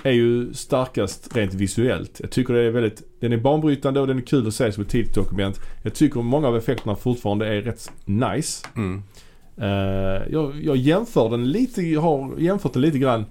[0.03, 2.19] är ju starkast rent visuellt.
[2.19, 4.83] Jag tycker det är väldigt, den är banbrytande och den är kul att se som
[4.83, 5.59] ett tidsdokument.
[5.83, 8.67] Jag tycker många av effekterna fortfarande är rätt nice.
[8.75, 9.03] Mm.
[9.57, 13.25] Eh, jag, jag jämför den lite, jag har jämfört den lite grann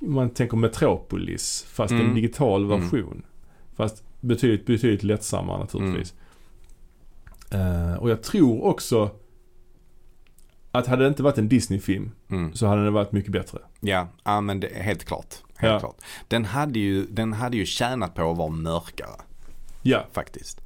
[0.00, 2.14] man tänker Metropolis fast en Mm.
[2.14, 2.80] digital Mm.
[2.80, 3.22] version.
[3.76, 6.14] Fast betydligt, betydligt lättsammare naturligtvis.
[7.54, 9.10] Eh, och jag tror också
[10.72, 12.54] att hade det inte varit en Disney-film Mm.
[12.54, 13.58] så hade den varit mycket bättre.
[13.80, 15.34] Ja, ja men det är helt klart.
[15.56, 15.78] Helt Ja.
[15.80, 15.96] klart.
[16.28, 19.20] Den, hade ju, den hade ju tjänat på att vara mörkare
[19.82, 20.60] Ja, faktiskt.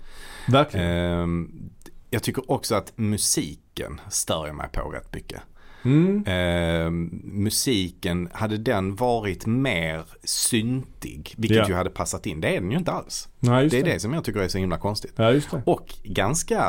[0.48, 0.86] verkligen.
[0.86, 1.70] Ehm,
[2.10, 5.40] jag tycker också att musiken stör jag mig på rätt mycket.
[5.84, 6.24] Mm.
[6.26, 11.68] Ehm, musiken, hade den varit mer syntig, vilket Ja.
[11.68, 13.28] ju hade passat in, det är den ju inte alls.
[13.40, 13.92] Nej, Det är det.
[13.92, 15.12] det som jag tycker är så himla konstigt.
[15.16, 15.40] Ja.
[15.64, 16.60] Och ganska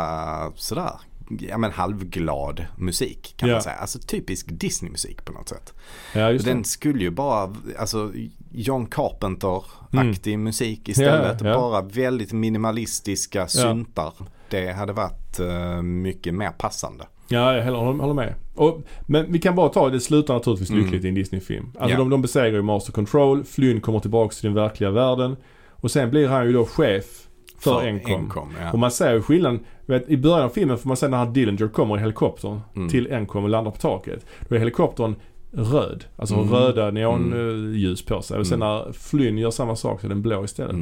[0.55, 0.91] sådär,
[1.39, 3.55] ja men halvglad musik kan Ja.
[3.55, 3.76] man säga.
[3.76, 5.74] Alltså typisk Disney-musik på något sätt.
[6.16, 8.12] Ja, Den skulle ju bara, alltså
[8.51, 11.41] John Carpenter-aktig musik istället.
[11.41, 11.53] Mm.
[11.53, 11.60] Ja.
[11.60, 14.14] Bara väldigt minimalistiska syntar.
[14.49, 17.07] Det hade varit eh, mycket mer passande.
[17.30, 18.34] Ja, jag håller, håller med.
[18.56, 20.84] Och, men vi kan bara ta, det slutar naturligtvis Mm.
[20.84, 21.66] lyckligt i en Disney-film.
[21.80, 21.98] Alltså Ja.
[22.00, 25.36] de, de besegrar ju Master Control, Flynn kommer tillbaka till den verkliga världen.
[25.72, 27.06] Och sen blir han ju då chef
[27.60, 28.12] för, Encom.
[28.14, 28.72] Encom ja.
[28.72, 29.60] Och man ser ju skillnaden.
[29.86, 32.90] Vet, I början av filmen får man se när Dillinger kommer i helikoptern Mm.
[32.90, 34.26] till Encom och landar på taket.
[34.50, 35.16] Då är helikoptern
[35.52, 36.04] röd.
[36.16, 36.50] Alltså Mm.
[36.50, 38.40] röda neonljus på sig.
[38.40, 38.68] Och sen Mm.
[38.78, 40.76] när Flynn gör samma sak så är den blå istället.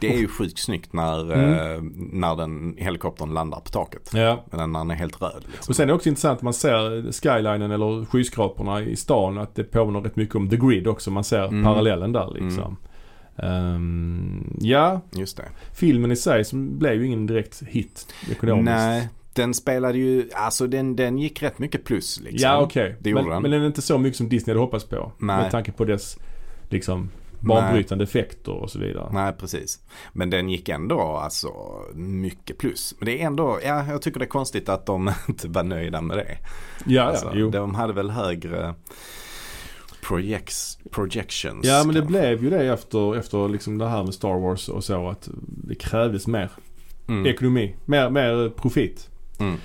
[0.00, 0.12] Mm.
[0.12, 1.52] Det är ju sjukt snyggt när, Mm.
[1.52, 1.82] eh,
[2.12, 4.10] när den helikoptern landar på taket.
[4.14, 4.44] Ja.
[4.50, 5.44] Men när den är helt röd.
[5.52, 5.70] Liksom.
[5.72, 9.54] Och sen är det också intressant att man ser skylinen eller skyskraporna i stan att
[9.54, 11.10] det påminner rätt mycket om The Grid också.
[11.10, 11.64] Man ser Mm.
[11.64, 12.76] parallellen där liksom.
[13.38, 15.44] Ehm, ja, Just det.
[15.74, 18.64] filmen i sig som blev ju ingen direkt hit ekonomiskt.
[18.66, 22.38] Nej, den spelade ju, alltså den, den gick rätt mycket plus liksom.
[22.50, 22.96] Ja okej.
[23.00, 23.42] Det gjorde Men, den.
[23.42, 25.12] men den är inte så mycket som Disney hade hoppats på.
[25.18, 25.36] Nej.
[25.36, 26.16] Med tanke på dess
[26.70, 27.10] liksom
[27.40, 29.08] banbrytande effekter och så vidare.
[29.12, 29.80] Nej, precis.
[30.12, 31.48] Men den gick ändå alltså
[31.94, 32.94] mycket plus.
[32.98, 36.00] Men det är ändå, ja jag tycker det är konstigt att de inte var nöjda
[36.00, 36.38] med det.
[36.86, 37.50] Ja, alltså, ja, jo.
[37.50, 38.74] De hade väl högre
[40.02, 41.66] projects, projections.
[41.66, 44.84] Ja men det blev ju det efter, efter liksom det här med Star Wars och
[44.84, 46.50] så att det krävdes mer
[47.08, 47.26] mm.
[47.26, 47.76] ekonomi.
[47.84, 49.10] Mer, mer profit.
[49.38, 49.56] Mm.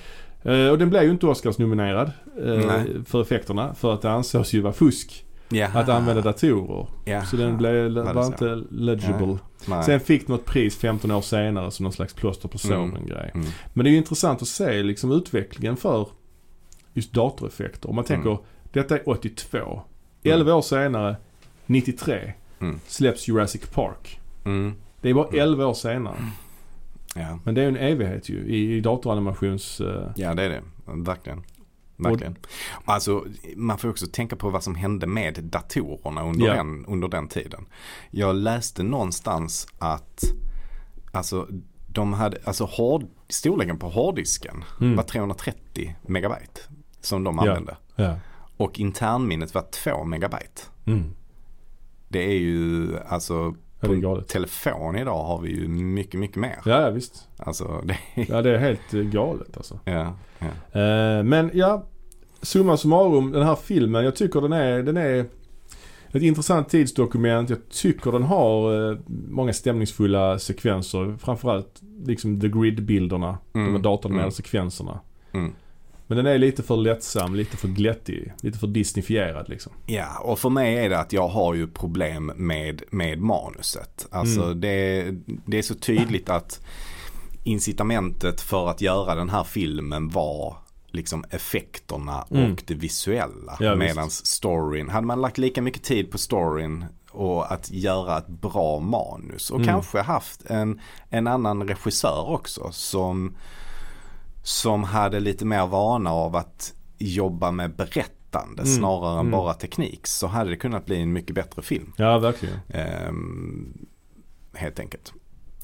[0.42, 2.84] Eh, och den blev ju inte Oscars nominerad eh, Nej.
[3.06, 5.80] för effekterna för att det ansågs ju vara fusk Jaha.
[5.80, 6.86] att använda datorer.
[7.04, 7.24] Jaha.
[7.24, 9.38] Så den blev, Var var inte legible.
[9.66, 9.84] Nej.
[9.84, 13.06] Sen fick något pris 15 år senare som någon slags plåster på såren Mm.
[13.06, 13.30] grej.
[13.34, 13.46] Mm.
[13.72, 16.08] Men det är ju intressant att se liksom utvecklingen för
[16.92, 17.88] just datoreffekter.
[17.90, 18.42] Om man tänker, Mm.
[18.72, 19.82] detta är 82.
[20.22, 21.16] 11 år senare,
[21.66, 22.80] 93, Mm.
[22.86, 24.20] släpps Jurassic Park.
[24.44, 24.74] Mm.
[25.00, 25.40] Det är bara Mm.
[25.40, 26.16] 11 år senare.
[27.14, 27.38] Ja.
[27.44, 29.80] Men det är ju en evighet ju i, i datoranimations...
[29.80, 30.62] eh, ja, det är det.
[30.86, 31.42] Verkligen.
[31.96, 32.36] Verkligen.
[32.84, 33.24] Alltså,
[33.56, 36.54] man får också tänka på vad som hände med datorerna under, Ja.
[36.54, 37.66] den, under den tiden.
[38.10, 40.24] Jag läste någonstans att
[41.12, 41.48] alltså,
[41.86, 44.96] de hade, alltså hård, storleken på hårddisken Mm.
[44.96, 46.60] var 330 megabyte
[47.00, 47.42] som de Ja.
[47.42, 47.76] använde.
[47.96, 48.16] Ja.
[48.56, 50.62] Och internminnet var 2 megabyte.
[50.84, 51.14] Mm.
[52.08, 54.28] Det är ju alltså Ja, det är galet.
[54.28, 56.58] telefon idag har vi ju mycket, mycket mer.
[56.64, 57.28] Ja, ja visst.
[57.36, 59.78] Alltså det Ja, det är helt eh, galet alltså.
[59.84, 60.80] ja, ja.
[60.80, 61.86] Eh, men ja,
[62.42, 65.26] summa summarum, den här filmen, jag tycker den är, den är
[66.12, 67.50] ett intressant tidsdokument.
[67.50, 71.16] Jag tycker den har eh, många stämningsfulla sekvenser.
[71.18, 73.38] Framförallt liksom the grid-bilderna.
[73.52, 74.32] De här Mm, datoranimerade mm.
[74.32, 75.00] sekvenserna.
[75.32, 75.52] Mm.
[76.14, 79.72] Men den är lite för lättsam, lite för glättig, lite för disneyfierad liksom.
[79.86, 84.06] Ja, och för mig är det att jag har ju problem med, med manuset.
[84.10, 84.60] Alltså Mm.
[84.60, 85.10] det,
[85.46, 86.60] det är så tydligt att
[87.44, 90.56] incitamentet för att göra den här filmen var
[90.90, 92.52] liksom effekterna Mm.
[92.52, 93.56] och det visuella.
[93.60, 98.28] Ja, Medan storyn, hade man lagt lika mycket tid på storyn och att göra ett
[98.28, 99.68] bra manus och Mm.
[99.68, 103.36] kanske haft en, en annan regissör också som,
[104.42, 108.66] som hade lite mer vana av att jobba med berättande Mm.
[108.76, 109.30] snarare än Mm.
[109.30, 111.92] bara teknik så hade det kunnat bli en mycket bättre film.
[111.96, 112.58] Ja, verkligen.
[112.68, 113.86] Ehm,
[114.54, 115.12] helt enkelt.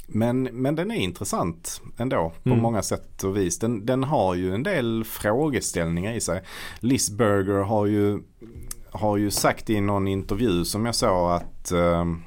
[0.07, 2.63] Men, men den är intressant ändå på Mm.
[2.63, 3.59] många sätt och vis.
[3.59, 6.43] Den, den har ju en del frågeställningar i sig.
[6.81, 8.23] Liz Berger har ju,
[8.91, 12.23] har ju sagt i någon intervju som jag såg att ehm,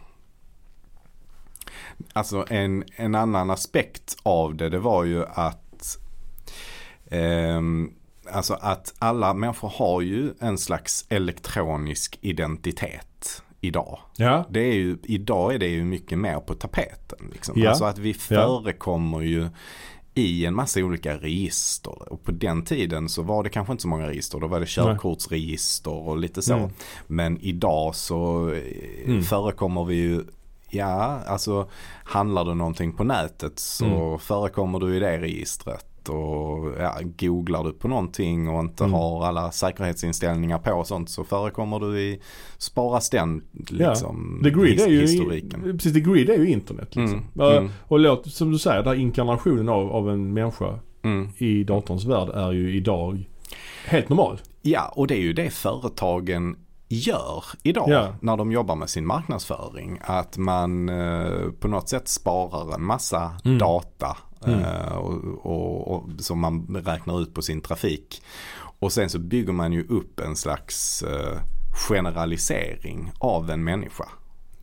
[2.13, 5.60] Alltså en, en annan aspekt av det, det var ju att
[8.31, 13.99] Alltså att alla människor har ju en slags elektronisk identitet idag.
[14.17, 17.29] Ja, Det är ju, idag är det ju mycket mer på tapeten.
[17.33, 17.61] Liksom.
[17.61, 17.69] Ja.
[17.69, 19.49] Alltså att vi förekommer ju
[20.13, 22.13] i en massa olika register.
[22.13, 24.39] Och på den tiden så var det kanske inte så många register.
[24.39, 26.53] Då var det körkortsregister och lite så.
[26.53, 26.69] Mm.
[27.07, 28.61] Men idag så eh,
[29.05, 29.23] Mm.
[29.23, 30.23] förekommer vi ju
[30.73, 31.69] Ja, alltså
[32.03, 34.19] handlar du någonting på nätet så Mm.
[34.19, 35.85] förekommer du i det registret.
[36.09, 38.93] Och ja, googlar du på någonting och inte Mm.
[38.93, 42.21] har alla säkerhetsinställningar på och sånt så förekommer du i,
[42.57, 45.61] sparas den liksom The Grid his- är ju, historiken.
[45.61, 47.17] precis, The Grid är ju internet liksom.
[47.17, 47.71] Mm, Ja, mm.
[47.87, 51.29] Och låt, som du säger, där inkarnationen av, av en människa Mm.
[51.37, 53.23] i datorns värld är ju idag
[53.85, 54.41] helt normal.
[54.61, 56.55] Ja, och det är ju det företagen
[56.87, 58.15] gör idag Ja.
[58.21, 59.99] när de jobbar med sin marknadsföring.
[60.01, 63.57] Att man eh, på något sätt sparar en massa Mm.
[63.57, 64.59] data Mm.
[64.59, 68.21] eh, och, och, och, som man räknar ut på sin trafik.
[68.79, 71.39] Och sen så bygger man ju upp en slags eh,
[71.89, 74.05] generalisering av en människa.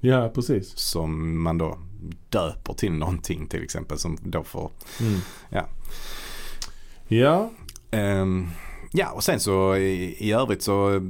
[0.00, 0.78] Ja, precis.
[0.78, 1.78] Som man då
[2.28, 5.20] döper till någonting till exempel som då får Mm.
[5.50, 5.66] Ja.
[7.08, 7.50] Ja,
[7.90, 8.48] Ehm,
[8.92, 11.00] ja, och sen så i, i övrigt så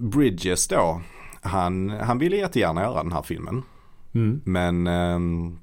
[0.00, 1.00] Bridges då.
[1.42, 3.62] Han, han ville jättegärna göra den här filmen.
[4.14, 4.40] mm.
[4.44, 5.58] Men ehm,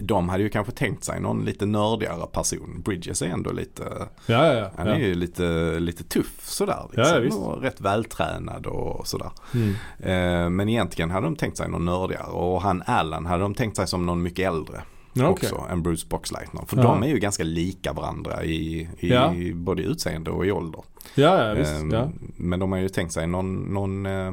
[0.00, 2.82] de hade ju kanske tänkt sig någon lite nördigare person.
[2.84, 3.84] Bridges är ändå lite,
[4.26, 4.54] ja, ja.
[4.54, 4.70] ja.
[4.76, 7.20] han är ju lite, lite tuff sådär.
[7.22, 9.30] Liksom, och rätt vältränad och sådär.
[9.54, 9.74] Mm.
[9.98, 12.26] Eh, men egentligen hade de tänkt sig någon nördigare.
[12.26, 14.82] Och han Allen hade de tänkt sig som någon mycket äldre
[15.12, 15.30] okej.
[15.32, 16.64] också än Bruce Boxleitner.
[16.66, 18.88] För de är ju ganska lika varandra i,
[19.34, 20.82] i både utseende och i ålder.
[21.14, 21.92] Ja, ja visst.
[21.92, 22.10] Ja.
[22.36, 24.32] Men de har ju tänkt sig någon, någon, eh,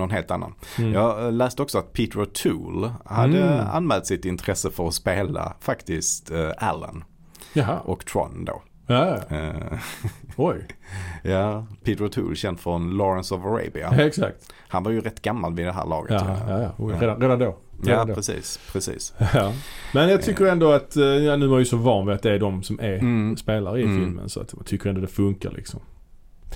[0.00, 0.54] någon helt annan.
[0.78, 0.92] Mm.
[0.92, 3.66] Jag eh, läste också att Peter O'Toole hade Mm.
[3.72, 7.04] anmält sitt intresse för att spela faktiskt eh, Alan
[7.52, 7.78] Jaha.
[7.80, 8.62] och Tron då.
[8.86, 9.36] Ja, ja.
[9.36, 9.78] Eh,
[10.36, 10.66] oj.
[11.22, 13.88] ja, Peter O'Toole känd från Lawrence of Arabia.
[13.96, 14.52] Ja, exakt.
[14.68, 16.10] Han var ju rätt gammal vid det här laget.
[16.26, 16.72] Ja, ja, ja.
[16.78, 16.96] Ja.
[17.00, 17.56] Redan, redan då.
[17.82, 18.14] Ja, Redan då.
[18.14, 19.14] precis, precis.
[19.34, 19.52] Ja.
[19.94, 22.22] Men jag tycker ändå att, eh, ja, nu är man ju så van vid att
[22.22, 23.36] det är de som är Mm.
[23.36, 24.00] spelare i Mm.
[24.00, 24.28] filmen.
[24.28, 25.80] Så att man tycker ändå det funkar liksom.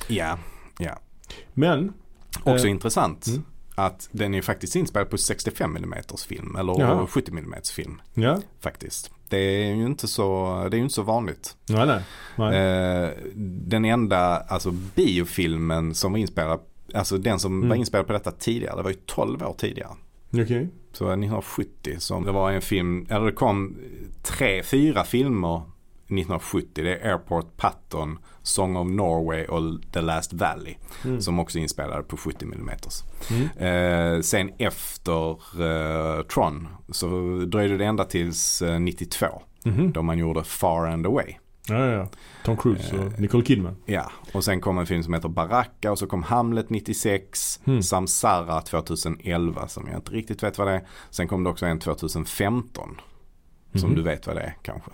[0.09, 0.39] Ja,
[1.55, 1.93] Men,
[2.43, 3.43] också Eh, intressant mm.
[3.75, 5.95] att den är faktiskt inspelad på 65 mm
[6.29, 7.07] film eller Jaha.
[7.07, 8.41] 70 mm film ja.
[8.61, 9.11] faktiskt.
[9.29, 11.57] Det är ju inte så, det är inte så vanligt.
[11.67, 12.03] Nej, nej.
[12.37, 12.57] nej.
[12.57, 13.11] Eh,
[13.67, 16.61] den enda alltså biofilmen som var inspelad,
[16.95, 17.69] alltså den som Mm.
[17.69, 19.91] var inspelad på detta tidigare, det var ju 12 år tidigare.
[20.33, 20.69] Okej.
[20.93, 23.77] Så 1970 som det var en film, eller det kom
[24.23, 25.63] tre, fyra filmer
[26.07, 26.85] 1970.
[26.85, 29.63] Det är Airport Patton, Song of Norway och
[29.93, 30.75] The Last Valley.
[31.05, 31.21] Mm.
[31.21, 32.69] Som också är inspelade på 70 mm.
[33.31, 34.15] Mm.
[34.17, 35.31] Eh, sen efter
[35.63, 37.07] eh, Tron så
[37.47, 39.27] dröjde det ända tills eh, 92.
[39.65, 39.93] Mhm.
[39.93, 41.35] Då man gjorde Far and Away.
[41.69, 42.09] Ja, ja.
[42.45, 43.77] Tom Cruise och Eh, Nicole Kidman.
[43.87, 47.83] Ja, och sen kom en film som heter Baraka och så kom Hamlet 96, Mm.
[47.83, 50.87] Samsara 2011 som jag inte riktigt vet vad det är.
[51.11, 53.01] Sen kom det också en 2015
[53.75, 53.97] som Mhm.
[53.97, 54.91] du vet vad det är kanske.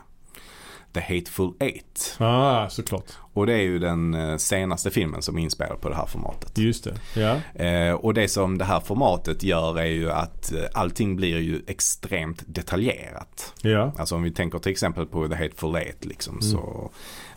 [0.92, 2.16] The Hateful Eight.
[2.18, 3.04] Ah, såklart.
[3.32, 6.58] Och det är ju den eh, senaste filmen som är inspelad på det här formatet.
[6.58, 7.20] Just det.
[7.20, 7.64] Ja.
[7.64, 11.62] Eh, och det som det här formatet gör är ju att eh, allting blir ju
[11.66, 13.52] extremt detaljerat.
[13.62, 13.92] Ja.
[13.98, 16.42] Alltså om vi tänker till exempel på The Hateful Eight liksom Mm.
[16.52, 16.90] så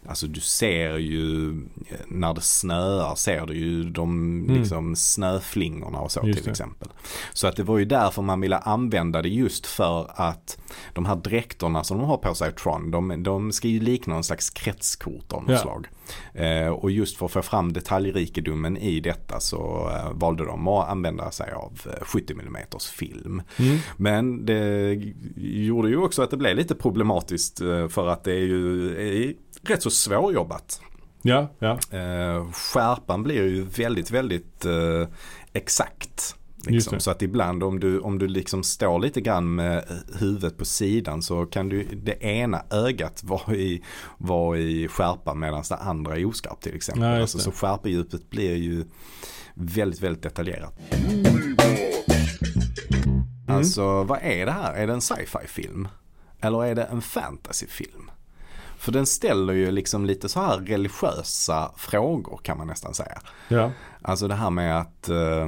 [0.07, 1.49] Alltså du ser ju
[1.89, 4.13] eh, när det snöar ser du ju de
[4.43, 4.59] Mm.
[4.59, 6.51] liksom snöflingorna och så Just till det.
[6.51, 6.87] exempel.
[7.33, 10.57] Så att det var ju därför man ville använda det just för att
[10.93, 14.23] de här dräkterna som de har på sig Tron de, de ska ju likna en
[14.23, 15.57] slags kretskort av något Ja.
[15.57, 15.87] slag.
[16.33, 20.89] Eh, och just för att få fram detaljrikedomen i detta så eh, valde de att
[20.89, 22.55] använda sig av eh, 70 mm
[22.95, 23.41] film.
[23.59, 23.77] Mm.
[23.97, 24.93] Men det
[25.35, 29.33] gjorde ju också att det blev lite problematiskt eh, för att det är ju är
[29.61, 30.81] rätt så svårjobbat.
[31.21, 31.71] Ja, ja.
[31.71, 35.07] Eh, Skärpan blir ju väldigt, väldigt eh,
[35.53, 36.35] exakt.
[36.67, 36.99] Just Liksom.
[36.99, 39.85] Så att ibland om du, om du liksom står lite grann med
[40.19, 43.83] huvudet på sidan så kan du det ena ögat vara i,
[44.17, 47.03] vara i skärpa medan det andra är oskarpt till exempel.
[47.03, 48.85] Ja, just alltså, så skärpedjupet blir ju
[49.53, 50.79] väldigt, väldigt detaljerat.
[53.53, 53.57] Mm.
[53.57, 54.73] Alltså vad är det här?
[54.73, 55.87] Är det en sci-fi film?
[56.41, 58.11] Eller är det en fantasyfilm?
[58.77, 63.21] För den ställer ju liksom lite så här religiösa frågor kan man nästan säga.
[63.47, 63.71] Ja.
[64.01, 65.47] Alltså det här med att eh,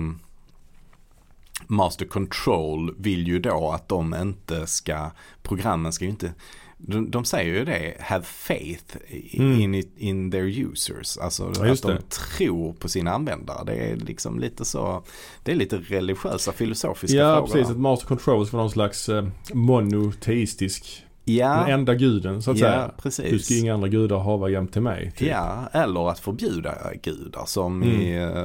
[1.68, 5.12] Master Control vill ju då att de inte ska,
[5.44, 6.34] programmen ska ju inte,
[6.78, 8.96] de, de säger ju det, have faith
[9.40, 9.60] Mm.
[9.62, 11.18] in, it, in their users.
[11.18, 12.10] Alltså Ja, att de det.
[12.10, 13.64] tror på sina användare.
[13.66, 15.04] Det är liksom lite så,
[15.44, 17.48] det är lite religiösa filosofiska Ja, frågor.
[17.54, 17.68] precis.
[17.68, 17.74] där.
[17.76, 21.02] Att Master Controls var någon slags eh, monoteistisk.
[21.28, 22.92] Ja, Den enda guden så att ja säga.
[23.02, 23.30] precis.
[23.32, 25.12] Du ska inga andra gudar hava jämte mig.
[25.18, 25.28] typ.
[25.28, 26.74] Ja, eller att förbjuda
[27.04, 28.02] gudar som Mm.
[28.02, 28.44] i eh,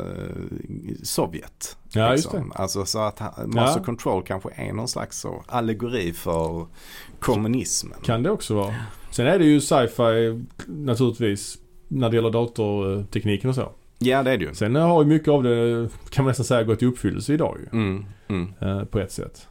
[1.02, 1.76] Sovjet.
[1.92, 2.52] Ja, just liksom.
[2.54, 3.84] Alltså så att Master Ja.
[3.84, 6.66] Control kanske är någon slags så allegori för
[7.18, 7.98] kommunismen.
[8.02, 8.74] Kan det också vara.
[9.10, 11.58] Sen är det ju sci-fi naturligtvis.
[11.88, 13.72] När det gäller datortekniken och så.
[13.98, 14.54] Ja, det är det ju.
[14.54, 17.78] Sen har ju mycket av det, kan man nästan säga, gått i uppfyllelse idag ju.
[17.78, 18.52] Mm, mm.
[18.60, 19.46] eh, På ett sätt.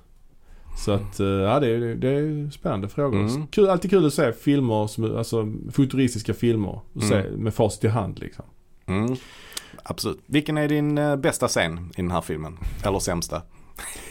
[0.86, 3.20] Så att, eh, ja det är, det är spännande frågor.
[3.20, 3.48] Mm.
[3.48, 6.80] Kul, alltid kul att se filmer, som, alltså futuristiska filmer.
[7.10, 7.34] Se Mm.
[7.44, 8.46] med facit i hand liksom.
[8.86, 9.16] Mm.
[9.84, 10.20] Absolut.
[10.26, 12.58] Vilken är din eh, bästa scen i den här filmen?
[12.84, 13.42] Eller sämsta?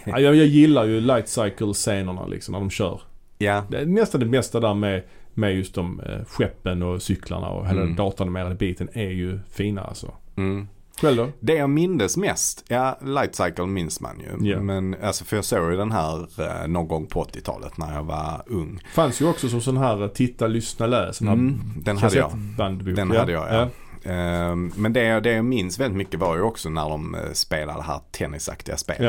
[0.05, 3.01] Ja, jag, jag gillar ju light cycle-scenerna liksom när de kör.
[3.39, 5.03] Ja, Det är nästan det mesta där med,
[5.35, 7.87] med just de eh, skeppen och cyklarna och hela Mm.
[7.87, 10.15] den datoranimerade biten är ju fina alltså.
[10.37, 10.69] mm.
[11.01, 11.29] Själv då?
[11.41, 14.49] Det jag mindes mest, ja Light Cycle minns man ju.
[14.51, 14.61] Ja.
[14.61, 16.27] Men alltså för jag såg ju den här
[16.63, 18.81] eh, någon gång på 80-talet när jag var ung.
[18.95, 21.21] Fanns ju också som sån här eh, titta, lyssna, läs.
[21.21, 22.31] Mm, den hade jag.
[22.31, 22.97] kassettbandbok.
[22.97, 23.69] Den hade jag ja.
[24.13, 27.79] Ehm, Men det, det jag minns väldigt mycket var ju också när de eh, spelade
[27.79, 29.03] det här tennisaktiga spelet.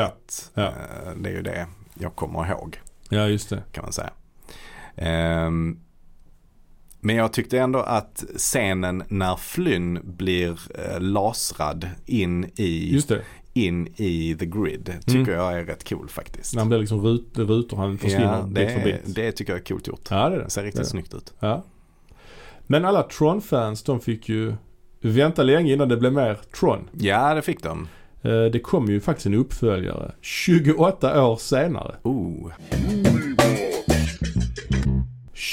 [0.54, 0.62] Ja, ja.
[0.62, 3.62] Eh, Det är ju det jag kommer ihåg Ja, just det.
[3.72, 4.10] kan man säga.
[7.00, 13.00] Men jag tyckte ändå att scenen när Flynn blir eh, lasrad in i,
[13.52, 15.34] in i the grid tycker Mm.
[15.34, 16.54] jag är rätt cool faktiskt.
[16.54, 19.14] När han blir liksom rut, rutor, han försvinner Ja, det, bit för bit.
[19.14, 20.06] det tycker jag är coolt gjort.
[20.10, 20.50] Ja, det det.
[20.50, 20.86] Ser riktigt det.
[20.88, 21.32] snyggt ut.
[21.40, 21.64] Ja.
[22.66, 24.54] Men alla Tron-fans, de fick ju
[25.02, 26.88] vänta länge innan det blev mer Tron.
[26.92, 27.88] Ja, det fick de.
[28.22, 31.96] Eh, Det kom ju faktiskt en uppföljare 28 år senare.
[32.02, 32.52] Oh.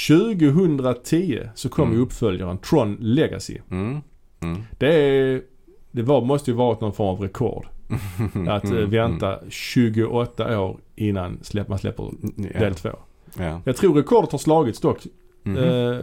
[0.08, 2.02] 2010 så kom Mm.
[2.02, 3.58] uppföljaren Tron Legacy.
[3.70, 4.00] Mm.
[4.40, 4.62] Mm.
[4.78, 5.42] Det, är,
[5.90, 7.66] det var, måste ju varit någon form av rekord.
[8.48, 12.52] Att eh, Mm, vänta 28 år innan släpp, man släpper mm.
[12.58, 12.88] del 2.
[13.38, 13.60] Ja.
[13.64, 15.06] Jag tror rekordet har slagits dock
[15.42, 15.56] Mhm.
[15.56, 15.98] eh,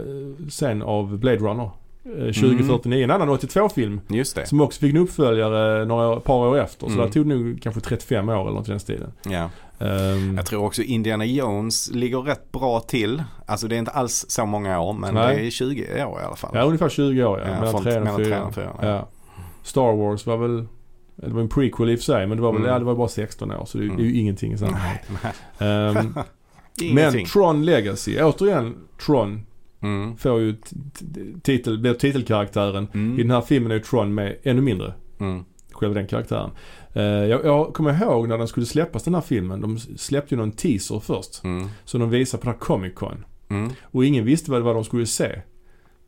[0.48, 1.70] sen av Blade Runner.
[2.04, 4.46] Eh, 2049, en annan 82-film Just det.
[4.46, 6.86] som också fick en uppföljare några år- par år efter.
[6.86, 7.06] Så Mm.
[7.06, 9.12] det tog nog kanske 35 år eller något i den stilen.
[9.30, 9.50] Ja.
[9.78, 13.22] Ehm, Jag tror också Indiana Jones ligger rätt bra till.
[13.46, 15.36] Alltså det är inte alls så många år men Nej.
[15.36, 16.50] det är 20 år i alla fall.
[16.54, 17.46] ja, ungefär 20 år ja.
[17.48, 18.24] Ja, mellan från- 3 och mellan 4.
[18.26, 19.08] trean och fyran, ja.
[19.62, 20.66] Star Wars var väl,
[21.16, 22.72] det var en prequel i och för sig men det var väl, Mm.
[22.72, 23.96] ja, det var bara 16 år så det, Mm.
[23.96, 25.02] det är ju ingenting i sammanhanget.
[25.58, 26.14] Ehm,
[26.94, 27.24] men.
[27.24, 28.74] Tron Legacy, återigen
[29.06, 29.46] Tron
[29.82, 30.16] Mm.
[30.16, 30.56] får ju
[31.42, 32.88] titel, blir titelkaraktären.
[32.94, 33.18] Mm.
[33.18, 34.94] I den här filmen är Tron med ännu mindre.
[35.20, 35.44] Mm.
[35.76, 36.50] Själva den karaktären.
[36.92, 39.60] Eh, jag, jag kommer ihåg när den skulle släppas den här filmen.
[39.60, 41.44] De släppte ju någon teaser först.
[41.44, 41.68] Mm.
[41.84, 43.24] Som de visade på den här Comic Con.
[43.48, 43.70] Mm.
[43.82, 45.40] Och ingen visste vad var de skulle se.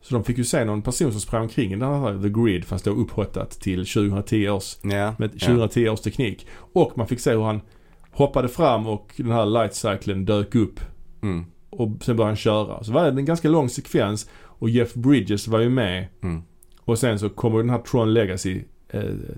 [0.01, 2.65] Så de fick ju se någon person som sprang omkring i den här The Grid
[2.65, 5.15] fast då upphottat till 2010 års, Ja.
[5.17, 5.47] med ja.
[5.47, 6.47] 2010 års teknik.
[6.73, 7.61] Och man fick se hur han
[8.11, 10.79] hoppade fram och den här lightcyclen dök upp.
[11.21, 11.45] Mm.
[11.69, 12.83] Och sen började han köra.
[12.83, 16.07] Så var det en ganska lång sekvens och Jeff Bridges var ju med.
[16.23, 16.41] Mm.
[16.79, 18.61] Och sen så kommer den här Tron Legacy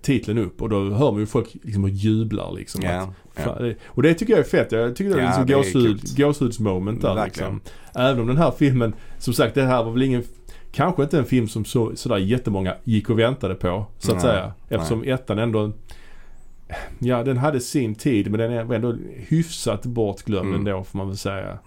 [0.01, 2.81] titeln upp och då hör man ju folk liksom och jublar liksom.
[2.83, 3.13] Ja.
[3.35, 4.71] Att, det- och det tycker jag är fett.
[4.71, 7.55] Jag tycker det är liksom det är gåshud, gåshudsmoment där Verkligen.
[7.55, 7.73] liksom.
[8.01, 10.23] Även om den här filmen, som sagt det här var väl ingen
[10.73, 14.21] Kanske inte en film som så, sådär jättemånga gick och väntade på så att Nej,
[14.21, 14.53] säga.
[14.69, 15.71] Eftersom ettan ändå
[16.99, 20.67] Ja den hade sin tid men den är- var ändå hyfsat bortglömd Mm.
[20.67, 21.57] ändå får man väl säga.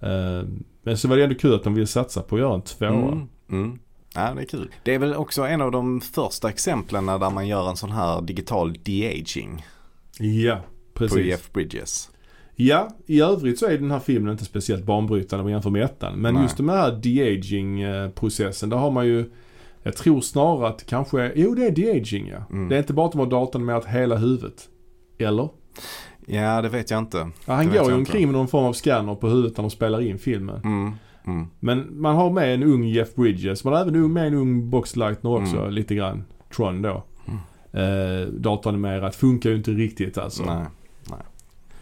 [0.00, 0.42] Eh,
[0.82, 2.88] men så var det ändå kul att de ville satsa på att göra en tvåa.
[2.88, 3.28] Mm.
[3.50, 3.78] Mm.
[4.18, 4.70] Ja, det är kul.
[4.82, 8.20] Det är väl också en av de första exemplen där man gör en sån här
[8.20, 9.64] digital de-aging
[10.18, 10.60] Ja,
[10.94, 11.26] på precis.
[11.26, 12.10] Jeff Bridges.
[12.54, 15.82] Ja, i övrigt så är den här filmen inte speciellt banbrytande om man jämför med
[15.82, 16.18] ettan.
[16.18, 16.42] Men Nej.
[16.42, 19.30] just den här de-aging eh, processen, där har man ju
[19.82, 22.38] jag tror snarare att kanske, jo det är de-aging ja.
[22.50, 22.68] Mm.
[22.68, 24.68] Det är inte bara att de har datorn med att hela huvudet.
[25.18, 25.48] Eller?
[26.26, 27.30] Ja, det vet jag inte.
[27.44, 29.70] Ja, han Det går ju omkring med någon form av scanner på huvudet när de
[29.70, 30.60] spelar in filmen.
[30.64, 30.92] Mm.
[31.28, 31.46] Mm.
[31.60, 33.64] Men man har med en ung Jeff Bridges.
[33.64, 35.70] Man har även med en ung Box Lightner också Mm.
[35.70, 36.24] lite grann.
[36.56, 37.02] Tron då.
[37.72, 40.42] Eh, datoranimerat funkar ju inte riktigt alltså.
[40.44, 40.64] Nej.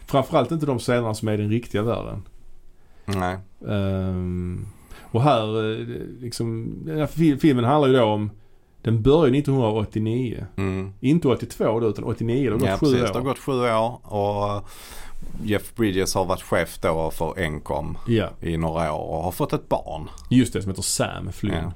[0.05, 2.21] Framförallt inte de scenerna som är i den riktiga världen.
[3.05, 3.37] Nej.
[3.67, 4.65] Ehm,
[5.11, 5.87] och här, eh,
[6.21, 6.73] liksom,
[7.39, 8.29] filmen handlar ju då om,
[8.81, 10.45] den börjar 1989.
[10.55, 10.93] Mm.
[10.99, 12.43] Inte 82 då, utan 89.
[12.43, 13.01] Det har gått Ja, sju precis.
[13.01, 13.07] år.
[13.13, 14.67] Det har gått sju år och
[15.43, 19.53] Jeff Bridges har varit chef då för Encom Ja, i några år och har fått
[19.53, 20.09] ett barn.
[20.29, 21.53] just det som heter Sam Flynn.
[21.55, 21.71] Ja.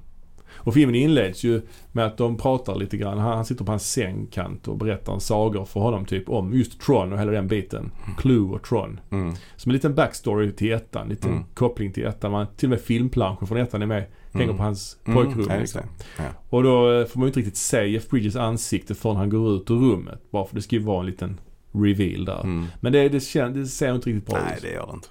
[0.64, 1.62] Och filmen inleds ju
[1.92, 3.18] med att de pratar lite grann.
[3.18, 6.82] Han, han sitter på hans sängkant och berättar en sagor för honom typ om just
[6.82, 7.92] Tron och hela den biten.
[8.18, 9.00] Clue och Tron.
[9.12, 9.36] Mm.
[9.56, 11.10] Som en liten backstory till ettan.
[11.10, 11.44] Lite Mm.
[11.54, 12.32] koppling till ettan.
[12.32, 14.06] Man, till och med filmplanschen från ettan är med.
[14.32, 14.58] Hänger Mm.
[14.58, 15.40] på hans Mm, pojkrum.
[15.60, 15.82] just liksom.
[16.18, 16.24] Ja.
[16.50, 19.56] Och då eh, får man ju inte riktigt se Jeff Bridges ansikte förrän han går
[19.56, 20.32] ut ur rummet.
[20.32, 21.40] Bara för det ska ju vara en liten
[21.74, 22.42] reveal där.
[22.44, 22.66] Mm.
[22.80, 24.62] Men det, det, kän, det ser inte riktigt bra Nej, ut.
[24.62, 25.08] det gör det inte.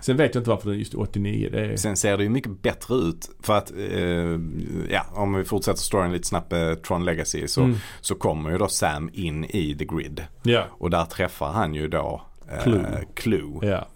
[0.00, 1.48] Sen vet jag inte varför är just 89.
[1.52, 1.76] Det är...
[1.76, 3.30] Sen ser det ju mycket bättre ut.
[3.42, 4.40] För att, eh,
[4.90, 7.76] ja, om vi fortsätter storyn lite snabbt, eh, Tron Legacy, så, Mm.
[8.00, 10.24] så kommer ju då Sam in i The Grid.
[10.42, 12.22] Ja, Och där träffar han ju då
[12.52, 13.04] eh, Clue.
[13.14, 13.58] Clue.
[13.62, 13.88] ja.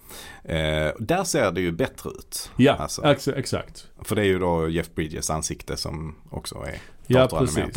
[0.45, 2.51] Eh, där ser det ju bättre ut.
[2.57, 3.05] Ja, Alltså.
[3.05, 3.89] ex- exakt.
[4.05, 6.75] För det är ju då Jeff Bridges ansikte som också är
[7.07, 7.77] Ja, precis.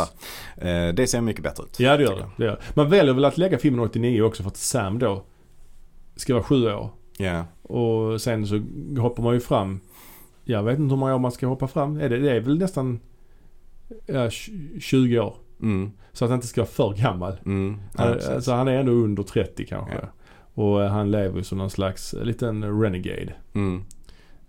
[0.57, 1.79] Eh, det ser mycket bättre ut.
[1.79, 2.43] Ja, det gör det.
[2.43, 2.59] gör.
[2.73, 5.23] Man väljer väl att lägga filmen 89 också för att Sam då
[6.15, 6.89] ska vara sju år.
[7.17, 7.45] Ja.
[7.61, 8.61] Och sen så
[9.01, 9.79] hoppar man ju fram.
[10.43, 11.99] Jag vet inte hur många år man ska hoppa fram.
[11.99, 12.99] Är det, det är väl nästan
[14.05, 15.35] ja, tj- 20 år.
[15.61, 17.37] Mm, Så att han inte ska vara för gammal.
[17.45, 19.95] mm, ja, Han, alltså han är ändå under 30 kanske.
[19.95, 20.07] Ja.
[20.55, 23.33] Och eh, han lever ju som någon slags eh, liten renegade.
[23.53, 23.83] mm.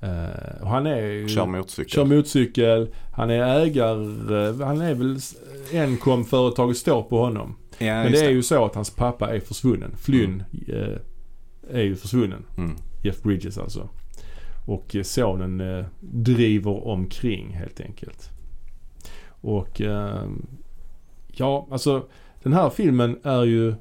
[0.00, 1.28] Eh, och han är ju...
[1.28, 1.90] Kör motorcykel.
[1.90, 2.88] kör motorcykel.
[3.12, 4.64] Han är ägare.
[4.64, 5.18] Han är väl...
[5.72, 7.56] Encom-företaget står på honom.
[7.78, 9.96] ja, Men det är ju så att hans pappa är försvunnen.
[9.96, 10.98] Flynn eh,
[11.70, 12.44] är ju försvunnen.
[12.56, 12.76] Mm.
[13.04, 13.88] Jeff Bridges alltså.
[14.66, 18.30] Och eh, sonen eh, driver omkring helt enkelt.
[19.28, 20.28] Och eh,
[21.26, 22.06] ja, alltså
[22.42, 23.74] den här filmen är ju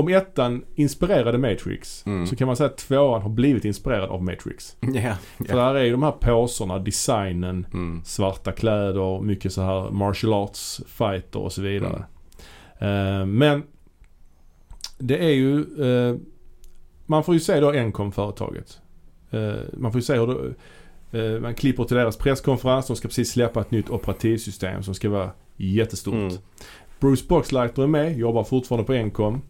[0.00, 2.26] om ettan inspirerade Matrix Mm.
[2.26, 4.76] så kan man säga att tvåan har blivit inspirerad av Matrix.
[4.80, 5.56] Ja, För ja.
[5.56, 8.00] där är ju de här påsarna, designen, Mm.
[8.04, 12.04] svarta kläder, mycket så här martial arts fighter och så vidare.
[12.78, 13.62] Eh, men
[14.98, 16.16] det är ju, eh,
[17.06, 18.80] man får ju se då Encom-företaget.
[19.30, 20.54] Eh, man får ju se hur
[21.10, 22.86] det, man klipper till deras presskonferens.
[22.86, 26.14] De ska precis släppa ett nytt operativsystem som ska vara jättestort.
[26.14, 26.32] Mm.
[27.00, 29.42] Bruce Boxleiter är med, jobbar fortfarande på Encom.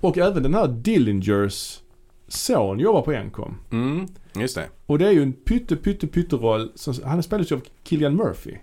[0.00, 1.80] Och även den här Dillingers
[2.28, 3.58] son jobbar på Encom.
[3.72, 4.06] Mm.
[4.34, 4.66] Just det.
[4.86, 6.72] Och det är ju en pytte pytte pytteroll.
[6.74, 8.54] Som, han spelas ju av Killian Murphy.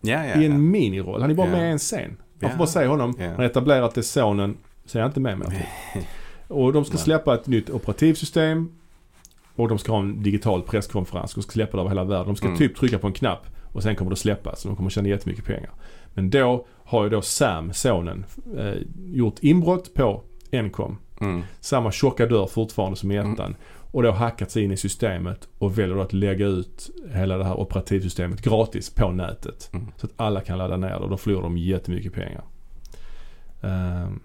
[0.00, 0.58] Ja, ja, I en ja.
[0.58, 1.20] miniroll.
[1.20, 1.52] Han är bara Ja.
[1.52, 2.16] med i en scen.
[2.40, 3.14] Man får bara säga honom.
[3.18, 3.30] Ja.
[3.36, 4.56] Man etablerar att det är sonen.
[4.86, 5.68] Så är jag inte med mer.
[6.48, 8.72] Och de ska släppa ett nytt operativsystem.
[9.56, 11.34] Och de ska ha en digital presskonferens.
[11.34, 12.26] De ska släppa det över hela världen.
[12.26, 12.58] De ska Mm.
[12.58, 14.60] typ trycka på en knapp och sen kommer det släppas.
[14.60, 15.70] Så de kommer tjäna jättemycket pengar.
[16.14, 18.26] Men då har ju då Sam, sonen,
[18.58, 18.74] eh,
[19.04, 20.22] gjort inbrott på
[20.54, 20.98] Encom.
[21.20, 21.42] Mm.
[21.60, 23.56] Samma tjocka dörr fortfarande som i ettan.
[23.90, 27.44] Och då hackat sig in i systemet och väljer då att lägga ut hela det
[27.44, 29.70] här operativsystemet gratis på nätet.
[29.72, 29.86] Mm.
[29.96, 32.44] Så att alla kan ladda ner det och då förlorar de jättemycket pengar.
[33.62, 34.20] Ehm,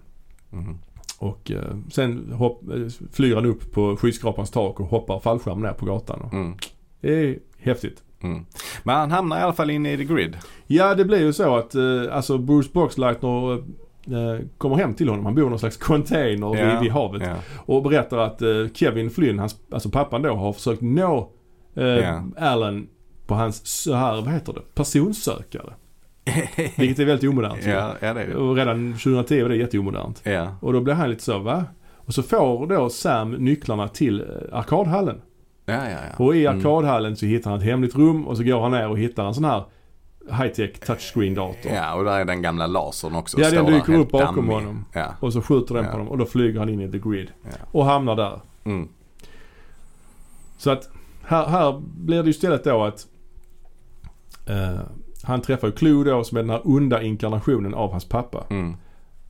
[0.52, 0.78] Mm.
[1.18, 5.72] och eh, sen hopp, eh, flyger han upp på skyskrapans tak och hoppar fallskärm ner
[5.72, 6.28] på gatan.
[6.32, 6.54] Mm.
[7.00, 8.02] det är häftigt.
[8.22, 8.46] Mm.
[8.84, 10.36] Men han hamnar i alla fall inne i the grid.
[10.66, 13.62] Ja det blir ju så att eh, alltså Bruce Boxleitner
[14.58, 15.24] kommer hem till honom.
[15.24, 17.22] Han bor i någon slags container Ja, vid, vid havet.
[17.22, 17.34] Ja.
[17.56, 21.30] Och berättar att eh, Kevin Flynn, hans, alltså pappan då, har försökt nå
[21.76, 22.22] eh, Ja.
[22.38, 22.86] Alan
[23.26, 25.72] på hans så här, vad heter det, personsökare.
[26.76, 27.66] Vilket är väldigt omodernt.
[27.66, 28.34] ja, ja det är det.
[28.34, 30.20] Och redan 2010 var det jätteomodernt.
[30.24, 30.54] Ja.
[30.60, 31.64] Och då blir han lite så, va?
[31.96, 34.26] Och så får då Sam nycklarna till eh,
[34.58, 35.20] arkadhallen.
[35.66, 36.24] Ja, ja, ja.
[36.24, 36.58] Och i Mm.
[36.58, 39.34] arkadhallen så hittar han ett hemligt rum och så går han ner och hittar en
[39.34, 39.62] sån här
[40.28, 41.72] high-tech touchscreen-dator.
[41.72, 43.40] Ja, och där är den gamla lasern också.
[43.40, 44.52] Ja, den dyker upp bakom dammig.
[44.54, 44.84] honom.
[44.92, 45.14] Ja.
[45.20, 45.90] Och så skjuter den Ja.
[45.90, 47.30] på honom och då flyger han in i the grid.
[47.42, 47.50] Ja.
[47.72, 48.40] Och hamnar där.
[48.64, 48.88] Mm.
[50.58, 50.88] Så att
[51.22, 53.06] här, här blir det ju istället då att
[54.48, 54.80] eh,
[55.22, 58.44] han träffar ju Clue då som är den här onda inkarnationen av hans pappa.
[58.50, 58.76] Mm.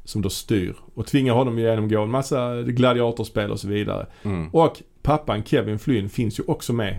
[0.05, 4.07] Som då styr och tvingar honom genomgå en massa gladiatorspel och så vidare.
[4.23, 4.49] Mm.
[4.53, 6.99] Och pappan Kevin Flynn finns ju också med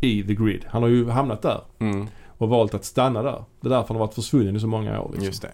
[0.00, 0.64] i The Grid.
[0.68, 2.06] Han har ju hamnat där Mm.
[2.40, 3.44] Och valt att stanna där.
[3.60, 5.08] Det är därför han har varit försvunnen i så många år.
[5.08, 5.24] Liksom.
[5.26, 5.50] Just det.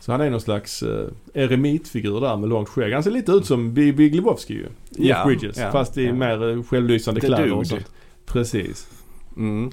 [0.00, 2.92] Så han är någon slags eh, eremitfigur där med långt skägg.
[2.92, 4.62] Han ser lite ut som B- Big Lebowski ju.
[4.62, 4.70] Jeff
[5.18, 5.56] Ja, Bridges.
[5.58, 6.12] ja, fast i ja.
[6.12, 7.68] mer eh, självlysande The kläder och Dude.
[7.68, 7.90] sånt.
[8.26, 8.88] Precis.
[9.36, 9.70] Mm.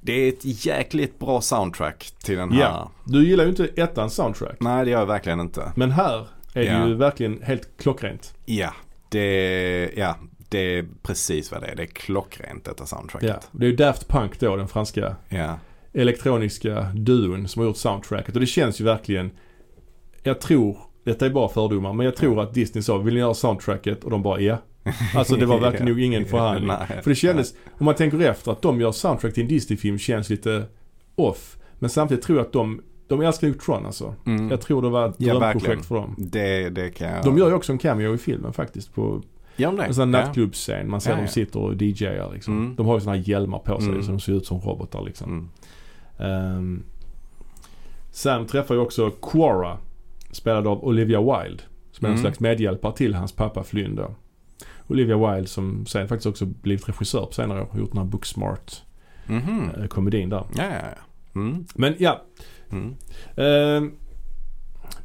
[0.00, 2.60] Det är ett jäkligt bra soundtrack till den här.
[2.60, 2.90] Ja.
[3.04, 4.56] Du gillar ju inte ettans soundtrack.
[4.60, 5.72] Nej, det gör jag verkligen inte.
[5.76, 8.34] Men här är det ju verkligen helt klockrent.
[8.44, 8.74] Ja,
[9.08, 10.16] det, ja,
[10.52, 11.76] det är precis vad det är.
[11.76, 12.86] Det är klockrent detta Ja.
[12.86, 13.48] soundtracket.
[13.52, 15.58] Det är ju Daft Punk då, den franska Ja.
[15.92, 18.34] elektroniska duon som har gjort soundtracket.
[18.34, 19.30] Och det känns ju verkligen,
[20.22, 23.34] jag tror, detta är bara fördomar, men jag tror att Disney sa, vill ni göra
[23.34, 24.04] soundtracket?
[24.04, 24.58] Och de bara ja.
[25.14, 26.68] Alltså det var verkligen nog ingen förhandling.
[26.88, 27.02] Nej.
[27.02, 30.30] För det kändes, om man tänker efter, att de gör soundtrack till en Disney-film känns
[30.30, 30.64] lite
[31.14, 31.56] off.
[31.78, 34.14] Men samtidigt tror jag att de, de älskar ju Tron alltså.
[34.26, 34.50] Mm.
[34.50, 35.82] Jag tror det var ett Ja, drömprojekt verkligen.
[35.82, 36.14] för dem.
[36.18, 37.24] Det, det kan jag...
[37.24, 38.94] De gör ju också en cameo i filmen faktiskt.
[38.94, 39.22] På
[39.56, 39.84] De det?
[39.84, 40.20] en sån Ja.
[40.20, 40.90] nattklubbsscen.
[40.90, 41.30] Man ser Ja, dem ja.
[41.30, 42.58] sitter och DJar liksom.
[42.58, 42.76] Mm.
[42.76, 44.02] De har ju såna här hjälmar på sig Mm.
[44.02, 45.30] så de ser ut som robotar liksom.
[45.30, 45.48] Mm.
[46.58, 46.82] Ehm,
[48.10, 49.78] Sam träffar ju också Quora.
[50.30, 51.62] Spelad av Olivia Wilde.
[51.92, 52.22] Som är en Mm.
[52.22, 54.14] slags medhjälpare till hans pappa Flynn då.
[54.86, 57.68] Olivia Wilde som sen faktiskt också blivit regissör på senare år.
[57.78, 58.82] Gjort den här Booksmart
[59.28, 60.44] eh, komedin där.
[60.56, 61.02] Ja, ja, ja.
[61.40, 61.64] Mm.
[61.74, 62.22] Men ja.
[62.70, 62.94] Mm.
[63.36, 63.92] ehm,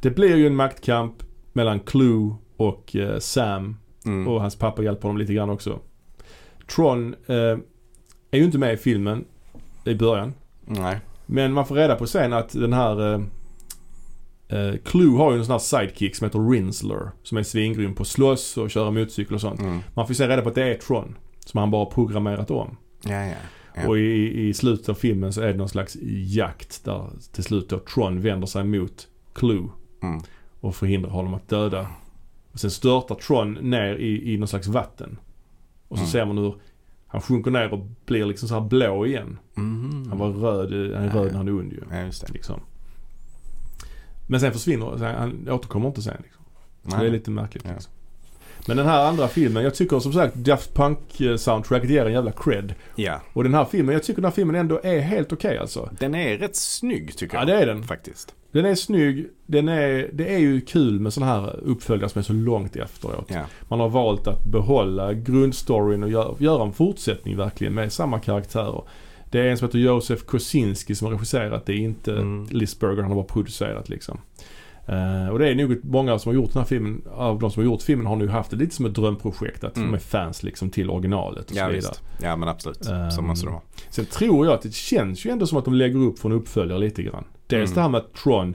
[0.00, 1.14] det blir ju en maktkamp
[1.52, 3.76] mellan Clue och eh, Sam.
[4.08, 4.28] Mm.
[4.28, 5.78] Och hans pappa hjälper honom lite grann också.
[6.74, 7.58] Tron eh,
[8.30, 9.24] är ju inte med i filmen
[9.84, 10.34] i början.
[10.64, 10.98] Nej.
[11.26, 13.20] Men man får reda på sen att den här eh,
[14.48, 17.10] eh, Clue har ju en sån här sidekick som heter Rinsler.
[17.22, 19.60] Som är svingrym på slåss och köra motorcykel och sånt.
[19.60, 19.78] Mm.
[19.94, 21.14] Man får se reda på att det är Tron.
[21.46, 22.76] Som han bara programmerat om.
[23.02, 23.36] Ja, ja.
[23.74, 23.88] Ja.
[23.88, 27.68] Och i, i slutet av filmen så är det någon slags jakt där till slut
[27.68, 29.68] då Tron vänder sig mot Clue.
[30.02, 30.20] Mm.
[30.60, 31.86] Och förhindrar honom att döda.
[32.58, 35.18] Och sen störtar Tron ner i, i någon slags vatten.
[35.88, 36.10] Och så Mm.
[36.10, 36.54] ser man hur
[37.06, 39.38] han sjunker ner och blir liksom så här blå igen.
[39.54, 40.06] Mhm.
[40.08, 41.80] Han var röd, han är röd när han är ond ju.
[41.90, 42.32] Ja, just det.
[42.32, 42.60] Liksom.
[44.26, 46.16] Men sen försvinner han återkommer inte sen.
[46.22, 46.44] Liksom.
[46.88, 47.64] Så det är lite märkligt.
[47.64, 47.72] Ja.
[47.72, 47.92] Liksom.
[48.68, 52.74] Men den här andra filmen, jag tycker som sagt Daft Punk-soundtracket ger en jävla cred.
[52.96, 53.20] Ja.
[53.32, 55.90] Och den här filmen, jag tycker den här filmen ändå är helt okej alltså.
[55.98, 57.48] Den är rätt snygg tycker Ja jag.
[57.48, 57.82] det är den.
[57.82, 58.34] Faktiskt.
[58.52, 62.22] Den är snygg, den är, det är ju kul med sådana här uppföljare som är
[62.22, 63.26] så långt efteråt.
[63.28, 63.42] Ja.
[63.68, 68.82] Man har valt att behålla grundstoryn och gör, göra en fortsättning verkligen med samma karaktärer.
[69.30, 72.46] Det är en som heter Josef Kosinski som har regisserat, det är inte Mm.
[72.50, 74.18] Liz Berger, han har bara producerat liksom.
[74.88, 77.62] Eh, och det är nog många som har gjort den här filmen, av de som
[77.62, 79.64] har gjort filmen har nu haft det lite som ett drömprojekt.
[79.64, 79.88] Att Mm.
[79.88, 81.90] de är fans liksom till originalet och Ja så vidare.
[81.90, 82.02] visst.
[82.22, 82.86] Ja men absolut.
[82.88, 83.62] Ehm, Så måste det vara.
[83.90, 86.34] Sen tror jag att det känns ju ändå som att de lägger upp för en
[86.34, 87.24] uppföljare lite grann.
[87.46, 87.74] Dels Mm.
[87.74, 88.54] det här med att Tron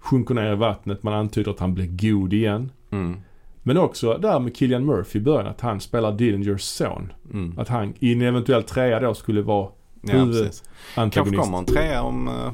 [0.00, 2.72] sjunker ner i vattnet, man antyder att han blir god igen.
[2.90, 3.16] Mm.
[3.62, 7.12] Men också där med Killian Murphy i början, att han spelar Dillingers son.
[7.32, 7.58] Mm.
[7.58, 9.68] Att han i en eventuell trea då skulle vara
[10.00, 10.62] Ja, precis.
[10.94, 12.52] Kanske kommer en trea om eh,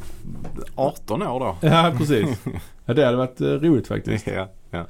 [0.75, 1.57] 18 år då.
[1.69, 2.39] Ja, precis.
[2.85, 4.27] Ja, det hade varit eh, roligt faktiskt.
[4.37, 4.87] ja, ja.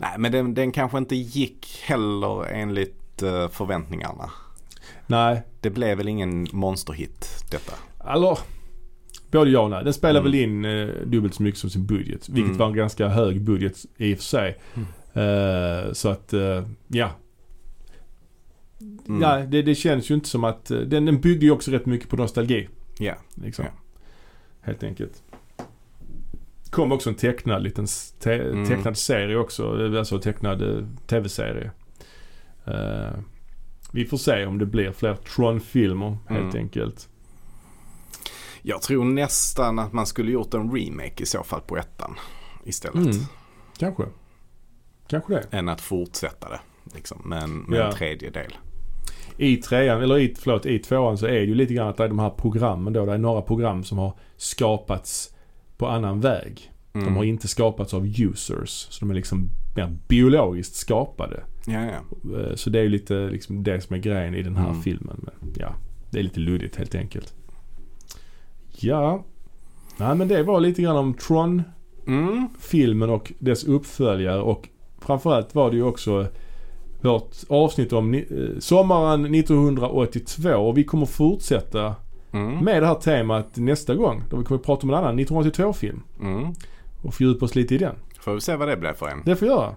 [0.00, 4.30] Nej men den, den kanske inte gick heller enligt eh, förväntningarna.
[5.06, 7.72] Nej, Det blev väl ingen monsterhit detta.
[7.98, 8.44] alltså.
[9.30, 9.84] Både ja och nej.
[9.84, 10.32] Den spelar Mm.
[10.32, 12.28] väl in eh, dubbelt så mycket som sin budget.
[12.28, 12.58] Vilket Mm.
[12.58, 14.56] var en ganska hög budget i och för sig.
[14.74, 14.86] Mm.
[15.86, 17.10] Eh, så att, eh, ja.
[19.08, 19.22] Mm.
[19.22, 20.70] Ja, det, det känns ju inte som att...
[20.70, 22.68] eh, Den, den byggde ju också rätt mycket på nostalgi.
[22.98, 23.14] Ja.
[23.34, 23.64] Liksom.
[23.64, 23.70] Ja.
[24.60, 25.22] Helt enkelt.
[26.70, 27.86] Kom också en tecknad liten
[28.20, 28.66] te- Mm.
[28.68, 29.88] tecknad serie också.
[29.98, 31.70] Alltså tecknad eh, tv-serie.
[32.66, 33.18] Eh,
[33.92, 36.56] vi får se om det blir fler Tron-filmer helt Mm.
[36.56, 37.08] enkelt.
[38.62, 42.14] Jag tror nästan att man skulle gjort en remake i så fall på ettan
[42.64, 42.96] istället.
[43.14, 43.24] Mm.
[43.78, 44.02] Kanske.
[45.08, 45.46] Kanske det.
[45.50, 46.60] Än att fortsätta det.
[46.94, 47.84] Liksom, med en, med Ja.
[47.86, 48.52] en tredje del.
[49.42, 52.04] I trean, eller i, förlåt, i tvåan så är det ju lite grann att det
[52.04, 53.06] är de här programmen då.
[53.06, 55.34] Det är några program som har skapats
[55.76, 56.72] på annan väg.
[56.92, 57.06] Mm.
[57.06, 58.70] De har inte skapats av users.
[58.90, 61.40] Så de är liksom mer biologiskt skapade.
[61.66, 62.38] Ja, ja.
[62.40, 64.82] Eh, Så det är ju lite liksom det som är grejen i den här Mm.
[64.82, 65.16] filmen.
[65.22, 65.74] Men ja,
[66.10, 67.34] det är lite luddigt helt enkelt.
[68.70, 69.24] Ja.
[69.96, 73.14] Nej men det var lite grann om Tron-filmen Mm.
[73.20, 74.68] och dess uppföljare och
[74.98, 76.26] framförallt var det ju också
[77.00, 78.22] vårt avsnitt om eh,
[78.58, 81.94] sommaren 1982 och vi kommer fortsätta
[82.32, 82.64] Mm.
[82.64, 84.22] med det här temat nästa gång.
[84.30, 86.54] Då vi kommer prata om en annan 1982-film Mm.
[87.02, 87.94] och fördjupa oss lite i den.
[88.20, 89.22] Får vi se vad det blir för en.
[89.24, 89.74] Det får vi göra.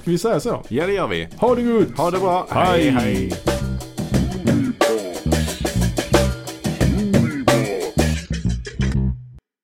[0.00, 0.62] Ska vi säga så?
[0.68, 1.28] Ja, det gör vi.
[1.38, 1.96] Ha det gott!
[1.98, 2.46] Ha det bra.
[2.50, 2.88] Hej.
[2.90, 3.32] hej.